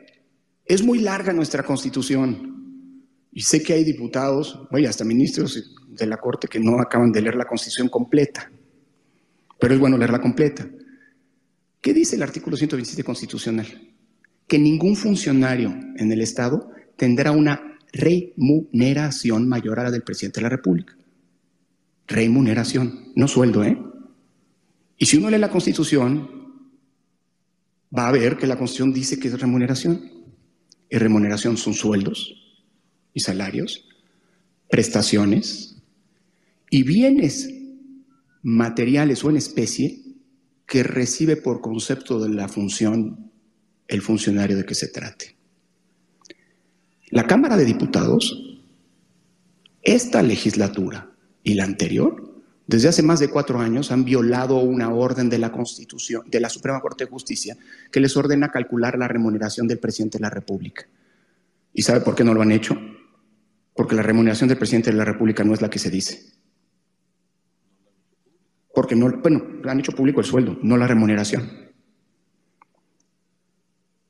[0.65, 2.56] Es muy larga nuestra constitución.
[3.31, 7.21] Y sé que hay diputados, oye, hasta ministros de la Corte que no acaban de
[7.21, 8.51] leer la Constitución completa.
[9.59, 10.67] Pero es bueno leerla completa.
[11.81, 13.67] ¿Qué dice el artículo 127 constitucional?
[14.47, 20.43] Que ningún funcionario en el Estado tendrá una remuneración mayor a la del presidente de
[20.43, 20.95] la República.
[22.07, 23.77] Remuneración, no sueldo, ¿eh?
[24.97, 26.29] Y si uno lee la Constitución,
[27.95, 30.11] va a ver que la Constitución dice que es remuneración.
[30.89, 32.36] Y remuneración son sueldos,
[33.17, 33.83] y salarios,
[34.69, 35.77] prestaciones
[36.69, 37.49] y bienes
[38.43, 40.03] materiales o en especie
[40.67, 43.31] que recibe por concepto de la función
[43.87, 45.35] el funcionario de que se trate.
[47.09, 48.59] La Cámara de Diputados,
[49.81, 51.09] esta legislatura
[51.41, 55.51] y la anterior, desde hace más de cuatro años han violado una orden de la
[55.51, 57.57] Constitución, de la Suprema Corte de Justicia,
[57.91, 60.85] que les ordena calcular la remuneración del presidente de la República.
[61.73, 62.77] ¿Y sabe por qué no lo han hecho?
[63.77, 66.33] Porque la remuneración del presidente de la República no es la que se dice.
[68.73, 71.47] Porque no, bueno, han hecho público el sueldo, no la remuneración.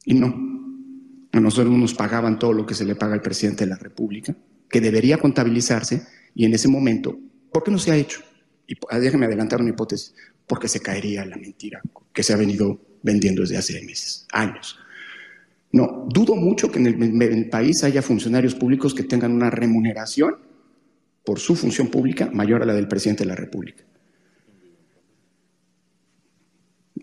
[0.05, 0.33] Y no,
[1.33, 4.33] a nosotros nos pagaban todo lo que se le paga al presidente de la República,
[4.69, 7.19] que debería contabilizarse, y en ese momento,
[7.51, 8.21] ¿por qué no se ha hecho?
[8.67, 10.15] Y ah, déjeme adelantar una hipótesis,
[10.47, 11.81] porque se caería la mentira
[12.13, 14.79] que se ha venido vendiendo desde hace meses, años.
[15.71, 20.37] No, dudo mucho que en el, país haya funcionarios públicos que tengan una remuneración
[21.25, 23.83] por su función pública mayor a la del presidente de la República.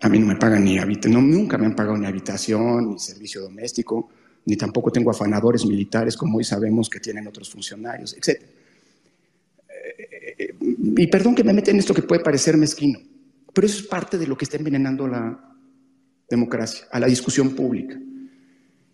[0.00, 3.42] A mí no me pagan ni habitación, nunca me han pagado ni habitación, ni servicio
[3.42, 4.08] doméstico,
[4.46, 8.42] ni tampoco tengo afanadores militares como hoy sabemos que tienen otros funcionarios, etc.
[9.68, 10.54] Eh,
[10.96, 12.98] y perdón que me meta en esto que puede parecer mezquino,
[13.52, 15.54] pero eso es parte de lo que está envenenando la
[16.28, 17.98] democracia, a la discusión pública.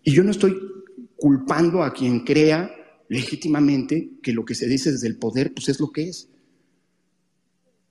[0.03, 0.57] Y yo no estoy
[1.17, 2.71] culpando a quien crea
[3.07, 6.29] legítimamente que lo que se dice desde el poder pues es lo que es.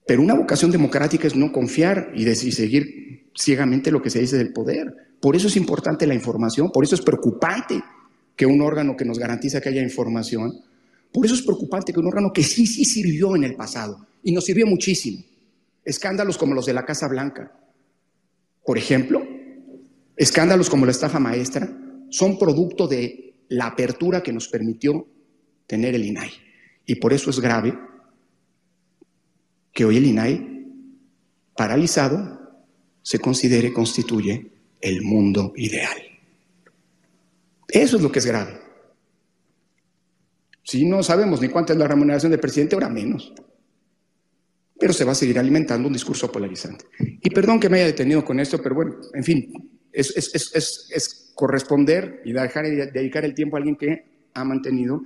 [0.05, 4.51] Pero una vocación democrática es no confiar y, seguir ciegamente lo que se dice del
[4.51, 4.93] poder.
[5.21, 7.81] Por eso es importante la información, por eso es preocupante
[8.35, 10.59] que un órgano que nos garantiza que haya información,
[11.11, 14.31] por eso es preocupante que un órgano que sí, sí sirvió en el pasado y
[14.31, 15.23] nos sirvió muchísimo.
[15.85, 17.51] Escándalos como los de la Casa Blanca,
[18.65, 19.25] por ejemplo,
[20.15, 21.71] escándalos como la estafa maestra,
[22.11, 25.07] son producto de la apertura que nos permitió
[25.65, 26.29] tener el INAI.
[26.85, 27.77] Y por eso es grave
[29.73, 30.65] que hoy el INAI,
[31.55, 32.39] paralizado,
[33.01, 35.97] se considere constituye el mundo ideal.
[37.67, 38.59] Eso es lo que es grave.
[40.63, 43.33] Si no sabemos ni cuánta es la remuneración del presidente, ahora menos.
[44.77, 46.85] Pero se va a seguir alimentando un discurso polarizante.
[46.99, 52.21] Y perdón que me haya detenido con esto, pero bueno, en fin, es, es, corresponder
[52.25, 55.01] y dejar dedicar el tiempo a alguien que ha mantenido,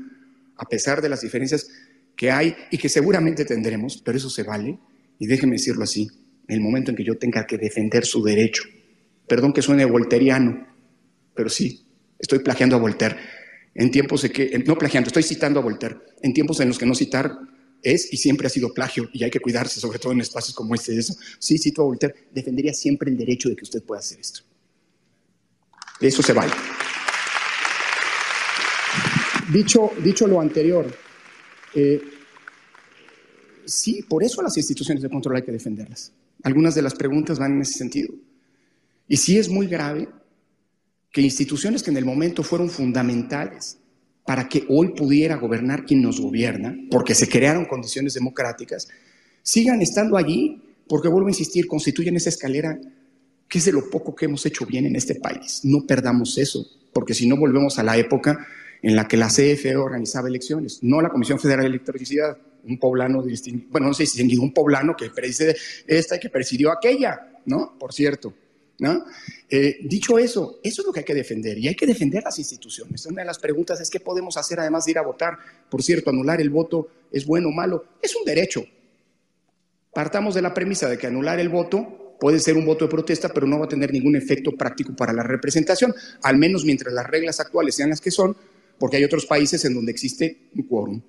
[0.58, 1.68] a pesar de las diferencias
[2.16, 4.78] que hay y que seguramente tendremos, pero eso se vale,
[5.20, 6.08] y déjeme decirlo así,
[6.48, 8.64] en el momento en que yo tenga que defender su derecho,
[9.28, 10.68] perdón que suene volteriano,
[11.34, 11.86] pero sí,
[12.20, 13.18] estoy plagiando a Voltaire,
[13.74, 16.86] en tiempos de que, no plagiando, estoy citando a Voltaire, en tiempos en los que
[16.86, 17.38] no citar
[17.84, 20.74] es y siempre ha sido plagio y hay que cuidarse, sobre todo en espacios como
[20.74, 21.00] este.
[21.40, 24.42] Sí, cito a Voltaire, defendería siempre el derecho de que usted pueda hacer esto.
[26.00, 26.52] Eso se vale.
[29.52, 30.86] Dicho, dicho lo anterior,
[31.74, 32.02] eh,
[33.66, 36.12] sí, por eso las instituciones de control hay que defenderlas.
[36.44, 38.14] Algunas de las preguntas van en ese sentido.
[39.08, 40.10] Y sí es muy grave
[41.12, 43.78] que instituciones que en el momento fueron fundamentales
[44.26, 48.88] para que hoy pudiera gobernar quien nos gobierna, porque se crearon condiciones democráticas,
[49.44, 52.80] sigan estando allí, porque vuelvo a insistir, constituyen esa escalera
[53.48, 55.62] que es de lo poco que hemos hecho bien en este país.
[55.64, 58.46] No perdamos eso, porque si no volvemos a la época
[58.82, 63.22] en la que la CFE organizaba elecciones, no la Comisión Federal de Electricidad, un poblano
[63.22, 65.56] distinguido, bueno, no sé si un poblano que preside
[65.88, 67.78] esta y que presidió aquella, ¿no?
[67.78, 68.34] Por cierto.
[68.78, 69.06] ¿No?
[69.50, 72.38] Eh, dicho eso, eso es lo que hay que defender y hay que defender las
[72.40, 73.06] instituciones.
[73.06, 75.38] Una de las preguntas es qué podemos hacer además de ir a votar.
[75.70, 77.86] Por cierto, anular el voto es bueno o malo.
[78.02, 78.66] Es un derecho.
[79.94, 83.30] Partamos de la premisa de que anular el voto puede ser un voto de protesta,
[83.30, 85.94] pero no va a tener ningún efecto práctico para la representación,
[86.24, 88.36] al menos mientras las reglas actuales sean las que son,
[88.78, 91.02] porque hay otros países en donde existe un quórum.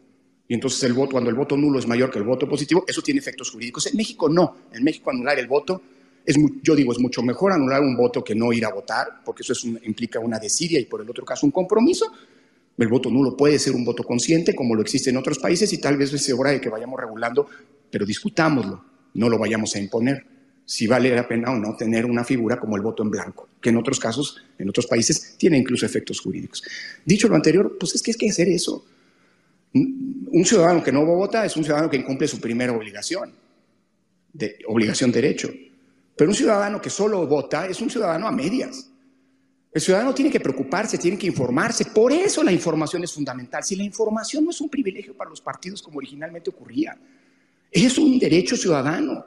[0.49, 3.03] Y entonces el voto, cuando el voto nulo es mayor que el voto positivo, eso
[3.03, 3.87] tiene efectos jurídicos.
[3.87, 4.57] En México no.
[4.73, 5.83] En México anular el voto
[6.25, 9.43] es, yo digo, es mucho mejor anular un voto que no ir a votar, porque
[9.43, 12.13] eso implica una desidia y por el otro caso un compromiso.
[12.79, 15.79] El voto nulo puede ser un voto consciente, como lo existe en otros países, y
[15.79, 17.49] tal vez es hora de que vayamos regulando,
[17.91, 18.85] pero discutámoslo,
[19.15, 20.36] no lo vayamos a imponer
[20.67, 23.71] si vale la pena o no tener una figura como el voto en blanco, que
[23.71, 26.63] en otros casos, en otros países, tiene incluso efectos jurídicos.
[27.05, 28.85] Dicho lo anterior, pues es que es que hacer eso.
[29.73, 33.33] Un ciudadano que no vota es un ciudadano que incumple su primera obligación,
[34.33, 35.51] de obligación derecho.
[36.17, 38.91] Pero un ciudadano que solo vota es un ciudadano a medias.
[39.73, 41.85] El ciudadano tiene que preocuparse, tiene que informarse.
[41.85, 43.63] Por eso la información es fundamental.
[43.63, 46.99] Si la información no es un privilegio para los partidos como originalmente ocurría,
[47.71, 49.26] es un derecho ciudadano.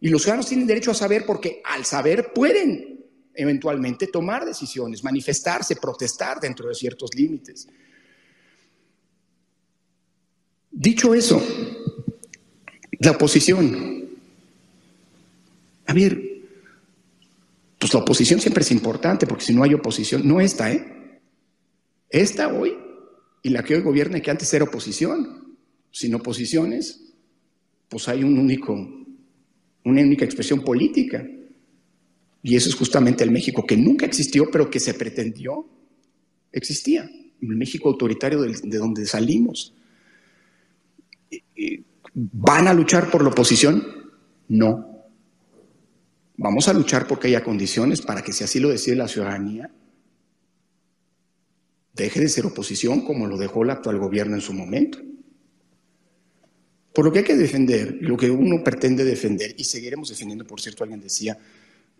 [0.00, 3.04] Y los ciudadanos tienen derecho a saber porque al saber pueden
[3.34, 7.68] eventualmente tomar decisiones, manifestarse, protestar dentro de ciertos límites.
[10.70, 11.40] Dicho eso,
[13.00, 14.08] la oposición.
[15.86, 16.20] A ver,
[17.78, 21.20] pues la oposición siempre es importante porque si no hay oposición, no esta, ¿eh?
[22.10, 22.76] Esta hoy
[23.42, 25.56] y la que hoy gobierna que antes era oposición.
[25.90, 27.14] Sin oposiciones,
[27.88, 28.97] pues hay un único,
[29.88, 31.26] una única expresión política.
[32.42, 35.66] Y eso es justamente el México que nunca existió, pero que se pretendió
[36.52, 37.10] existía.
[37.40, 39.74] El México autoritario de, donde salimos.
[42.14, 43.84] ¿Van a luchar por la oposición?
[44.48, 44.88] No.
[46.36, 49.70] Vamos a luchar porque haya condiciones para que, si así lo decide la ciudadanía,
[51.94, 54.98] deje de ser oposición como lo dejó el actual gobierno en su momento.
[56.98, 60.60] Por lo que hay que defender, lo que uno pretende defender, y seguiremos defendiendo, por
[60.60, 61.38] cierto, alguien decía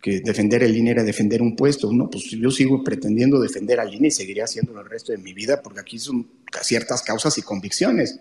[0.02, 3.94] que defender el INE era defender un puesto, no, pues yo sigo pretendiendo defender al
[3.94, 6.26] INE y seguiré haciéndolo el resto de mi vida, porque aquí son
[6.62, 8.18] ciertas causas y convicciones.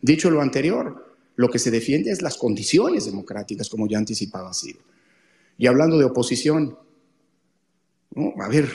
[0.00, 4.78] Dicho lo anterior, lo que se defiende es las condiciones democráticas, como ya anticipaba sido.
[5.58, 6.78] Y hablando de oposición,
[8.38, 8.68] a ver,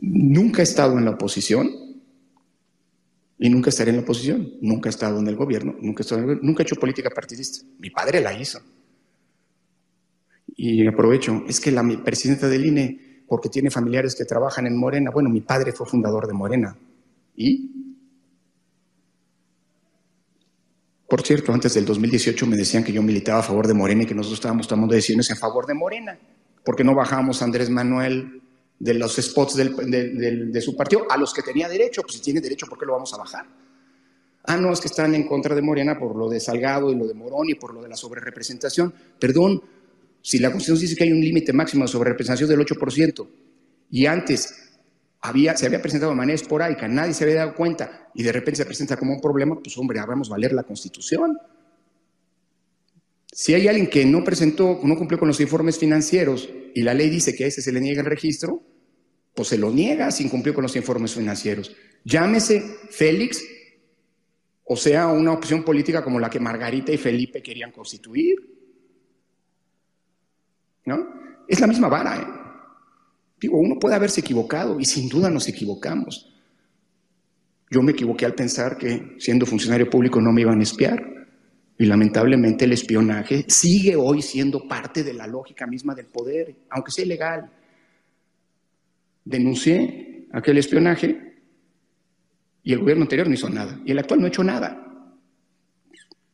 [0.00, 1.83] nunca he estado en la oposición
[3.44, 4.54] y nunca estaré en la oposición.
[4.62, 7.62] Nunca he estado en el gobierno, nunca he, estado nunca he hecho política partidista.
[7.78, 8.58] Mi padre la hizo.
[10.56, 15.10] Y aprovecho, es que la presidenta del INE, porque tiene familiares que trabajan en Morena,
[15.10, 16.74] bueno, mi padre fue fundador de Morena.
[17.36, 17.70] ¿Y?
[21.06, 24.06] Por cierto, antes del 2018 me decían que yo militaba a favor de Morena y
[24.06, 26.18] que nosotros estábamos tomando decisiones en favor de Morena,
[26.64, 28.40] porque no bajamos a Andrés Manuel
[28.78, 32.02] de los spots de su partido a los que tenía derecho.
[32.02, 33.46] Pues si tiene derecho, ¿por qué lo vamos a bajar?
[34.46, 37.06] Ah, no, es que están en contra de Morena por lo de Salgado y lo
[37.06, 38.92] de Morón y por lo de la sobrerepresentación.
[39.18, 39.62] Perdón,
[40.20, 43.26] si la Constitución dice que hay un límite máximo de sobrerepresentación del 8%
[43.90, 44.72] y antes
[45.22, 48.56] había, se había presentado de manera esporádica, nadie se había dado cuenta y de repente
[48.56, 51.38] se presenta como un problema, pues hombre, habremos valer la Constitución.
[53.36, 57.10] Si hay alguien que no presentó, no cumplió con los informes financieros y la ley
[57.10, 58.62] dice que a ese se le niega el registro,
[59.34, 61.74] pues se lo niega sin cumplir con los informes financieros.
[62.04, 63.44] Llámese Félix,
[64.62, 68.36] o sea, una opción política como la que Margarita y Felipe querían constituir.
[70.84, 71.04] ¿No?
[71.48, 72.44] Es la misma vara, ¿eh?
[73.40, 76.32] Digo, uno puede haberse equivocado y sin duda nos equivocamos.
[77.68, 81.13] Yo me equivoqué al pensar que siendo funcionario público no me iban a espiar.
[81.76, 86.92] Y lamentablemente el espionaje sigue hoy siendo parte de la lógica misma del poder, aunque
[86.92, 87.50] sea ilegal.
[89.24, 91.34] Denuncié aquel espionaje
[92.62, 93.80] y el gobierno anterior no hizo nada.
[93.84, 94.80] Y el actual no ha hecho nada.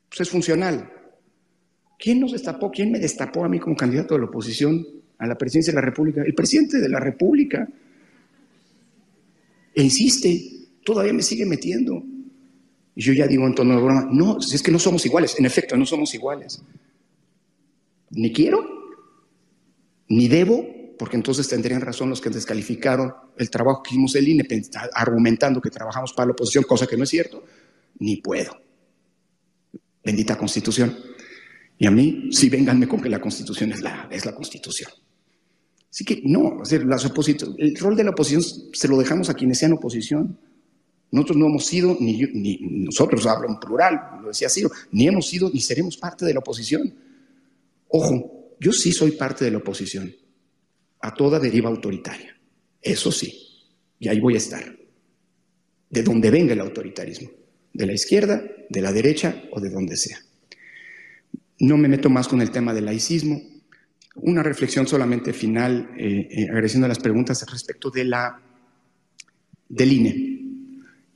[0.09, 0.93] Pues es funcional.
[1.99, 2.71] ¿Quién nos destapó?
[2.71, 4.87] ¿Quién me destapó a mí como candidato de la oposición
[5.19, 6.23] a la presidencia de la República?
[6.23, 7.67] El presidente de la República.
[9.75, 10.41] E insiste,
[10.85, 12.03] todavía me sigue metiendo.
[12.97, 15.77] Yo ya digo en tono de broma, no, es que no somos iguales, en efecto,
[15.77, 16.63] no somos iguales.
[18.11, 18.65] Ni quiero,
[20.09, 20.67] ni debo,
[20.99, 24.47] porque entonces tendrían razón los que descalificaron el trabajo que hicimos el INE,
[24.93, 27.45] argumentando que trabajamos para la oposición, cosa que no es cierto,
[28.01, 28.61] ni puedo.
[30.05, 30.97] Bendita constitución.
[31.79, 34.91] Y a mí, sí, vénganme con que la constitución es la, es la constitución.
[35.91, 37.05] Así que no, las
[37.59, 38.43] el rol de la oposición
[38.73, 40.39] se lo dejamos a quienes sean oposición.
[41.13, 45.27] Nosotros no hemos sido, ni, ni nosotros hablo en plural, lo decía Ciro, ni hemos
[45.29, 46.95] sido ni seremos parte de la oposición.
[47.89, 50.15] Ojo, yo sí soy parte de la oposición
[51.01, 52.37] a toda deriva autoritaria.
[52.81, 53.35] Eso sí,
[53.99, 54.77] y ahí voy a estar.
[55.89, 57.31] De donde venga el autoritarismo,
[57.73, 60.19] de la izquierda, de la derecha o de donde sea.
[61.59, 63.43] No me meto más con el tema del laicismo.
[64.17, 68.41] Una reflexión solamente final, eh, eh, agradeciendo las preguntas respecto de la,
[69.69, 70.30] del INE.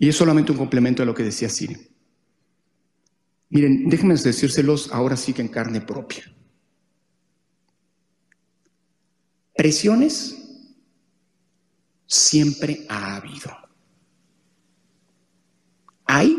[0.04, 1.78] Y es solamente un complemento a lo que decía Siri.
[3.48, 6.30] Miren, déjenme decírselos ahora sí que en carne propia.
[9.56, 10.36] Presiones
[12.06, 13.50] siempre ha habido.
[16.04, 16.36] Hay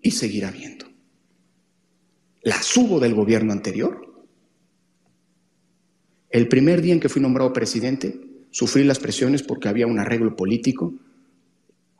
[0.00, 0.86] y seguirá habiendo.
[2.40, 4.26] Las hubo del gobierno anterior.
[6.30, 8.18] El primer día en que fui nombrado presidente,
[8.50, 10.94] sufrí las presiones porque había un arreglo político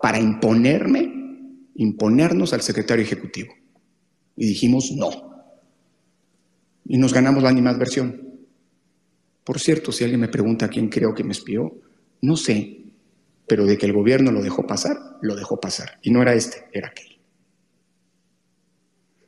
[0.01, 1.12] para imponerme,
[1.74, 3.52] imponernos al secretario ejecutivo.
[4.36, 5.10] Y dijimos no.
[6.85, 8.23] Y nos ganamos la animadversión.
[9.44, 11.73] Por cierto, si alguien me pregunta quién creo que me espió,
[12.23, 12.81] no sé,
[13.47, 15.98] pero de que el gobierno lo dejó pasar, lo dejó pasar.
[16.02, 17.18] Y no era este, era aquel.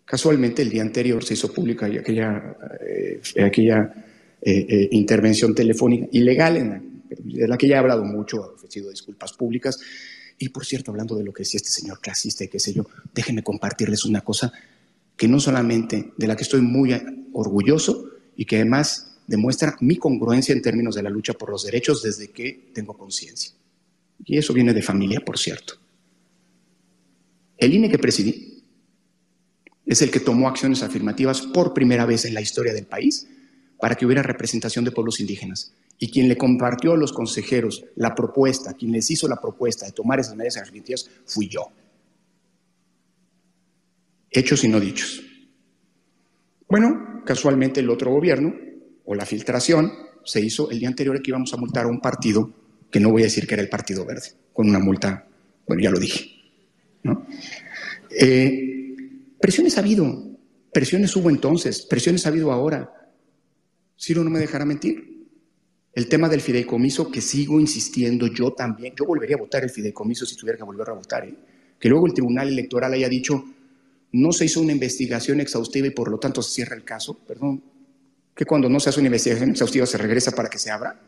[0.04, 4.06] Casualmente, el día anterior se hizo pública aquella, eh, aquella
[4.40, 8.90] eh, eh, intervención telefónica ilegal, en de la que ya he hablado mucho, he ofrecido
[8.90, 9.78] disculpas públicas.
[10.39, 12.86] Y por cierto, hablando de lo que decía este señor clasista y qué sé yo,
[13.15, 14.52] déjenme compartirles una cosa
[15.16, 16.94] que no solamente de la que estoy muy
[17.32, 22.02] orgulloso y que además demuestra mi congruencia en términos de la lucha por los derechos
[22.02, 23.52] desde que tengo conciencia.
[24.24, 25.74] Y eso viene de familia, por cierto.
[27.56, 28.62] El INE que presidí
[29.85, 33.27] es el que tomó acciones afirmativas por primera vez en la historia del país
[33.78, 35.72] para que hubiera representación de pueblos indígenas.
[35.98, 39.92] Y quien le compartió a los consejeros la propuesta, quien les hizo la propuesta de
[39.92, 41.70] tomar esas medidas afirmativas, fui yo.
[44.30, 45.22] Hechos y no dichos.
[46.68, 48.55] Bueno, casualmente el otro gobierno,
[49.05, 49.92] o la filtración,
[50.24, 52.52] se hizo el día anterior que íbamos a multar a un partido,
[52.90, 55.26] que no voy a decir que era el Partido Verde, con una multa,
[55.66, 56.30] bueno, ya lo dije.
[58.10, 58.96] Eh,
[59.40, 60.36] presiones ha habido,
[60.72, 62.92] presiones hubo entonces, presiones ha habido ahora.
[63.98, 65.26] Ciro no me dejará mentir.
[65.92, 70.24] El tema del fideicomiso, que sigo insistiendo yo también, yo volvería a votar el fideicomiso
[70.24, 71.34] si tuviera que volver a votar, ¿eh?
[71.78, 73.44] que luego el Tribunal Electoral haya dicho,
[74.12, 77.62] no se hizo una investigación exhaustiva y por lo tanto se cierra el caso, perdón,
[78.34, 81.00] que cuando no se hace una investigación exhaustiva se regresa para que se abra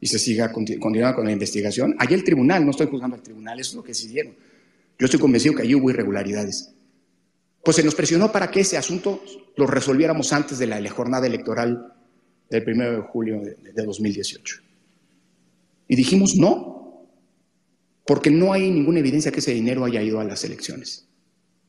[0.00, 1.96] y se siga continuando con la investigación.
[1.98, 4.34] Allí el tribunal, no estoy juzgando al tribunal, eso es lo que decidieron.
[4.98, 6.72] Yo estoy convencido que allí hubo irregularidades.
[7.64, 9.20] Pues se nos presionó para que ese asunto
[9.56, 11.95] lo resolviéramos antes de la jornada electoral
[12.50, 14.62] del 1 de julio de 2018.
[15.88, 17.06] Y dijimos no,
[18.06, 21.06] porque no hay ninguna evidencia que ese dinero haya ido a las elecciones.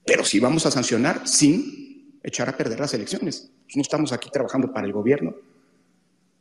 [0.06, 3.52] Pero sí vamos a sancionar sin echar a perder las elecciones.
[3.66, 5.36] Pues no estamos aquí trabajando para el gobierno,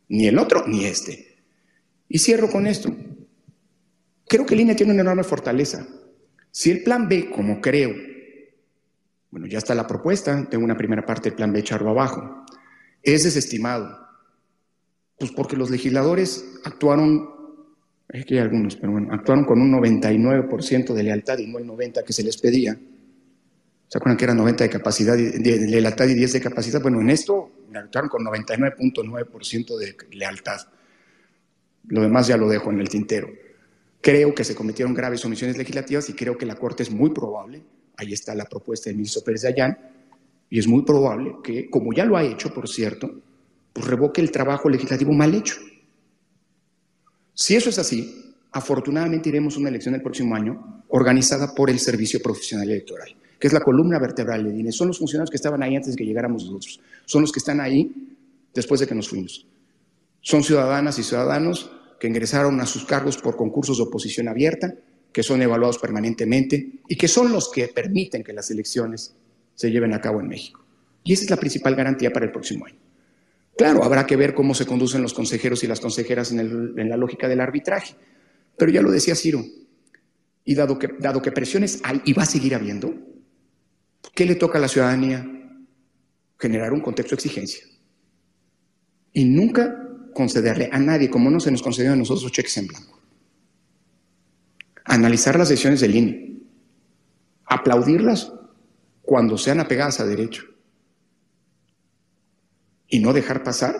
[0.07, 1.35] ni el otro, ni este.
[2.07, 2.95] Y cierro con esto.
[4.27, 5.87] Creo que Línea tiene una enorme fortaleza.
[6.51, 7.93] Si el plan B, como creo,
[9.31, 12.45] bueno, ya está la propuesta, tengo una primera parte del plan B echarlo abajo,
[13.03, 14.06] es desestimado,
[15.17, 17.29] pues porque los legisladores actuaron,
[18.09, 21.65] es que hay algunos, pero bueno, actuaron con un 99% de lealtad y no el
[21.65, 22.77] 90% que se les pedía.
[23.87, 26.81] ¿Se acuerdan que era 90 de capacidad, de, lealtad y 10 de capacidad?
[26.81, 30.59] Bueno, en esto actuaron con 99.9% de lealtad.
[31.87, 33.29] Lo demás ya lo dejo en el tintero.
[34.01, 37.63] Creo que se cometieron graves omisiones legislativas y creo que la Corte es muy probable,
[37.95, 39.77] ahí está la propuesta del ministro Pérez de Ayán,
[40.49, 43.21] y es muy probable que, como ya lo ha hecho, por cierto,
[43.77, 45.55] pues revoque el trabajo legislativo mal hecho.
[47.35, 51.77] Si eso es así, afortunadamente iremos a una elección el próximo año organizada por el
[51.77, 54.71] Servicio Profesional Electoral, que es la columna vertebral de INE.
[54.71, 56.79] Son los funcionarios que estaban ahí antes de que llegáramos nosotros.
[57.05, 58.17] Son los que están ahí
[58.51, 59.45] después de que nos fuimos.
[60.21, 64.73] Son ciudadanas y ciudadanos que ingresaron a sus cargos por concursos de oposición abierta,
[65.13, 69.13] que son evaluados permanentemente y que son los que permiten que las elecciones
[69.53, 70.65] se lleven a cabo en México.
[71.03, 72.86] Y esa es la principal garantía para el próximo año.
[73.57, 77.27] Claro, habrá que ver cómo se conducen los consejeros y las consejeras en, la lógica
[77.27, 77.95] del arbitraje,
[78.55, 79.43] pero ya lo decía Ciro,
[80.45, 82.93] y dado que, dado que presiones hay y va a seguir habiendo,
[84.13, 85.25] ¿qué le toca a la ciudadanía?
[86.37, 87.65] Generar un contexto de exigencia.
[89.11, 89.75] Y nunca
[90.13, 93.01] concederle a nadie, como no se nos concedió a nosotros, cheques en blanco.
[94.85, 96.41] Analizar las decisiones del INE.
[97.45, 98.31] Aplaudirlas
[99.01, 100.43] cuando sean apegadas a derecho.
[102.87, 103.75] Y no dejar pasar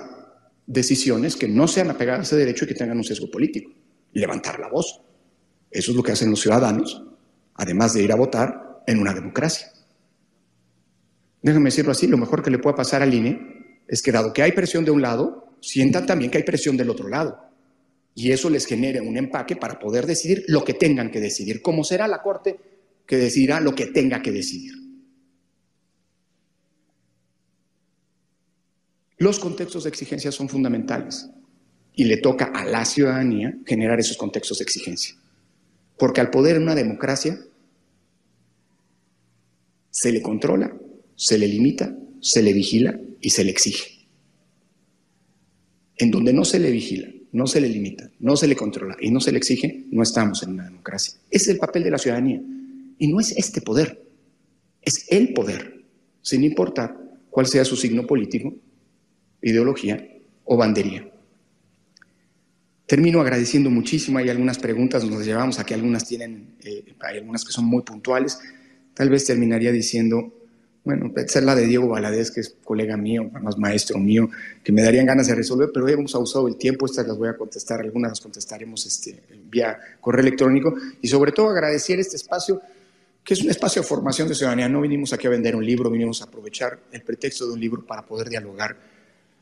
[0.66, 3.72] decisiones que no sean apegadas a derecho y que tengan un sesgo político.
[4.14, 5.02] Levantar la voz.
[5.72, 7.04] Eso es lo que hacen los ciudadanos,
[7.56, 9.72] además de ir a votar en una democracia.
[11.42, 14.42] Déjenme decirlo así, lo mejor que le pueda pasar al INE es que dado que
[14.42, 17.40] hay presión de un lado, sientan también que hay presión del otro lado.
[18.16, 21.84] Y eso les genera un empaque para poder decidir lo que tengan que decidir, como
[21.84, 22.58] será la Corte
[23.06, 24.74] que decidirá lo que tenga que decidir.
[29.18, 31.30] Los contextos de exigencia son fundamentales
[31.94, 35.16] y le toca a la ciudadanía generar esos contextos de exigencia.
[35.98, 37.40] Porque al poder en una democracia
[39.90, 40.78] se le controla,
[41.16, 43.98] se le limita, se le vigila y se le exige
[45.98, 49.12] en donde no se le vigila, no se le limita, no se le controla y
[49.12, 51.16] no se le exige, no estamos en una democracia.
[51.30, 52.42] Ese es el papel de la ciudadanía.
[53.00, 54.04] Y no es este poder,
[54.82, 55.86] es el poder,
[56.22, 56.98] sin importar
[57.30, 58.56] cuál sea su signo político,
[59.42, 60.08] ideología
[60.46, 61.10] o bandería.
[62.86, 67.52] Termino agradeciendo muchísimo, hay algunas preguntas, nos llevamos aquí, algunas tienen, eh, hay algunas que
[67.52, 68.40] son muy puntuales.
[68.94, 70.34] Tal vez terminaría diciendo,
[70.86, 74.30] bueno, esa es la de Diego Valadez, que es colega mío, más maestro mío,
[74.64, 77.36] que me darían ganas de resolver, pero hemos usado el tiempo, estas las voy a
[77.36, 82.62] contestar, algunas las contestaremos este, vía correo electrónico, y sobre todo agradecer este espacio,
[83.22, 84.70] que es un espacio de formación de ciudadanía.
[84.70, 87.86] No vinimos aquí a vender un libro, vinimos a aprovechar el pretexto de un libro
[87.86, 88.78] para poder dialogar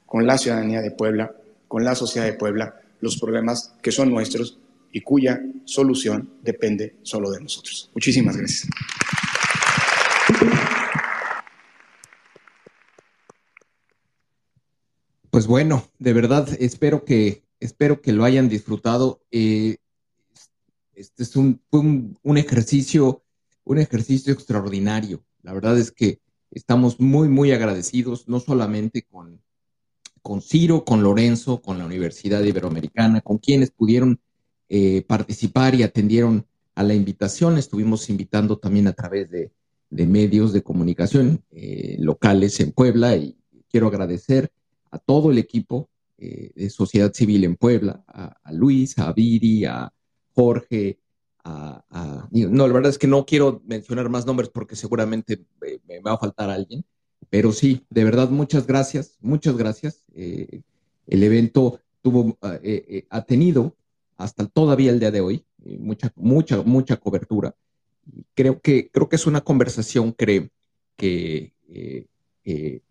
[0.06, 1.36] con la ciudadanía de Puebla,
[1.68, 4.60] con la sociedad de Puebla, los problemas que son nuestros
[4.92, 7.92] y cuya solución depende solo de nosotros.
[7.94, 8.68] Muchísimas gracias.
[15.30, 19.22] Pues bueno, de verdad espero que, espero que lo hayan disfrutado.
[19.32, 19.78] Eh,
[20.94, 23.24] este es un, un, ejercicio,
[23.66, 25.26] un ejercicio extraordinario.
[25.44, 26.20] La verdad es que
[26.56, 29.42] Estamos muy, muy agradecidos, no solamente con,
[30.26, 34.20] con Ciro, con Lorenzo, con la Universidad Iberoamericana, con quienes pudieron
[34.70, 37.60] eh, participar y atendieron a la invitación.
[37.60, 39.52] Estuvimos invitando también a través de,
[39.92, 43.38] medios de comunicación eh, locales en Puebla y
[43.70, 44.52] quiero agradecer
[44.90, 49.94] a todo el equipo eh, de sociedad civil en Puebla, a, Luis, a Viri, a
[50.34, 50.98] Jorge,
[51.44, 55.46] a, No, la verdad es que no quiero mencionar más nombres porque seguramente
[55.88, 56.84] me, va a faltar alguien,
[57.30, 60.04] pero sí, de verdad, muchas gracias, muchas gracias.
[60.14, 60.64] el
[61.24, 62.38] evento tuvo,
[63.10, 63.76] ha tenido
[64.18, 67.56] hasta todavía el día de hoy, eh, mucha, mucha, mucha cobertura.
[68.34, 70.50] Creo que, creo que es una conversación que,
[70.96, 72.08] que eh,
[72.46, 72.82] eh,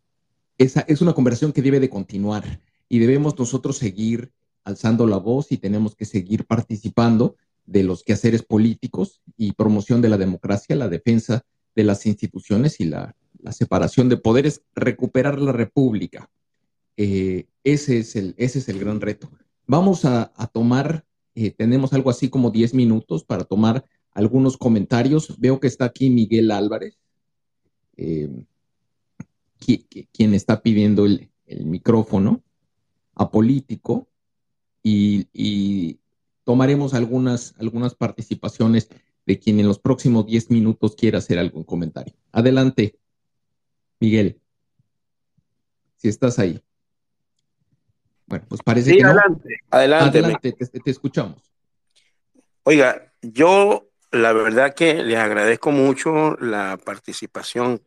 [0.59, 4.32] esa es una conversación que debe de continuar y debemos nosotros seguir
[4.65, 7.36] alzando la voz y tenemos que seguir participando
[7.66, 11.44] de los quehaceres políticos y promoción de la democracia, la defensa
[11.74, 13.15] de las instituciones y la,
[13.52, 16.30] separación de poderes, recuperar la república.
[16.96, 17.46] ese,
[17.98, 19.30] es el, ese es el gran reto.
[19.66, 21.04] Vamos a, tomar
[21.34, 25.34] eh, tenemos algo así como 10 minutos para tomar algunos comentarios.
[25.38, 26.96] Veo que está aquí Miguel Álvarez,
[27.96, 28.30] eh,
[29.58, 32.42] quien está pidiendo el, micrófono
[33.14, 34.08] a político
[34.82, 35.98] y,
[36.42, 38.88] tomaremos algunas, algunas participaciones
[39.24, 42.14] de quien en los próximos 10 minutos quiera hacer algún comentario.
[42.32, 42.98] Adelante,
[44.00, 44.40] Miguel,
[45.96, 46.62] si estás ahí.
[48.26, 50.18] Bueno, pues parece que adelante, adelante.
[50.18, 51.42] Adelante, te, escuchamos.
[52.62, 57.82] Oiga, yo la verdad que les agradezco mucho la participación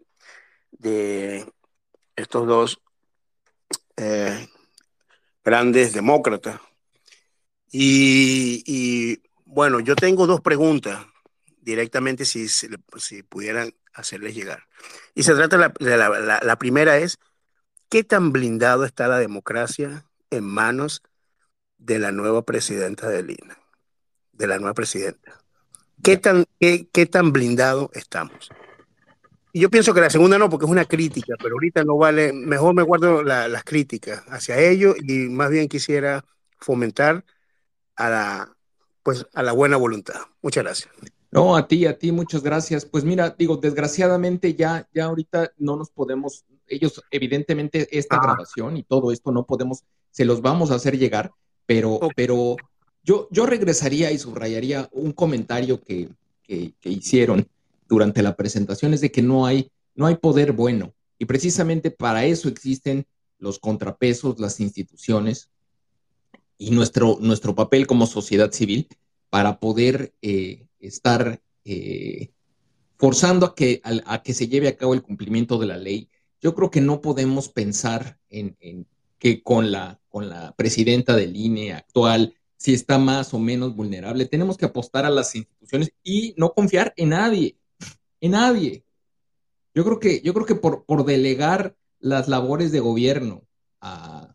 [0.72, 1.46] de
[2.16, 2.82] estos dos
[3.96, 4.48] eh,
[5.44, 6.60] grandes demócratas.
[7.72, 11.06] Y, bueno, yo tengo dos preguntas
[11.62, 14.64] directamente si, si pudieran hacerles llegar.
[15.16, 17.18] Y se trata de la, la primera es,
[17.90, 21.02] ¿qué tan blindado está la democracia en manos
[21.78, 23.56] de la nueva presidenta del INE,
[24.34, 25.40] de la nueva presidenta.
[26.04, 28.50] ¿Qué tan, qué, tan blindado estamos?
[29.52, 32.34] Y yo pienso que la segunda no, porque es una crítica, pero ahorita no vale,
[32.34, 36.24] mejor me guardo las críticas hacia ello y más bien quisiera
[36.60, 37.26] fomentar
[37.96, 38.56] a la,
[39.02, 40.22] pues, a la buena voluntad.
[40.42, 41.17] Muchas gracias.
[41.32, 42.86] No, a ti, a ti, muchas gracias.
[42.86, 48.84] Pues mira, digo, desgraciadamente ya, ya ahorita no nos podemos, ellos evidentemente esta grabación y
[48.84, 49.84] todo esto no podemos
[50.18, 51.32] se los vamos a hacer llegar,
[51.68, 52.56] pero, pero
[53.04, 56.10] yo, yo regresaría y subrayaría un comentario que,
[56.84, 57.48] hicieron
[57.88, 60.94] durante la presentación, es de que no hay, no hay poder bueno.
[61.20, 63.06] Y precisamente para eso existen
[63.38, 65.52] los contrapesos, las instituciones
[66.58, 68.88] y nuestro, nuestro papel como sociedad civil
[69.30, 72.32] para poder eh, estar eh,
[72.98, 76.10] forzando a que, se lleve a cabo el cumplimiento de la ley.
[76.42, 78.56] Yo creo que no podemos pensar en,
[79.20, 80.00] que con la,
[80.56, 84.26] presidenta del INE actual, si está más o menos vulnerable.
[84.26, 87.58] Tenemos que apostar a las instituciones y no confiar en nadie,
[88.20, 88.84] en nadie.
[89.76, 93.44] Yo creo que, yo creo que por, por delegar las labores de gobierno
[93.82, 94.34] a,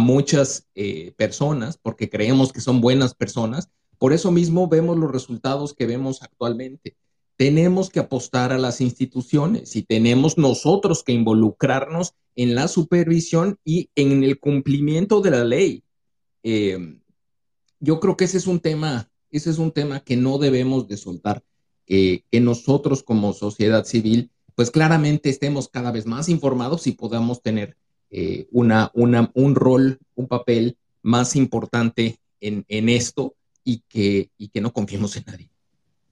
[0.00, 5.74] muchas eh, personas, porque creemos que son buenas personas, por eso mismo vemos los resultados
[5.74, 6.96] que vemos actualmente
[7.38, 13.90] tenemos que apostar a las instituciones y tenemos nosotros que involucrarnos en la supervisión y
[13.94, 15.84] en el cumplimiento de la ley.
[16.42, 17.00] Em,
[17.78, 20.96] yo creo que ese es un tema, ese es un tema que no debemos de
[20.96, 21.44] soltar,
[21.86, 27.76] que nosotros como sociedad civil, pues claramente estemos cada vez más informados y podamos tener
[28.10, 33.36] eh, una, un rol, un papel más importante en, esto
[33.68, 35.50] y que, y que no confiemos en nadie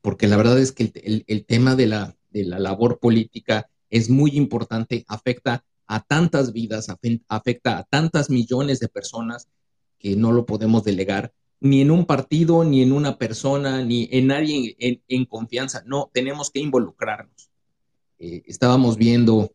[0.07, 0.93] porque la verdad es que
[1.27, 6.87] el, tema de la, de la, labor política es muy importante, afecta a tantas vidas,
[7.27, 9.49] afecta a tantas millones de personas
[9.99, 14.29] que no lo podemos delegar ni en un partido, ni en una persona, ni en
[14.29, 15.83] nadie en, confianza.
[15.87, 17.51] No, tenemos que involucrarnos.
[18.21, 19.51] Eh, estábamos viendo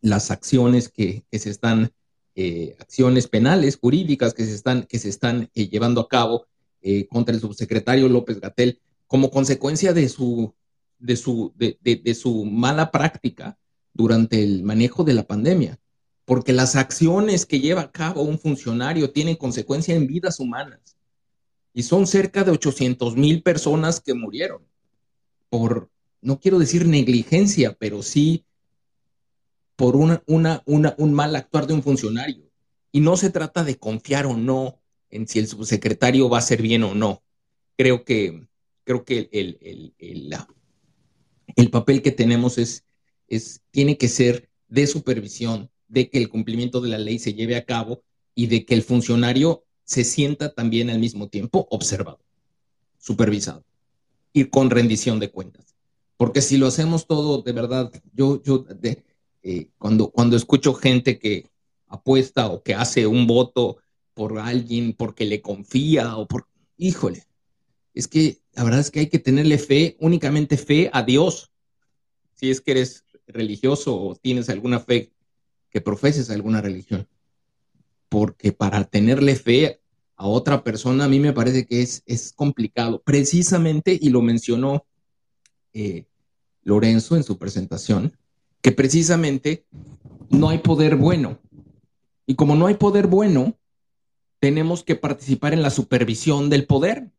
[0.00, 1.92] las acciones que, se están,
[2.34, 6.48] eh, acciones penales, jurídicas que se están, que se están eh, llevando a cabo
[7.08, 10.54] contra el subsecretario López Gatel como consecuencia de su,
[11.00, 13.58] de su, de, su mala práctica
[13.92, 15.80] durante el manejo de la pandemia,
[16.24, 20.96] porque las acciones que lleva a cabo un funcionario tienen consecuencia en vidas humanas.
[21.74, 24.62] Y son cerca de 800 mil personas que murieron.
[25.48, 25.90] Por,
[26.20, 28.44] no quiero decir negligencia, pero sí
[29.74, 32.44] por una, una, una, un mal actuar de un funcionario.
[32.92, 34.79] Y no se trata de confiar o no
[35.10, 37.22] en si el subsecretario va a ser bien o no.
[37.76, 38.46] Creo que
[38.84, 39.94] creo que el,
[41.56, 42.84] el, papel que tenemos es,
[43.28, 47.54] es, tiene que ser de supervisión, de que el cumplimiento de la ley se lleve
[47.54, 48.02] a cabo
[48.34, 52.20] y de que el funcionario se sienta también al mismo tiempo observado,
[52.98, 53.64] supervisado
[54.32, 55.76] y con rendición de cuentas.
[56.16, 58.66] Porque si lo hacemos todo de verdad, yo, yo
[59.42, 61.46] eh, cuando, cuando escucho gente que
[61.86, 63.78] apuesta o que hace un voto
[64.20, 67.24] por alguien porque le confía o por, híjole,
[67.94, 71.50] es que la verdad es que hay que tenerle fe, únicamente fe a Dios.
[72.34, 75.10] Si es que eres religioso o tienes alguna fe
[75.70, 77.08] que profeses alguna religión.
[78.10, 79.80] Porque para tenerle fe
[80.16, 83.00] a otra persona a mí me parece que es, es complicado.
[83.02, 84.84] Precisamente, y lo mencionó
[85.72, 86.04] eh,
[86.62, 88.14] Lorenzo en su presentación,
[88.60, 89.64] que precisamente
[90.28, 91.38] no hay poder bueno.
[92.26, 93.56] Y como no hay poder bueno,
[94.40, 97.10] tenemos que participar en la supervisión del poder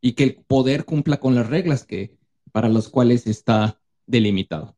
[0.00, 2.16] y que el poder cumpla con las reglas que,
[2.52, 4.76] para las cuales está delimitado.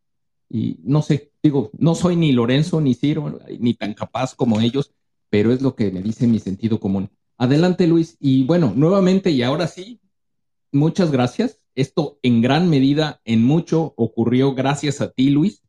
[0.48, 4.92] Y no sé, digo, no soy ni Lorenzo ni Ciro, ni tan capaz como ellos,
[5.28, 7.10] pero es lo que me dice mi sentido común.
[7.36, 8.16] Adelante, Luis.
[8.20, 10.00] Y bueno, nuevamente y ahora sí,
[10.72, 11.60] muchas gracias.
[11.74, 15.62] Esto en gran medida, en mucho, ocurrió gracias a ti, Luis.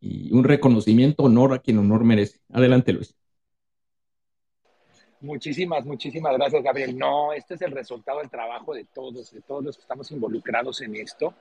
[0.00, 2.40] Y un reconocimiento, honor a quien honor merece.
[2.52, 3.17] Adelante, Luis.
[5.20, 6.96] Muchísimas, muchísimas gracias, Gabriel.
[6.96, 10.80] No, este es el resultado del trabajo de todos, de todos los que estamos involucrados
[10.80, 11.34] en esto.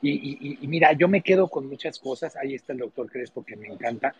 [0.00, 2.36] Y, mira, yo me quedo con muchas cosas.
[2.36, 4.14] Ahí está el doctor Crespo, que me encanta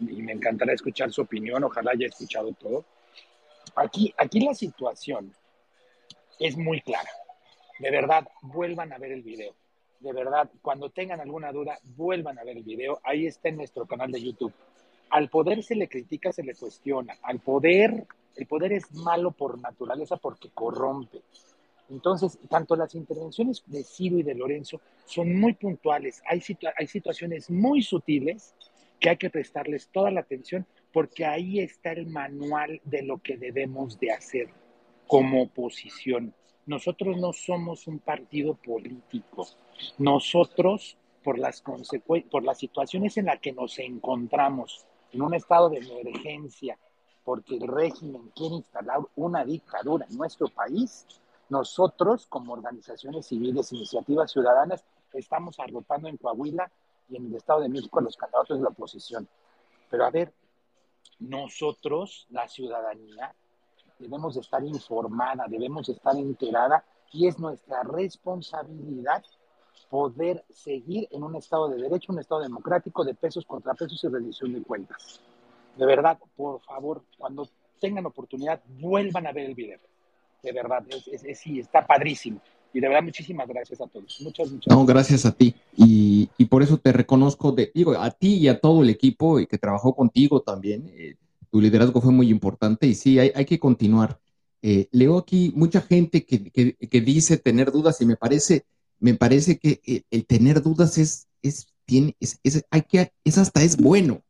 [0.00, 1.64] y me encantará escuchar su opinión.
[1.64, 2.86] Ojalá haya escuchado todo.
[3.74, 5.34] Aquí, aquí la situación
[6.38, 7.10] es muy clara.
[7.78, 9.54] De verdad, vuelvan a ver el video.
[10.00, 13.00] De verdad, cuando tengan alguna duda, vuelvan a ver el video.
[13.02, 14.54] Ahí está en nuestro canal de YouTube.
[15.10, 17.18] Al poder se le critica, se le cuestiona.
[17.22, 18.06] Al poder
[18.36, 21.22] el poder es malo por naturaleza porque corrompe.
[21.88, 26.22] Entonces, tanto las intervenciones de Ciro y de Lorenzo son muy puntuales.
[26.28, 28.54] Hay, situaciones muy sutiles
[28.98, 33.36] que hay que prestarles toda la atención porque ahí está el manual de lo que
[33.36, 34.48] debemos de hacer
[35.06, 36.34] como oposición.
[36.64, 39.46] Nosotros no somos un partido político.
[39.98, 45.78] Nosotros, por las, por las situaciones en las que nos encontramos, en un estado de
[45.78, 46.76] emergencia,
[47.26, 51.04] porque el régimen quiere instalar una dictadura en nuestro país,
[51.48, 56.70] nosotros como organizaciones civiles, iniciativas ciudadanas, estamos arropando en Coahuila
[57.08, 59.28] y en el Estado de México a los candidatos de la oposición.
[59.90, 60.32] Pero a ver,
[61.18, 63.34] nosotros, la ciudadanía,
[63.98, 69.24] debemos de estar informada, debemos de estar enterada y es nuestra responsabilidad
[69.90, 74.52] poder seguir en un Estado de derecho, un Estado democrático de pesos, contrapesos y rendición
[74.52, 75.20] de cuentas
[75.76, 77.48] de verdad, por favor, cuando
[77.80, 79.78] tengan oportunidad, vuelvan a ver el video.
[80.42, 82.40] De verdad, es, sí, está padrísimo.
[82.72, 84.20] Y de verdad, muchísimas gracias a todos.
[84.20, 85.54] Muchas, muchas No, gracias a ti.
[85.76, 89.46] Y, por eso te reconozco, de, digo, a ti y a todo el equipo y
[89.46, 90.90] que trabajó contigo también.
[90.94, 91.16] Eh,
[91.50, 94.18] tu liderazgo fue muy importante y sí, hay, que continuar.
[94.62, 98.64] Eh, leo aquí mucha gente que, que, dice tener dudas y me parece,
[98.98, 103.38] me parece que el, el tener dudas es, es, tiene, es, es, hay que, es
[103.38, 104.22] hasta es bueno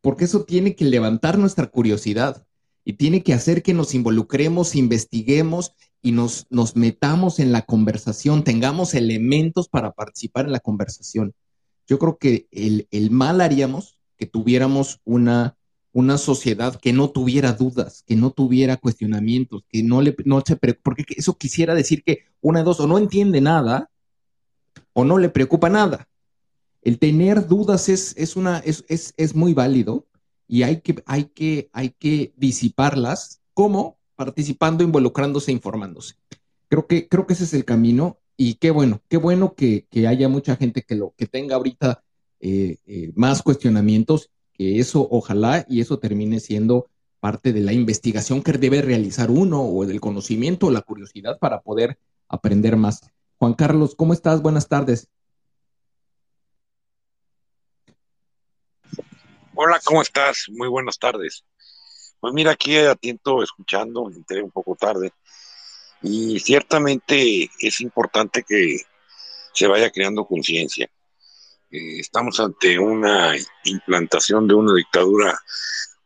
[0.00, 2.46] porque eso tiene que levantar nuestra curiosidad
[2.84, 8.44] y tiene que hacer que nos involucremos, investiguemos y nos, nos metamos en la conversación,
[8.44, 11.34] tengamos elementos para participar en la conversación.
[11.86, 15.56] Yo creo que el, mal haríamos que tuviéramos una,
[15.92, 20.56] una sociedad que no tuviera dudas, que no tuviera cuestionamientos, que no le no se
[20.56, 23.90] porque eso quisiera decir que una de dos o no entiende nada
[24.92, 26.07] o no le preocupa nada
[26.82, 30.06] el tener dudas es, es, una, es, es, muy válido
[30.46, 33.40] y hay que, hay, que, hay que disiparlas.
[33.54, 33.98] ¿Cómo?
[34.14, 36.14] Participando, involucrándose, informándose.
[36.68, 40.28] Creo que, creo que ese es el camino y qué bueno, qué bueno que, haya
[40.28, 42.02] mucha gente que, lo, que tenga ahorita
[42.40, 46.88] eh, eh, más cuestionamientos, que eso ojalá y eso termine siendo
[47.20, 51.60] parte de la investigación que debe realizar uno o del conocimiento o la curiosidad para
[51.62, 51.98] poder
[52.28, 53.00] aprender más.
[53.38, 54.40] Juan Carlos, ¿cómo estás?
[54.42, 55.08] Buenas tardes.
[59.60, 60.44] Hola, ¿cómo estás?
[60.50, 61.44] Muy buenas tardes.
[62.20, 65.12] Pues mira, aquí atento, escuchando, entré un poco tarde.
[66.00, 68.80] Y ciertamente es importante que
[69.52, 70.88] se vaya creando conciencia.
[71.72, 75.36] Eh, estamos ante una implantación de una dictadura,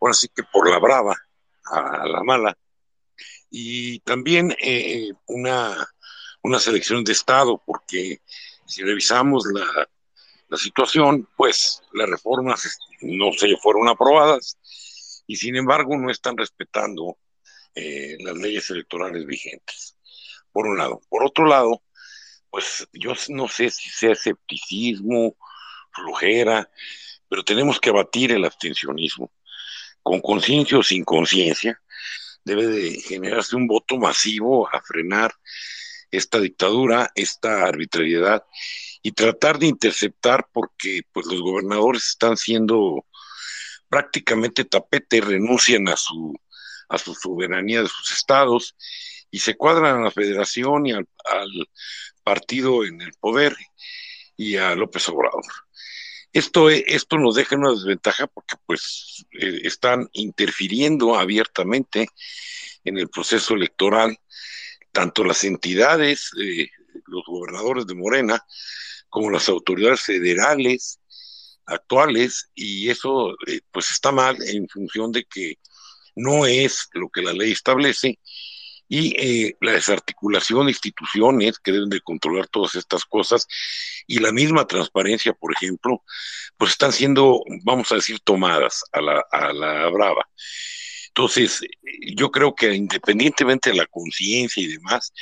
[0.00, 1.14] ahora sí que por la brava,
[1.66, 2.56] a la mala.
[3.50, 5.76] Y también eh, una,
[6.42, 8.22] una selección de Estado, porque
[8.64, 9.86] si revisamos la,
[10.52, 14.58] la situación, pues las reformas no se fueron aprobadas
[15.26, 17.16] y sin embargo no están respetando
[17.74, 19.96] eh, las leyes electorales vigentes,
[20.52, 21.00] por un lado.
[21.08, 21.82] Por otro lado,
[22.50, 25.36] pues yo no sé si sea escepticismo
[25.90, 26.68] flojera,
[27.30, 29.32] pero tenemos que abatir el abstencionismo.
[30.02, 31.80] Con conciencia o sin conciencia,
[32.44, 35.32] debe de generarse un voto masivo a frenar
[36.10, 38.44] esta dictadura, esta arbitrariedad
[39.02, 43.04] y tratar de interceptar porque pues los gobernadores están siendo
[43.88, 46.34] prácticamente tapete, renuncian a su
[46.88, 48.76] a su soberanía de sus estados
[49.30, 51.08] y se cuadran a la federación y al,
[52.22, 53.56] partido en el poder
[54.36, 55.42] y a López Obrador.
[56.32, 62.06] Esto, esto nos deja una desventaja porque pues eh, están interfiriendo abiertamente
[62.84, 64.16] en el proceso electoral
[64.92, 66.68] tanto las entidades, eh,
[67.06, 68.44] los gobernadores de Morena,
[69.08, 71.00] como las autoridades federales
[71.66, 75.58] actuales, y eso eh, pues está mal en función de que
[76.16, 78.18] no es lo que la ley establece
[78.88, 83.46] y eh, la desarticulación de instituciones que deben de controlar todas estas cosas
[84.06, 86.02] y la misma transparencia, por ejemplo,
[86.58, 90.28] pues están siendo, vamos a decir, tomadas a la, a la brava.
[91.08, 91.60] Entonces,
[92.14, 95.12] yo creo que independientemente de la conciencia y demás,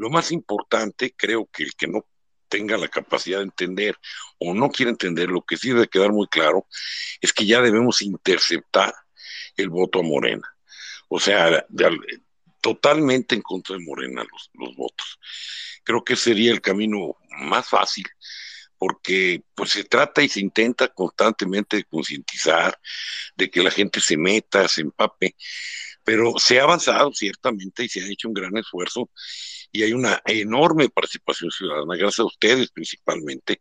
[0.00, 2.06] lo más importante, creo que el que no
[2.48, 3.98] tenga la capacidad de entender
[4.38, 6.66] o no quiere entender, lo que sí debe quedar muy claro
[7.20, 8.94] es que ya debemos interceptar
[9.58, 10.56] el voto a Morena.
[11.08, 11.66] O sea,
[12.62, 15.18] totalmente en contra de Morena los, los votos.
[15.84, 18.06] Creo que sería el camino más fácil
[18.78, 22.80] porque pues se trata y se intenta constantemente de concientizar,
[23.36, 25.36] de que la gente se meta, se empape,
[26.02, 29.10] pero se ha avanzado ciertamente y se ha hecho un gran esfuerzo
[29.72, 33.60] y hay una enorme participación ciudadana, gracias a ustedes principalmente,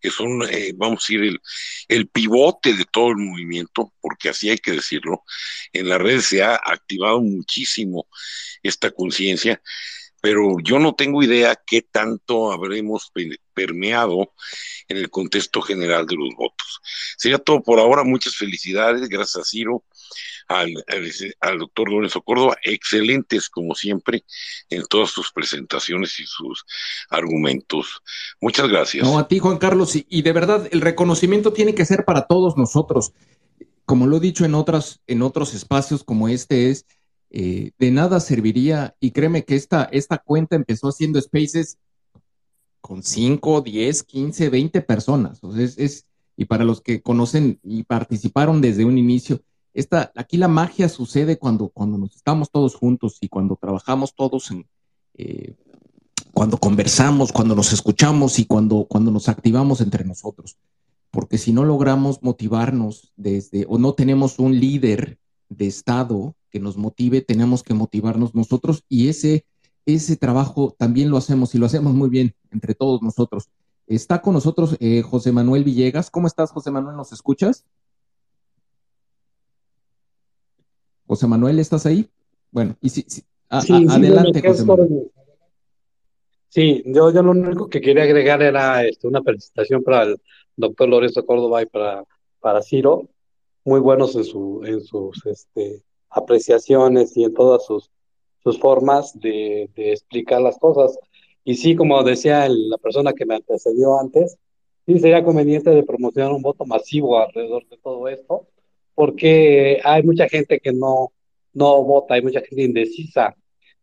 [0.00, 1.40] que son, eh, vamos a decir, el,
[1.88, 5.22] el pivote de todo el movimiento, porque así hay que decirlo.
[5.72, 8.08] En las redes se ha activado muchísimo
[8.62, 9.60] esta conciencia
[10.24, 13.12] pero yo no tengo idea qué tanto habremos
[13.52, 14.32] permeado
[14.88, 16.80] en el contexto general de los votos.
[17.18, 18.04] Sería todo por ahora.
[18.04, 19.06] Muchas felicidades.
[19.10, 19.84] Gracias Ciro,
[20.48, 20.72] al,
[21.40, 22.56] al, doctor Lorenzo Córdoba.
[22.62, 24.24] Excelentes, como siempre,
[24.70, 26.64] en todas sus presentaciones y sus
[27.10, 28.00] argumentos.
[28.40, 29.04] Muchas gracias.
[29.04, 29.94] No, a ti, Juan Carlos.
[29.94, 33.12] Y, y de verdad, el reconocimiento tiene que ser para todos nosotros.
[33.84, 36.86] Como lo he dicho en, otras, en otros espacios como este, es
[37.36, 41.78] eh, de nada serviría, y créeme que esta, esta cuenta empezó haciendo spaces
[42.80, 45.40] con 5, 10, 15, 20 personas.
[45.58, 46.06] es,
[46.36, 49.42] y para los que conocen y participaron desde un inicio,
[49.72, 54.52] esta, aquí la magia sucede cuando, cuando nos estamos todos juntos y cuando trabajamos todos
[54.52, 54.68] en,
[55.14, 55.56] eh,
[56.32, 60.56] cuando conversamos, cuando nos escuchamos y cuando, cuando nos activamos entre nosotros.
[61.10, 66.76] Porque si no logramos motivarnos desde, o no tenemos un líder de Estado que nos
[66.76, 69.44] motive, tenemos que motivarnos nosotros y ese,
[69.86, 73.50] ese trabajo también lo hacemos y lo hacemos muy bien entre todos nosotros.
[73.88, 76.12] Está con nosotros eh, José Manuel Villegas.
[76.12, 76.96] ¿Cómo estás, José Manuel?
[76.96, 77.64] ¿Nos escuchas?
[81.08, 82.08] José Manuel, ¿estás ahí?
[82.52, 83.04] Bueno, y si,
[83.48, 85.10] adelante, José Manuel.
[86.50, 90.20] Sí, yo, yo lo único que quería agregar era este, una felicitación para el
[90.54, 92.04] doctor Lorenzo Córdoba y para,
[92.38, 93.08] para Ciro,
[93.64, 95.82] muy buenos en, su, en sus este,
[96.14, 97.90] apreciaciones y en todas sus,
[98.42, 100.98] sus formas de, explicar las cosas.
[101.44, 104.38] Y sí, como decía la persona que me antecedió antes,
[104.86, 108.46] sí sería conveniente de promocionar un voto masivo alrededor de todo esto,
[108.94, 111.12] porque hay mucha gente que no,
[111.52, 113.34] no vota, hay mucha gente indecisa,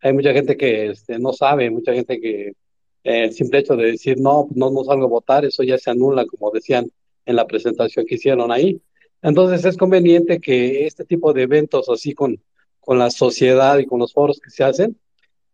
[0.02, 2.54] hay mucha gente que este, no sabe, mucha gente que
[3.04, 5.92] eh, el simple hecho de decir no, no, no salgo a votar, eso ya se
[5.92, 6.92] anula, como decían
[7.26, 8.82] en la presentación que hicieron ahí.
[9.22, 12.42] Entonces es conveniente que este tipo de eventos así con,
[12.80, 14.98] con la sociedad y con los foros que se hacen,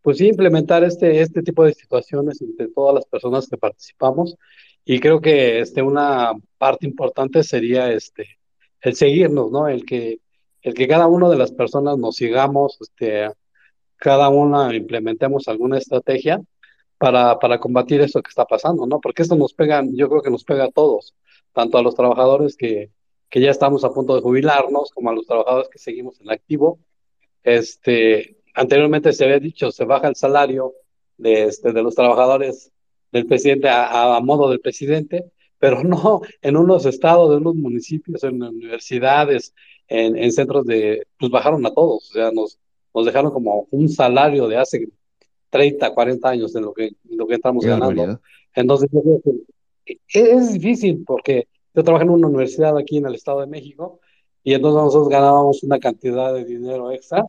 [0.01, 4.37] pues sí implementar este, este tipo de situaciones entre todas las personas que participamos.
[4.85, 8.39] Y creo que este, una parte importante sería este,
[8.81, 9.67] el seguirnos, ¿no?
[9.67, 10.19] El que,
[10.61, 13.29] el que cada una de las personas nos sigamos, este,
[13.97, 16.41] cada una implementemos alguna estrategia
[16.97, 19.01] para, para combatir esto que está pasando, ¿no?
[19.01, 21.15] Porque esto nos pega, yo creo que nos pega a todos,
[21.53, 22.91] tanto a los trabajadores que,
[23.29, 26.79] que ya estamos a punto de jubilarnos, como a los trabajadores que seguimos en activo.
[27.43, 30.73] Este, anteriormente se había dicho, se baja el salario
[31.17, 32.71] de, este, de los trabajadores
[33.11, 38.41] del presidente a, modo del presidente, pero no en unos estados, en unos municipios, en
[38.41, 39.53] universidades,
[39.87, 42.59] en, en, centros de, pues bajaron a todos, o sea, nos,
[42.93, 44.87] nos dejaron como un salario de hace
[45.49, 48.19] 30, 40 años en lo que, en lo que estamos ganando.
[48.53, 48.89] Entonces,
[49.85, 51.47] es difícil porque
[51.77, 53.99] yo trabajé en una universidad aquí en el Estado de México
[54.43, 57.23] y entonces nosotros ganábamos una cantidad de dinero extra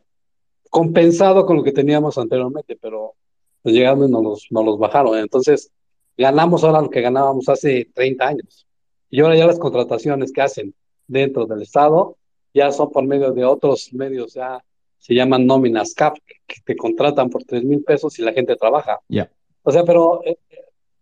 [0.71, 3.13] compensado con lo que teníamos anteriormente, pero
[3.61, 5.19] pues llegando y nos los, nos los bajaron.
[5.19, 5.71] Entonces,
[6.17, 8.65] ganamos ahora lo que ganábamos hace 30 años.
[9.09, 10.73] Y ahora ya las contrataciones que hacen
[11.07, 12.17] dentro del Estado
[12.51, 14.63] ya son por medio de otros medios, ya
[14.97, 16.17] se llaman nóminas CAP,
[16.47, 18.99] que te contratan por tres mil pesos y la gente trabaja.
[19.07, 19.31] Ya.
[19.61, 20.37] O sea, pero eh,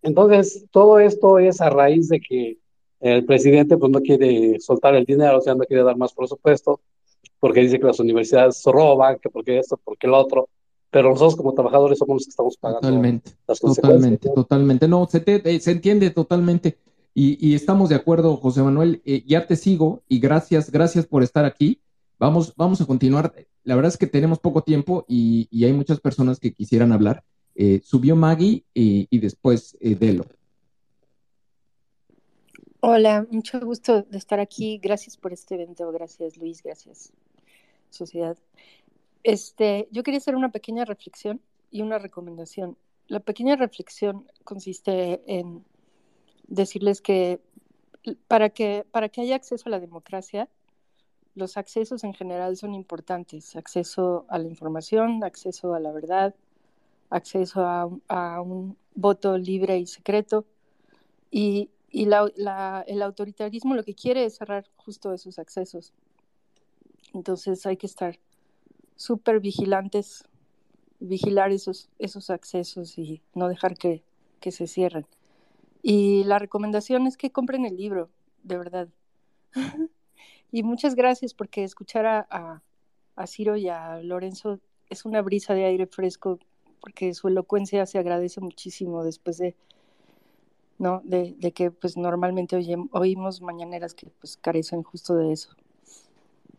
[0.01, 2.57] entonces todo esto es a raíz de que
[2.99, 6.79] el presidente pues no quiere soltar el dinero, o sea, no quiere dar más presupuesto,
[7.39, 10.49] porque dice que las universidades roban, que porque esto, porque lo otro,
[10.89, 14.87] pero nosotros como trabajadores somos los que estamos pagando Totalmente, las totalmente, totalmente.
[14.87, 16.77] No, se, te, eh, se entiende totalmente
[17.19, 19.01] y, y, estamos de acuerdo, José Manuel.
[19.03, 21.81] Eh, ya te sigo y gracias, gracias por estar aquí.
[22.19, 23.33] Vamos, vamos a continuar.
[23.63, 27.23] La verdad es que tenemos poco tiempo y, y hay muchas personas que quisieran hablar.
[27.55, 30.27] Eh, subió Maggie y, y después eh, Delo.
[32.79, 34.77] Hola, mucho gusto de estar aquí.
[34.77, 35.91] Gracias por este evento.
[35.91, 36.61] Gracias, Luis.
[36.61, 37.11] Gracias,
[37.89, 38.37] sociedad.
[39.23, 41.41] Este, yo quería hacer una pequeña reflexión
[41.71, 42.77] y una recomendación.
[43.07, 45.65] La pequeña reflexión consiste en
[46.47, 47.41] decirles que
[48.27, 50.47] para que, para que haya acceso a la democracia,
[51.33, 53.55] los accesos en general son importantes.
[53.55, 56.35] Acceso a la información, acceso a la verdad,
[57.09, 60.45] acceso a, a un voto libre y secreto.
[61.31, 65.93] Y, y el autoritarismo lo que quiere es cerrar justo esos accesos.
[67.11, 68.19] Entonces hay que estar
[68.95, 70.23] súper vigilantes,
[70.99, 74.03] vigilar esos, esos accesos y no dejar que,
[74.39, 75.07] que, se cierren.
[75.81, 78.11] Y la recomendación es que compren el libro,
[78.43, 78.89] de verdad.
[80.51, 82.61] y muchas gracias porque escuchar a, a,
[83.15, 84.59] a Ciro y a Lorenzo
[84.91, 86.37] es una brisa de aire fresco
[86.79, 89.55] porque su elocuencia se agradece muchísimo después de,
[90.77, 91.01] ¿no?
[91.05, 95.49] De, de que pues normalmente oye, oímos mañaneras que pues carecen justo de eso.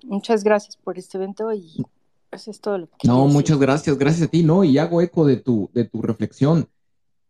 [0.02, 1.84] Muchas gracias por este evento y
[2.30, 3.32] eso es todo lo que No, decir.
[3.32, 4.64] muchas gracias, gracias a ti, ¿no?
[4.64, 6.68] Y hago eco de tu, de tu reflexión.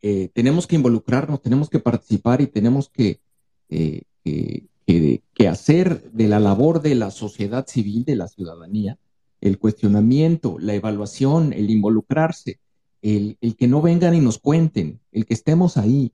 [0.02, 3.20] Eh, tenemos que involucrarnos, tenemos que participar y tenemos que,
[3.68, 8.98] eh, que, que, que, hacer de la labor de la sociedad civil, de la ciudadanía,
[9.40, 12.60] el cuestionamiento, la evaluación, el involucrarse,
[13.02, 16.12] el, el que no vengan y nos cuenten, el que estemos ahí,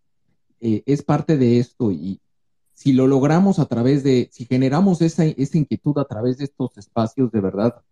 [0.61, 2.21] eh, es parte de esto y
[2.75, 6.77] si lo logramos a través de, si generamos esa, esa inquietud a través de estos
[6.77, 7.83] espacios, de verdad,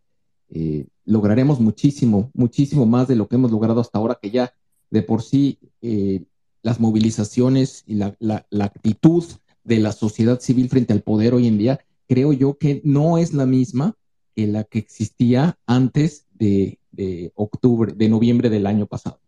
[0.51, 4.52] eh, lograremos muchísimo, muchísimo más de lo que hemos logrado hasta ahora, que ya
[4.90, 6.24] de por sí eh,
[6.62, 9.24] las movilizaciones y la, la, la, actitud
[9.64, 13.32] de la sociedad civil frente al poder hoy en día, creo yo que no es
[13.32, 13.97] la misma
[14.34, 19.20] que la que existía antes de, de octubre, de noviembre del año pasado,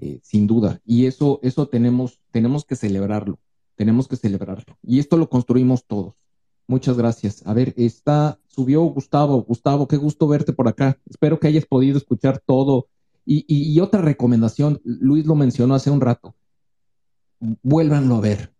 [0.00, 0.80] eh, sin duda.
[0.84, 3.40] Y eso, eso tenemos, tenemos que celebrarlo,
[3.74, 4.78] tenemos que celebrarlo.
[4.82, 6.14] Y esto lo construimos todos.
[6.68, 7.42] Muchas gracias.
[7.46, 9.42] A ver, está, subió Gustavo.
[9.42, 10.98] Gustavo, qué gusto verte por acá.
[11.08, 12.88] Espero que hayas podido escuchar todo.
[13.24, 16.34] Y, y, y, otra recomendación, Luis lo mencionó hace un rato.
[17.40, 18.54] Vuélvanlo a ver.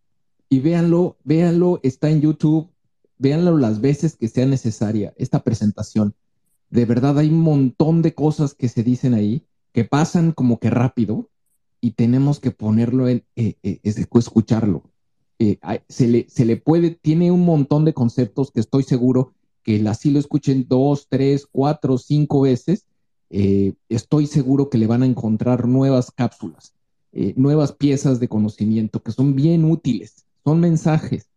[0.49, 2.71] Y véanlo, véanlo, está en YouTube.
[3.19, 6.15] Véanlo las veces que sea necesaria esta presentación.
[6.71, 10.71] De verdad hay un montón de cosas que se dicen ahí que pasan como que
[10.71, 11.29] rápido
[11.81, 14.83] y tenemos que ponerlo en, eh, eh, escucharlo
[15.39, 15.59] eh,
[15.89, 20.11] se, le, se le puede, tiene un montón de conceptos que estoy seguro que así
[20.11, 22.87] lo escuchen dos, tres, cuatro, cinco veces,
[23.31, 26.75] estoy seguro que le van a encontrar nuevas cápsulas,
[27.37, 31.29] nuevas piezas de conocimiento que son bien útiles, son mensajes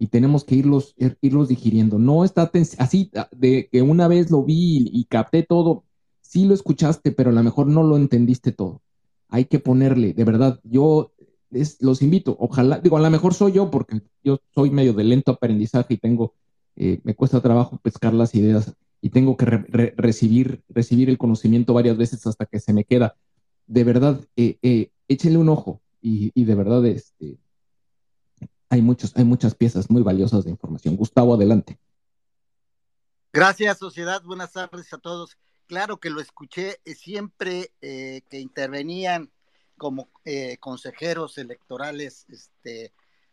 [0.00, 1.98] y tenemos que irlos, ir, irlos digiriendo.
[1.98, 5.84] No está así de que una vez lo vi y capté todo,
[6.30, 8.82] sí lo escuchaste, pero a lo mejor no lo entendiste todo.
[9.28, 11.12] Hay que ponerle, de verdad, yo
[11.50, 15.02] es, los invito, ojalá, digo, a lo mejor soy yo porque yo soy medio de
[15.02, 16.34] lento aprendizaje y tengo,
[16.76, 21.18] eh, me cuesta trabajo pescar las ideas y tengo que re, re, recibir, recibir el
[21.18, 23.16] conocimiento varias veces hasta que se me queda.
[23.66, 27.38] De verdad, eh, eh, échenle un ojo y, y de verdad este,
[28.68, 30.94] hay, muchos, hay muchas piezas muy valiosas de información.
[30.94, 31.80] Gustavo, adelante.
[33.32, 34.22] Gracias, sociedad.
[34.22, 35.36] Buenas tardes a todos.
[35.70, 39.30] Claro que lo escuché siempre eh, que intervenían
[39.76, 42.92] como eh, consejeros electorales, este,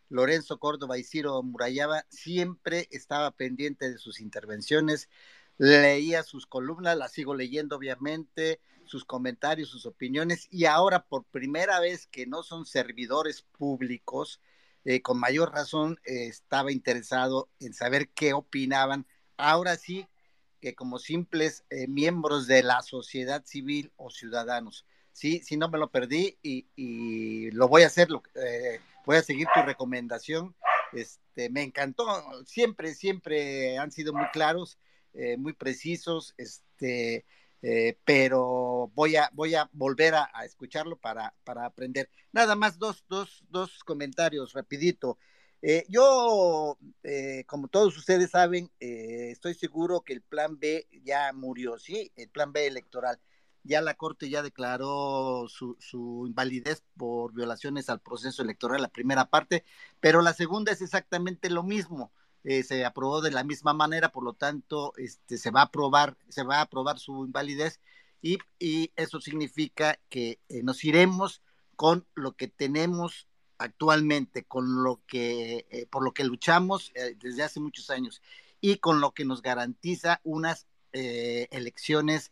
[0.10, 5.10] Lorenzo Córdoba y Ciro Murayaba, siempre estaba pendiente de sus intervenciones,
[5.58, 11.80] leía sus columnas, las sigo leyendo obviamente, sus comentarios, sus opiniones, y ahora por primera
[11.80, 14.42] vez que no son servidores públicos,
[14.86, 19.08] eh, con mayor razón eh, estaba interesado en saber qué opinaban.
[19.38, 20.08] Ahora sí
[20.76, 24.86] como simples eh, miembros de la sociedad civil o ciudadanos
[25.18, 29.18] sí, sí, no me lo perdí y, y lo voy a hacer, lo, eh, voy
[29.18, 30.56] a seguir tu recomendación.
[30.94, 32.06] Este, me encantó,
[32.46, 34.78] siempre, siempre han sido muy claros,
[35.14, 37.26] eh, muy precisos, este,
[37.64, 42.12] eh, pero voy a, voy a volver a, a, escucharlo para, para aprender.
[42.32, 45.18] Nada más dos, dos, dos comentarios rapidito.
[45.62, 51.34] Eh, yo, eh, como todos ustedes saben, eh, estoy seguro que el plan B ya
[51.34, 52.12] murió, ¿sí?
[52.16, 53.20] El plan B electoral.
[53.64, 59.30] Ya la Corte ya declaró su, su invalidez por violaciones al proceso electoral, la primera
[59.30, 59.66] parte,
[60.00, 62.12] pero la segunda es exactamente lo mismo.
[62.44, 66.44] se aprobó de la misma manera, por lo tanto, este, se va a aprobar, se
[66.44, 67.82] va a aprobar su invalidez
[68.22, 71.42] y, y eso significa que nos iremos
[71.76, 73.28] con lo que tenemos
[73.58, 78.22] actualmente, con lo que, eh, por lo que luchamos eh, desde hace muchos años
[78.62, 82.32] y con lo que nos garantiza unas eh, elecciones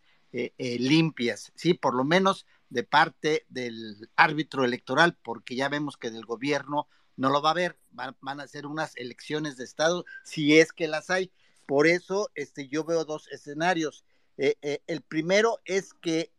[0.57, 6.26] limpias, sí, por lo menos de parte del árbitro electoral, porque ya vemos que del
[6.26, 10.73] gobierno no lo va a haber, van, a ser unas elecciones de Estado, si es
[10.73, 11.31] que las hay.
[11.65, 14.03] Por eso este, yo veo dos escenarios.
[14.35, 16.34] el primero es que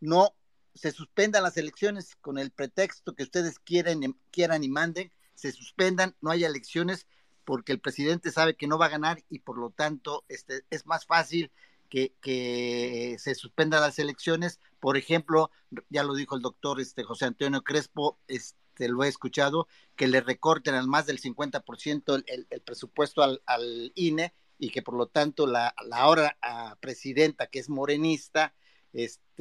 [0.00, 0.34] no
[0.74, 6.16] se suspendan las elecciones con el pretexto que ustedes quieren, quieran y manden, se suspendan,
[6.20, 7.06] no haya elecciones
[7.44, 10.86] porque el presidente sabe que no va a ganar y por lo tanto este, es
[10.86, 11.50] más fácil
[11.88, 14.60] que, que, se suspendan las elecciones.
[14.80, 15.50] Por ejemplo,
[15.90, 20.20] ya lo dijo el doctor este, José Antonio Crespo, este, lo he escuchado, que le
[20.20, 25.06] recorten al más del 50% el, el, presupuesto al, al, INE y que por lo
[25.06, 28.54] tanto la, la ahora ah, presidenta, que es morenista,
[28.92, 29.31] este,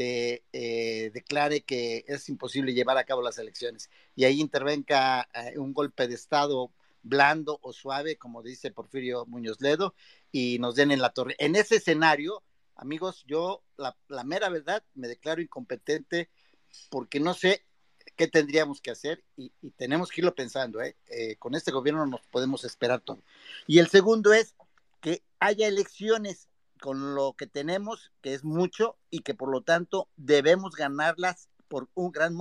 [0.54, 5.74] eh, declare que es imposible llevar a cabo las elecciones y ahí intervenga eh, un
[5.74, 6.72] golpe de Estado
[7.04, 9.96] blando o suave, como dice Porfirio Muñoz Ledo,
[10.32, 11.36] y nos den en la torre.
[11.40, 12.44] En ese escenario,
[12.76, 16.30] amigos, yo la, mera verdad me declaro incompetente
[16.90, 17.66] porque no sé
[18.16, 20.82] qué tendríamos que hacer y, tenemos que irlo pensando.
[20.82, 20.96] ¿eh?
[21.40, 23.24] con este gobierno nos podemos esperar todo.
[23.68, 24.56] Y el segundo es
[25.02, 26.48] que haya elecciones
[26.82, 31.90] con lo que tenemos, que es mucho, y que por lo tanto debemos ganarlas por
[31.94, 32.36] un gran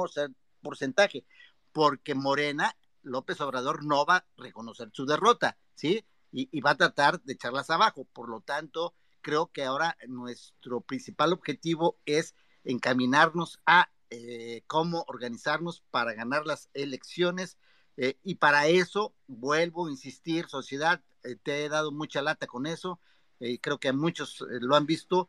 [0.63, 1.27] porcentaje,
[1.73, 6.05] porque Morena, López Obrador, no va a reconocer su derrota, ¿sí?
[6.33, 8.07] Y, va a tratar de echarlas abajo.
[8.13, 12.35] Por lo tanto, creo que ahora nuestro principal objetivo es
[12.65, 17.59] encaminarnos a eh, cómo organizarnos para ganar las elecciones.
[17.99, 22.67] Eh, y para eso, vuelvo a insistir, sociedad, eh, te he dado mucha lata con
[22.67, 23.01] eso,
[23.41, 25.29] eh, creo que muchos eh, lo han visto,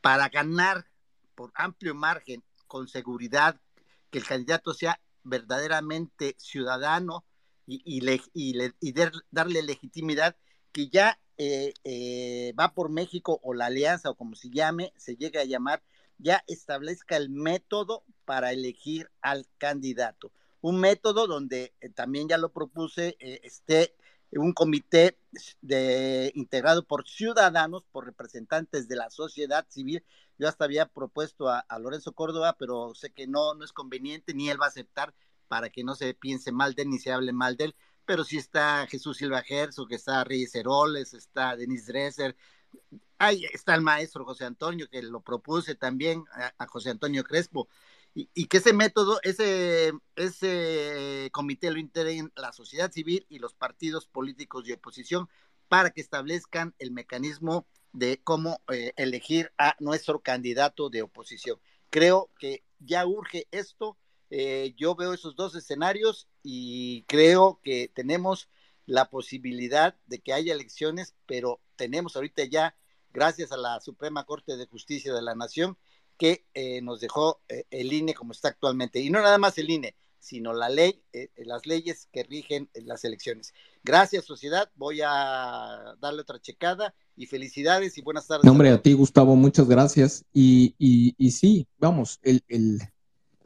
[0.00, 0.86] para ganar
[1.34, 3.60] por amplio margen, con seguridad,
[4.10, 7.24] que el candidato sea verdaderamente ciudadano
[7.66, 8.00] y,
[9.30, 10.36] darle legitimidad,
[10.72, 15.38] que ya eh, va por México o la alianza o como se llame, se llegue
[15.38, 15.82] a llamar,
[16.18, 20.32] ya establezca el método para elegir al candidato.
[20.60, 23.94] Un método donde también ya lo propuse, esté
[24.32, 25.18] un comité
[25.62, 30.04] de, integrado por ciudadanos, por representantes de la sociedad civil.
[30.38, 34.50] Yo hasta había propuesto a, Lorenzo Córdoba, pero sé que no, no es conveniente, ni
[34.50, 35.14] él va a aceptar
[35.48, 37.76] para que no se piense mal de él ni se hable mal de él.
[38.04, 42.36] Pero sí está Jesús Silva que está Reyes Heroles, está Denis Dresser,
[43.18, 46.24] ahí está el maestro José Antonio, que lo propuse también
[46.58, 47.68] a José Antonio Crespo
[48.34, 54.06] y, que ese método, ese, ese comité lo integren la sociedad civil y los partidos
[54.06, 55.28] políticos de oposición
[55.68, 61.60] para que establezcan el mecanismo de cómo eh, elegir a nuestro candidato de oposición.
[61.90, 63.96] Creo que ya urge esto.
[64.30, 68.48] Eh, yo veo esos dos escenarios y creo que tenemos
[68.84, 72.74] la posibilidad de que haya elecciones, pero tenemos ahorita ya,
[73.12, 75.78] gracias a la Suprema Corte de Justicia de la Nación,
[76.18, 79.00] que eh, nos dejó eh, el INE como está actualmente.
[79.00, 83.04] Y no nada más el INE, sino la ley, eh, las leyes que rigen las
[83.04, 83.54] elecciones.
[83.84, 84.68] Gracias, sociedad.
[84.74, 88.50] Voy a darle otra checada y felicidades y buenas tardes.
[88.50, 90.24] hombre, a, ti, Gustavo, muchas gracias.
[90.34, 92.80] Y, y, sí, vamos, el, el,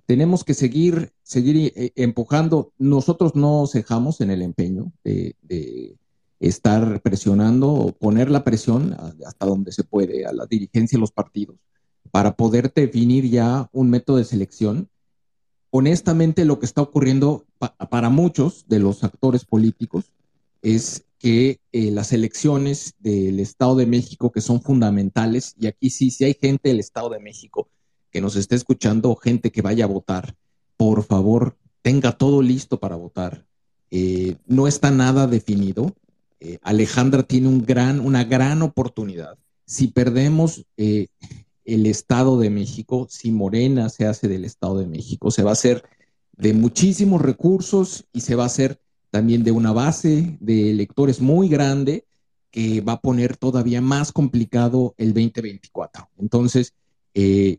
[0.06, 2.72] tenemos que seguir, seguir empujando.
[2.78, 5.96] Nosotros no cejamos en el empeño de, de
[6.40, 11.12] estar presionando o poner la presión hasta donde se puede a la dirigencia de los
[11.12, 11.56] partidos
[12.12, 14.88] para poder definir ya un método de selección.
[15.70, 17.46] Honestamente, lo que está ocurriendo
[17.90, 20.12] para muchos de los actores políticos
[20.60, 26.10] es que eh, las elecciones del Estado de México, que son fundamentales, y aquí sí,
[26.10, 27.68] si hay gente del Estado de México
[28.10, 30.36] que nos esté escuchando, gente que vaya a votar,
[30.76, 33.46] por favor, tenga todo listo para votar.
[33.90, 35.94] Eh, no está nada definido.
[36.40, 39.38] Eh, Alejandra tiene un gran, una gran oportunidad.
[39.64, 40.66] Si perdemos,
[41.64, 45.54] el Estado de México, si Morena se hace del Estado de México, se va a
[45.54, 45.84] hacer
[46.36, 51.48] de muchísimos recursos y se va a hacer también de una base de electores muy
[51.48, 52.06] grande
[52.50, 56.08] que va a poner todavía más complicado el 2024.
[56.18, 56.74] Entonces,
[57.14, 57.58] eh,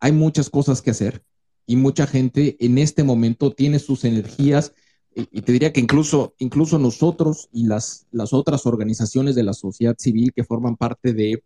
[0.00, 1.22] hay muchas cosas que hacer
[1.66, 4.72] y mucha gente en este momento tiene sus energías
[5.14, 9.94] y te diría que incluso, incluso nosotros y las, las otras organizaciones de la sociedad
[9.98, 11.42] civil que forman parte de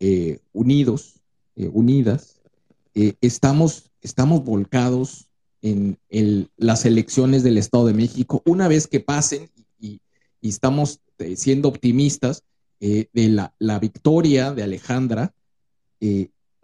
[0.00, 1.20] eh, Unidos,
[1.56, 2.40] eh, Unidas,
[2.94, 5.28] eh, estamos, estamos volcados
[5.62, 5.98] en
[6.58, 8.42] las elecciones del Estado de México.
[8.44, 9.48] Una vez que pasen
[9.80, 10.00] y,
[10.42, 11.00] estamos
[11.36, 12.42] siendo optimistas
[12.78, 15.32] de la, la, victoria de Alejandra,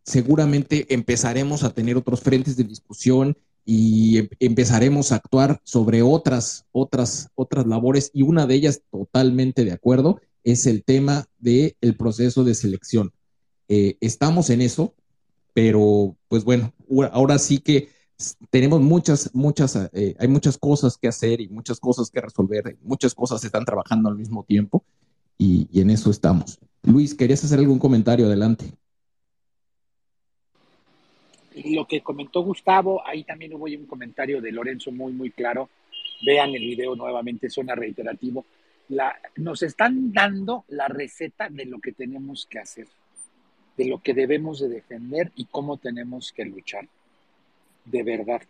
[0.05, 6.67] seguramente empezaremos a tener otros frentes de discusión y em, empezaremos a actuar sobre otras,
[6.73, 12.44] otras, otras labores y una de ellas totalmente de acuerdo es el tema del proceso
[12.44, 13.12] de selección.
[13.73, 14.97] Eh, estamos en eso,
[15.55, 16.73] pero pues bueno,
[17.12, 17.89] ahora sí que
[18.50, 23.15] tenemos muchas, muchas, eh, hay muchas cosas que hacer y muchas cosas que resolver, muchas
[23.15, 24.82] cosas se están trabajando al mismo tiempo
[25.39, 26.58] y, en eso estamos.
[26.82, 28.26] Luis, ¿querías hacer algún comentario?
[28.26, 28.73] Adelante
[31.65, 35.68] lo que comentó Gustavo, ahí también hubo un comentario de Lorenzo muy, muy claro.
[36.23, 38.47] Vean el video nuevamente, suena reiterativo.
[39.36, 42.89] Nos están dando la receta de lo que tenemos que hacer,
[43.81, 46.86] de lo que debemos de defender y cómo tenemos que luchar.
[47.86, 48.42] De verdad.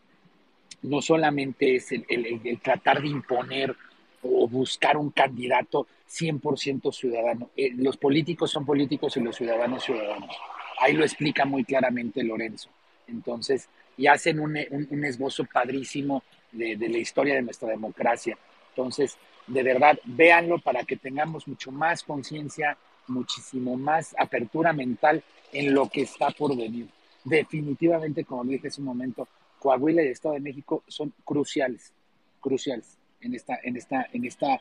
[0.82, 3.76] No solamente es el, el tratar de imponer
[4.22, 7.50] o buscar un candidato 100% ciudadano.
[7.56, 10.36] Eh, los políticos son políticos y los ciudadanos ciudadanos.
[10.80, 12.70] Ahí lo explica muy claramente Lorenzo.
[13.06, 18.36] Entonces, y hacen un, esbozo padrísimo de, la historia de nuestra democracia.
[18.70, 22.76] Entonces, de verdad, véanlo para que tengamos mucho más conciencia,
[23.10, 25.22] muchísimo más apertura mental
[25.52, 26.88] en lo que está por venir.
[27.24, 31.92] Definitivamente, como dije hace un momento, Coahuila y el Estado de México son cruciales,
[32.40, 34.60] cruciales en esta, en esta, en esta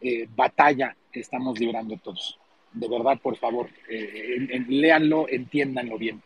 [0.00, 2.38] eh, batalla que estamos librando todos.
[2.72, 6.22] De verdad, por favor, eh, léanlo, entiéndanlo bien,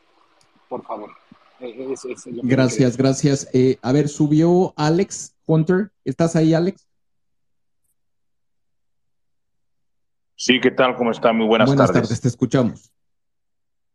[0.68, 1.10] por favor
[2.42, 3.48] gracias, gracias.
[3.52, 5.90] Eh, a ver, subió Alex Hunter.
[6.04, 6.86] ¿Estás ahí, Alex?
[10.44, 10.96] Sí, ¿qué tal?
[10.96, 11.32] ¿Cómo está?
[11.32, 12.20] Muy buenas, buenas tardes.
[12.20, 12.92] te escuchamos.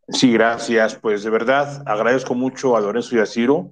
[0.08, 0.96] Sí, gracias.
[0.96, 3.72] Pues de verdad agradezco mucho a Lorenzo y a Ciro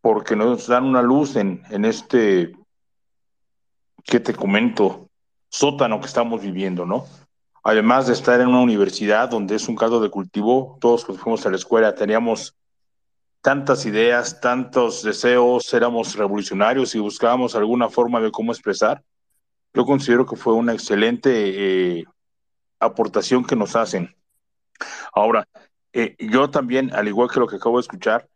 [0.00, 2.56] porque nos dan una luz en, en este,
[4.02, 5.10] ¿qué te comento?
[5.48, 7.04] Sótano que estamos viviendo, ¿no?
[7.62, 11.46] Además de estar en una universidad donde es un caldo de cultivo, todos cuando fuimos
[11.46, 12.56] a la escuela teníamos
[13.42, 19.04] tantas ideas, tantos deseos, éramos revolucionarios y buscábamos alguna forma de cómo expresar,
[19.76, 22.04] yo considero que fue una excelente eh,
[22.80, 24.16] aportación que nos hacen.
[25.12, 25.46] Ahora,
[25.92, 28.26] eh, yo también, al igual que lo que acabo de escuchar,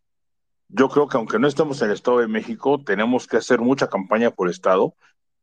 [0.68, 3.88] yo creo que aunque no estemos en el Estado de México, tenemos que hacer mucha
[3.88, 4.94] campaña por Estado.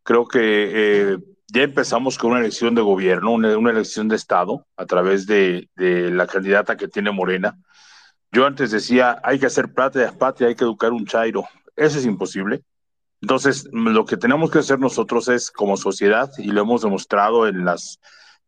[0.03, 1.17] Creo que eh,
[1.47, 6.11] ya empezamos con una elección de gobierno, una, elección de Estado a través de, de
[6.11, 7.57] la candidata que tiene Morena.
[8.31, 11.43] Yo antes decía, hay que hacer patria, patria, hay que educar un chairo.
[11.75, 12.63] Eso es imposible.
[13.21, 17.65] Entonces, lo que tenemos que hacer nosotros es, como sociedad, y lo hemos demostrado en
[17.65, 17.99] las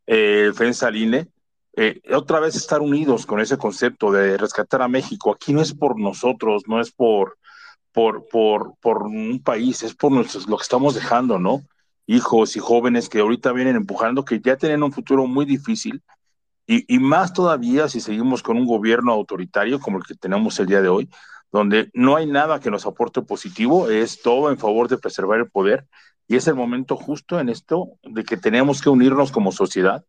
[0.05, 1.27] eh, defensa INE,
[1.75, 5.31] eh, otra vez estar unidos con ese concepto de rescatar a México.
[5.31, 7.37] Aquí no es por nosotros, no es por,
[7.91, 11.61] por, por, por un país, es por nosotros, lo que estamos dejando, ¿no?
[12.05, 16.01] Hijos y jóvenes que ahorita vienen empujando, que ya tienen un futuro muy difícil,
[16.71, 20.83] y, más todavía si seguimos con un gobierno autoritario como el que tenemos el día
[20.83, 21.09] de hoy,
[21.51, 25.49] donde no hay nada que nos aporte positivo, es todo en favor de preservar el
[25.49, 25.87] poder.
[26.27, 30.05] Y es el momento justo en esto de que tenemos que unirnos como sociedad.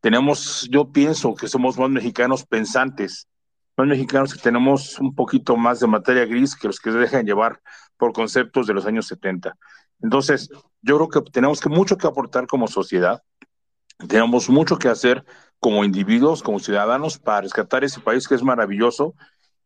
[0.00, 3.28] Tenemos, yo pienso que somos más mexicanos pensantes,
[3.76, 7.24] más mexicanos que tenemos un poquito más de materia gris que los que se dejan
[7.24, 7.60] llevar
[7.96, 9.56] por conceptos de los años 70.
[10.02, 10.50] Entonces,
[10.82, 13.22] yo creo que tenemos que mucho que aportar como sociedad,
[14.08, 15.24] tenemos mucho que hacer
[15.60, 19.14] como individuos, como ciudadanos, para rescatar ese país que es maravilloso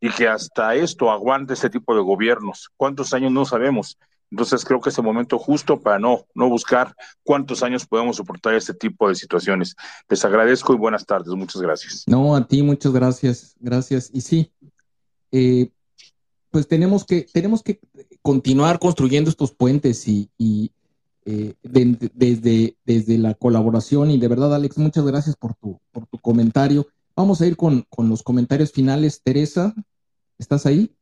[0.01, 2.71] y que hasta esto aguante ese tipo de gobiernos.
[2.77, 3.99] ¿Cuántos años no sabemos?
[4.31, 8.55] Entonces creo que es el momento justo para no, no buscar cuántos años podemos soportar
[8.55, 9.75] este tipo de situaciones.
[10.09, 11.29] Les agradezco y buenas tardes.
[11.35, 12.05] Muchas gracias.
[12.07, 13.57] No, a ti muchas gracias.
[13.59, 14.11] Gracias.
[14.13, 14.53] Y sí,
[15.33, 15.71] eh,
[16.51, 17.81] pues tenemos que, tenemos que
[18.21, 20.31] continuar construyendo estos puentes y,
[21.25, 24.11] eh, desde, desde la colaboración.
[24.11, 26.87] Y de verdad, Alex, muchas gracias por tu, por tu comentario.
[27.19, 29.21] Vamos a ir con, los comentarios finales.
[29.25, 29.75] Teresa,
[30.39, 30.95] ¿estás ahí?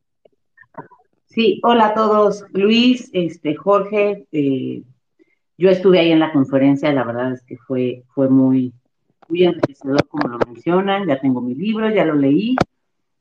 [1.27, 2.43] Sí, hola a todos.
[2.53, 4.81] Luis, este, Jorge, eh,
[5.59, 8.73] yo estuve ahí en la conferencia, la verdad es que fue, fue muy,
[9.29, 12.55] muy enriquecedor como lo mencionan, ya tengo mi libro, ya lo leí,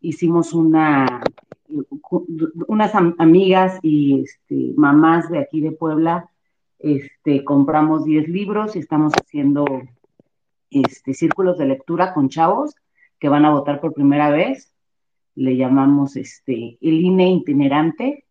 [0.01, 1.23] hicimos una,
[2.67, 6.31] unas amigas y este, mamás de aquí de Puebla
[6.79, 9.67] este, compramos 10 libros y estamos haciendo
[10.71, 12.75] este, círculos de lectura con chavos
[13.19, 14.73] que van a votar por primera vez.
[15.35, 18.25] Le llamamos este, el INE itinerante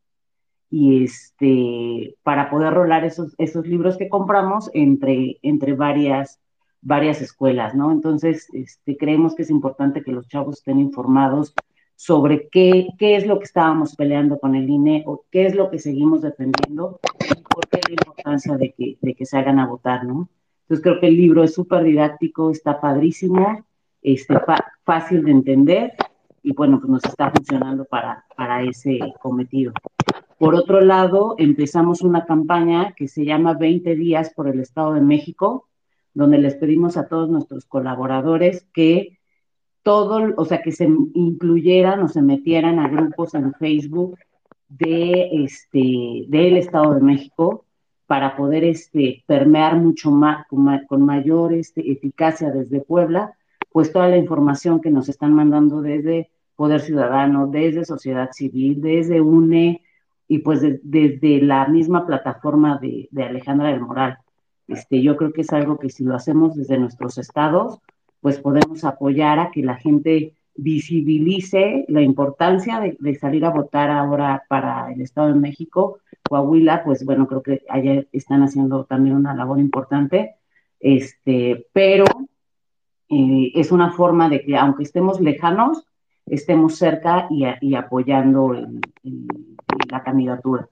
[0.70, 6.40] y este, para poder rolar esos, esos libros que compramos entre, entre varias,
[6.82, 7.92] varias escuelas, ¿no?
[7.92, 11.54] Entonces, este, creemos que es importante que los chavos estén informados
[11.96, 15.70] sobre qué, qué es lo que estábamos peleando con el INE o qué es lo
[15.70, 20.04] que seguimos defendiendo y por qué la importancia de que, de que salgan a votar,
[20.04, 20.28] ¿no?
[20.64, 23.64] Entonces creo que el libro es súper didáctico, está padrísimo,
[24.06, 24.36] este,
[24.84, 25.94] fácil de entender
[26.44, 29.74] y bueno, pues nos está funcionando para, para ese cometido.
[30.38, 35.02] Por otro lado, empezamos una campaña que se llama 20 días por el Estado de
[35.02, 35.68] México,
[36.14, 39.18] donde les pedimos a todos nuestros colaboradores que
[39.82, 44.18] todo, o sea, que se incluyeran o se metieran a grupos en Facebook
[44.68, 47.66] de este del Estado de México
[48.06, 53.36] para poder este permear mucho más con, mayor este, eficacia desde Puebla,
[53.76, 59.20] pues toda la información que nos están mandando desde Poder Ciudadano, desde sociedad civil, desde
[59.20, 59.82] UNE,
[60.30, 64.20] y pues desde la misma plataforma de, Alejandra del Moral.
[64.70, 67.80] Este, yo creo que es algo que si lo hacemos desde nuestros estados,
[68.22, 74.46] pues podemos apoyar a que la gente visibilice la importancia de, salir a votar ahora
[74.48, 76.00] para el Estado de México.
[76.30, 80.36] Coahuila, pues bueno, creo que allá están haciendo también una labor importante,
[80.80, 82.06] este, pero
[83.10, 85.86] es una forma de que aunque estemos lejanos,
[86.26, 88.56] estemos cerca y, apoyando
[89.90, 90.68] la candidatura.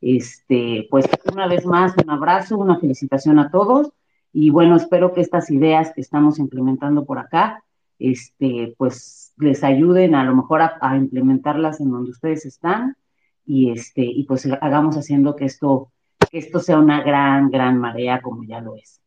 [0.00, 3.92] Este, pues una vez más, un abrazo, una felicitación a todos
[4.32, 7.62] y bueno, espero que estas ideas que estamos implementando por acá,
[7.98, 12.96] este, pues les ayuden a lo mejor a, implementarlas en donde ustedes están
[13.44, 15.92] y este, y pues hagamos haciendo que esto,
[16.30, 19.01] que esto sea una gran, gran marea como ya lo es.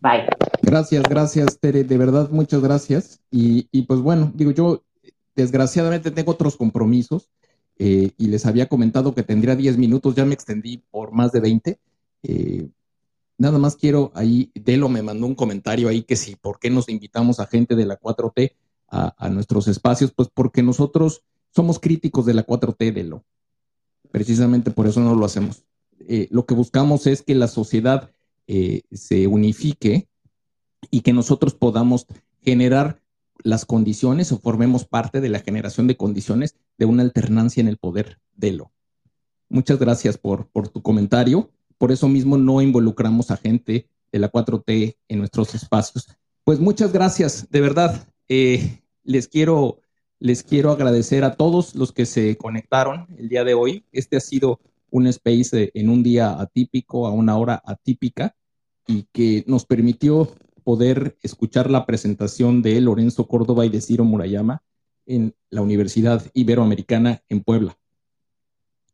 [0.00, 0.26] Bye.
[0.62, 3.20] Gracias, gracias, Tere, de verdad, muchas gracias.
[3.30, 4.84] Y, y pues bueno, digo, yo
[5.34, 7.30] desgraciadamente tengo otros compromisos
[7.78, 11.40] eh, y les había comentado que tendría 10 minutos, ya me extendí por más de
[11.40, 11.80] 20.
[12.24, 12.68] Eh,
[13.38, 16.88] nada más quiero ahí, Delo me mandó un comentario ahí que sí, ¿por qué nos
[16.88, 18.52] invitamos a gente de la 4T
[18.88, 20.12] a, nuestros espacios?
[20.12, 21.22] Pues porque nosotros
[21.54, 23.24] somos críticos de la 4T, Delo.
[24.10, 25.62] Precisamente por eso no lo hacemos.
[26.00, 28.10] Eh, lo que buscamos es que la sociedad
[28.90, 30.08] se unifique
[30.90, 32.06] y que nosotros podamos
[32.40, 33.00] generar
[33.42, 37.76] las condiciones o formemos parte de la generación de condiciones de una alternancia en el
[37.76, 38.72] poder de lo.
[39.48, 41.50] Muchas gracias por, por tu comentario.
[41.78, 46.08] Por eso mismo no involucramos a gente de la 4T en nuestros espacios.
[46.44, 48.08] Pues muchas gracias, de verdad.
[48.28, 49.80] Eh, les, quiero,
[50.18, 53.84] les quiero agradecer a todos los que se conectaron el día de hoy.
[53.92, 54.60] Este ha sido
[54.90, 58.34] un space en un día atípico, a una hora atípica,
[58.86, 60.28] y que nos permitió
[60.64, 64.62] poder escuchar la presentación de Lorenzo Córdoba y de Ciro Murayama
[65.06, 67.78] en la Universidad Iberoamericana en Puebla.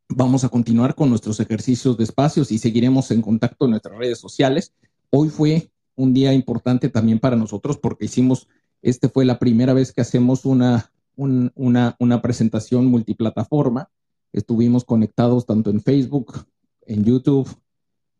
[0.09, 4.19] Vamos a continuar con nuestros ejercicios de espacios y seguiremos en contacto en nuestras redes
[4.19, 4.73] sociales.
[5.11, 8.47] Hoy fue un día importante también para nosotros porque hicimos,
[8.83, 13.91] este fue la primera vez que hacemos una, una, una presentación multiplataforma.
[14.35, 16.45] Estuvimos conectados tanto en Facebook,
[16.87, 17.49] en YouTube,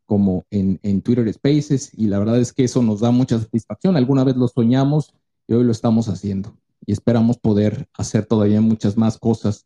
[0.05, 3.97] como en, Twitter Spaces y la verdad es que eso nos da mucha satisfacción.
[3.97, 5.13] Alguna vez lo soñamos
[5.45, 9.65] y hoy lo estamos haciendo y esperamos poder hacer todavía muchas más cosas.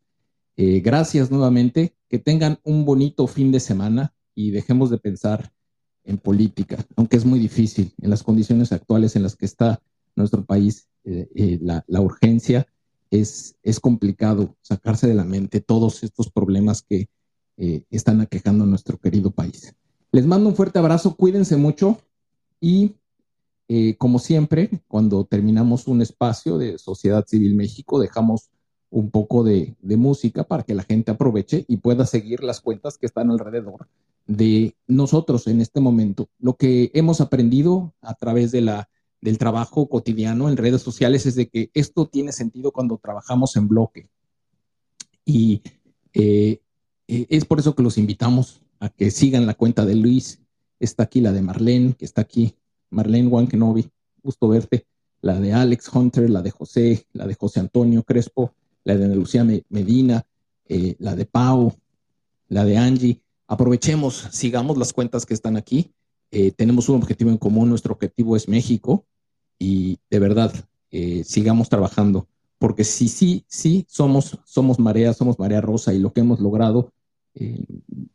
[0.58, 5.54] Eh, gracias nuevamente, que tengan un bonito fin de semana y dejemos de pensar
[6.04, 9.82] en política, aunque es muy difícil en las condiciones actuales en las que está
[10.16, 12.66] nuestro país, eh, eh, la, urgencia
[13.12, 17.08] es, es complicado sacarse de la mente todos estos problemas que
[17.90, 19.76] están aquejando a nuestro querido país.
[20.14, 21.98] Les mando un fuerte abrazo, cuídense mucho
[22.62, 22.96] y
[23.72, 28.50] eh, como siempre, cuando terminamos un espacio de Sociedad Civil México, dejamos
[28.90, 33.06] un poco de, música para que la gente aproveche y pueda seguir las cuentas que
[33.06, 33.88] están alrededor
[34.26, 36.30] de nosotros en este momento.
[36.40, 38.90] Lo que hemos aprendido a través de la,
[39.22, 43.68] del trabajo cotidiano en redes sociales es de que esto tiene sentido cuando trabajamos en
[43.68, 44.10] bloque.
[45.26, 45.62] Y
[46.14, 46.62] eh,
[47.08, 50.40] eh, es por eso que los invitamos a que sigan la cuenta de Luis.
[50.80, 52.56] Está aquí la de Marlene, que está aquí,
[52.90, 53.90] Marlene Wankenovi,
[54.24, 54.86] gusto verte.
[55.22, 58.54] La de Alex Hunter, la de José, la de José Antonio Crespo,
[58.86, 60.26] la de Lucía Medina,
[60.66, 61.74] eh, la de Pau,
[62.48, 63.22] la de Angie.
[63.46, 65.92] Aprovechemos, sigamos las cuentas que están aquí.
[66.56, 69.08] Tenemos un objetivo en común, nuestro objetivo es México
[69.60, 70.54] y de verdad,
[70.90, 76.14] eh, sigamos trabajando, porque si sí, sí, somos, somos marea, somos marea rosa y lo
[76.14, 76.94] que hemos logrado
[77.36, 77.64] eh,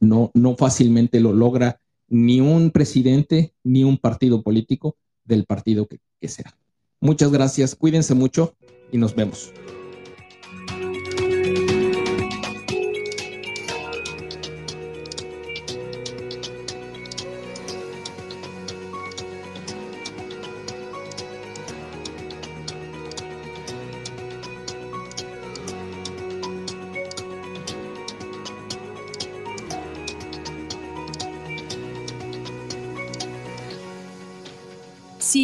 [0.00, 6.00] no, no fácilmente lo logra ni un presidente ni un partido político del partido que,
[6.20, 6.56] que sea.
[7.00, 8.56] Muchas gracias, cuídense mucho
[8.90, 9.52] y nos vemos.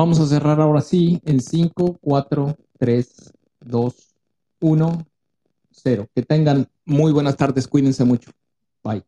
[0.00, 3.94] Vamos a cerrar ahora sí en 5, 4, 3, 2,
[4.60, 5.06] 1,
[5.72, 6.06] 0.
[6.14, 8.30] Que tengan muy buenas tardes, cuídense mucho.
[8.82, 9.04] Bye.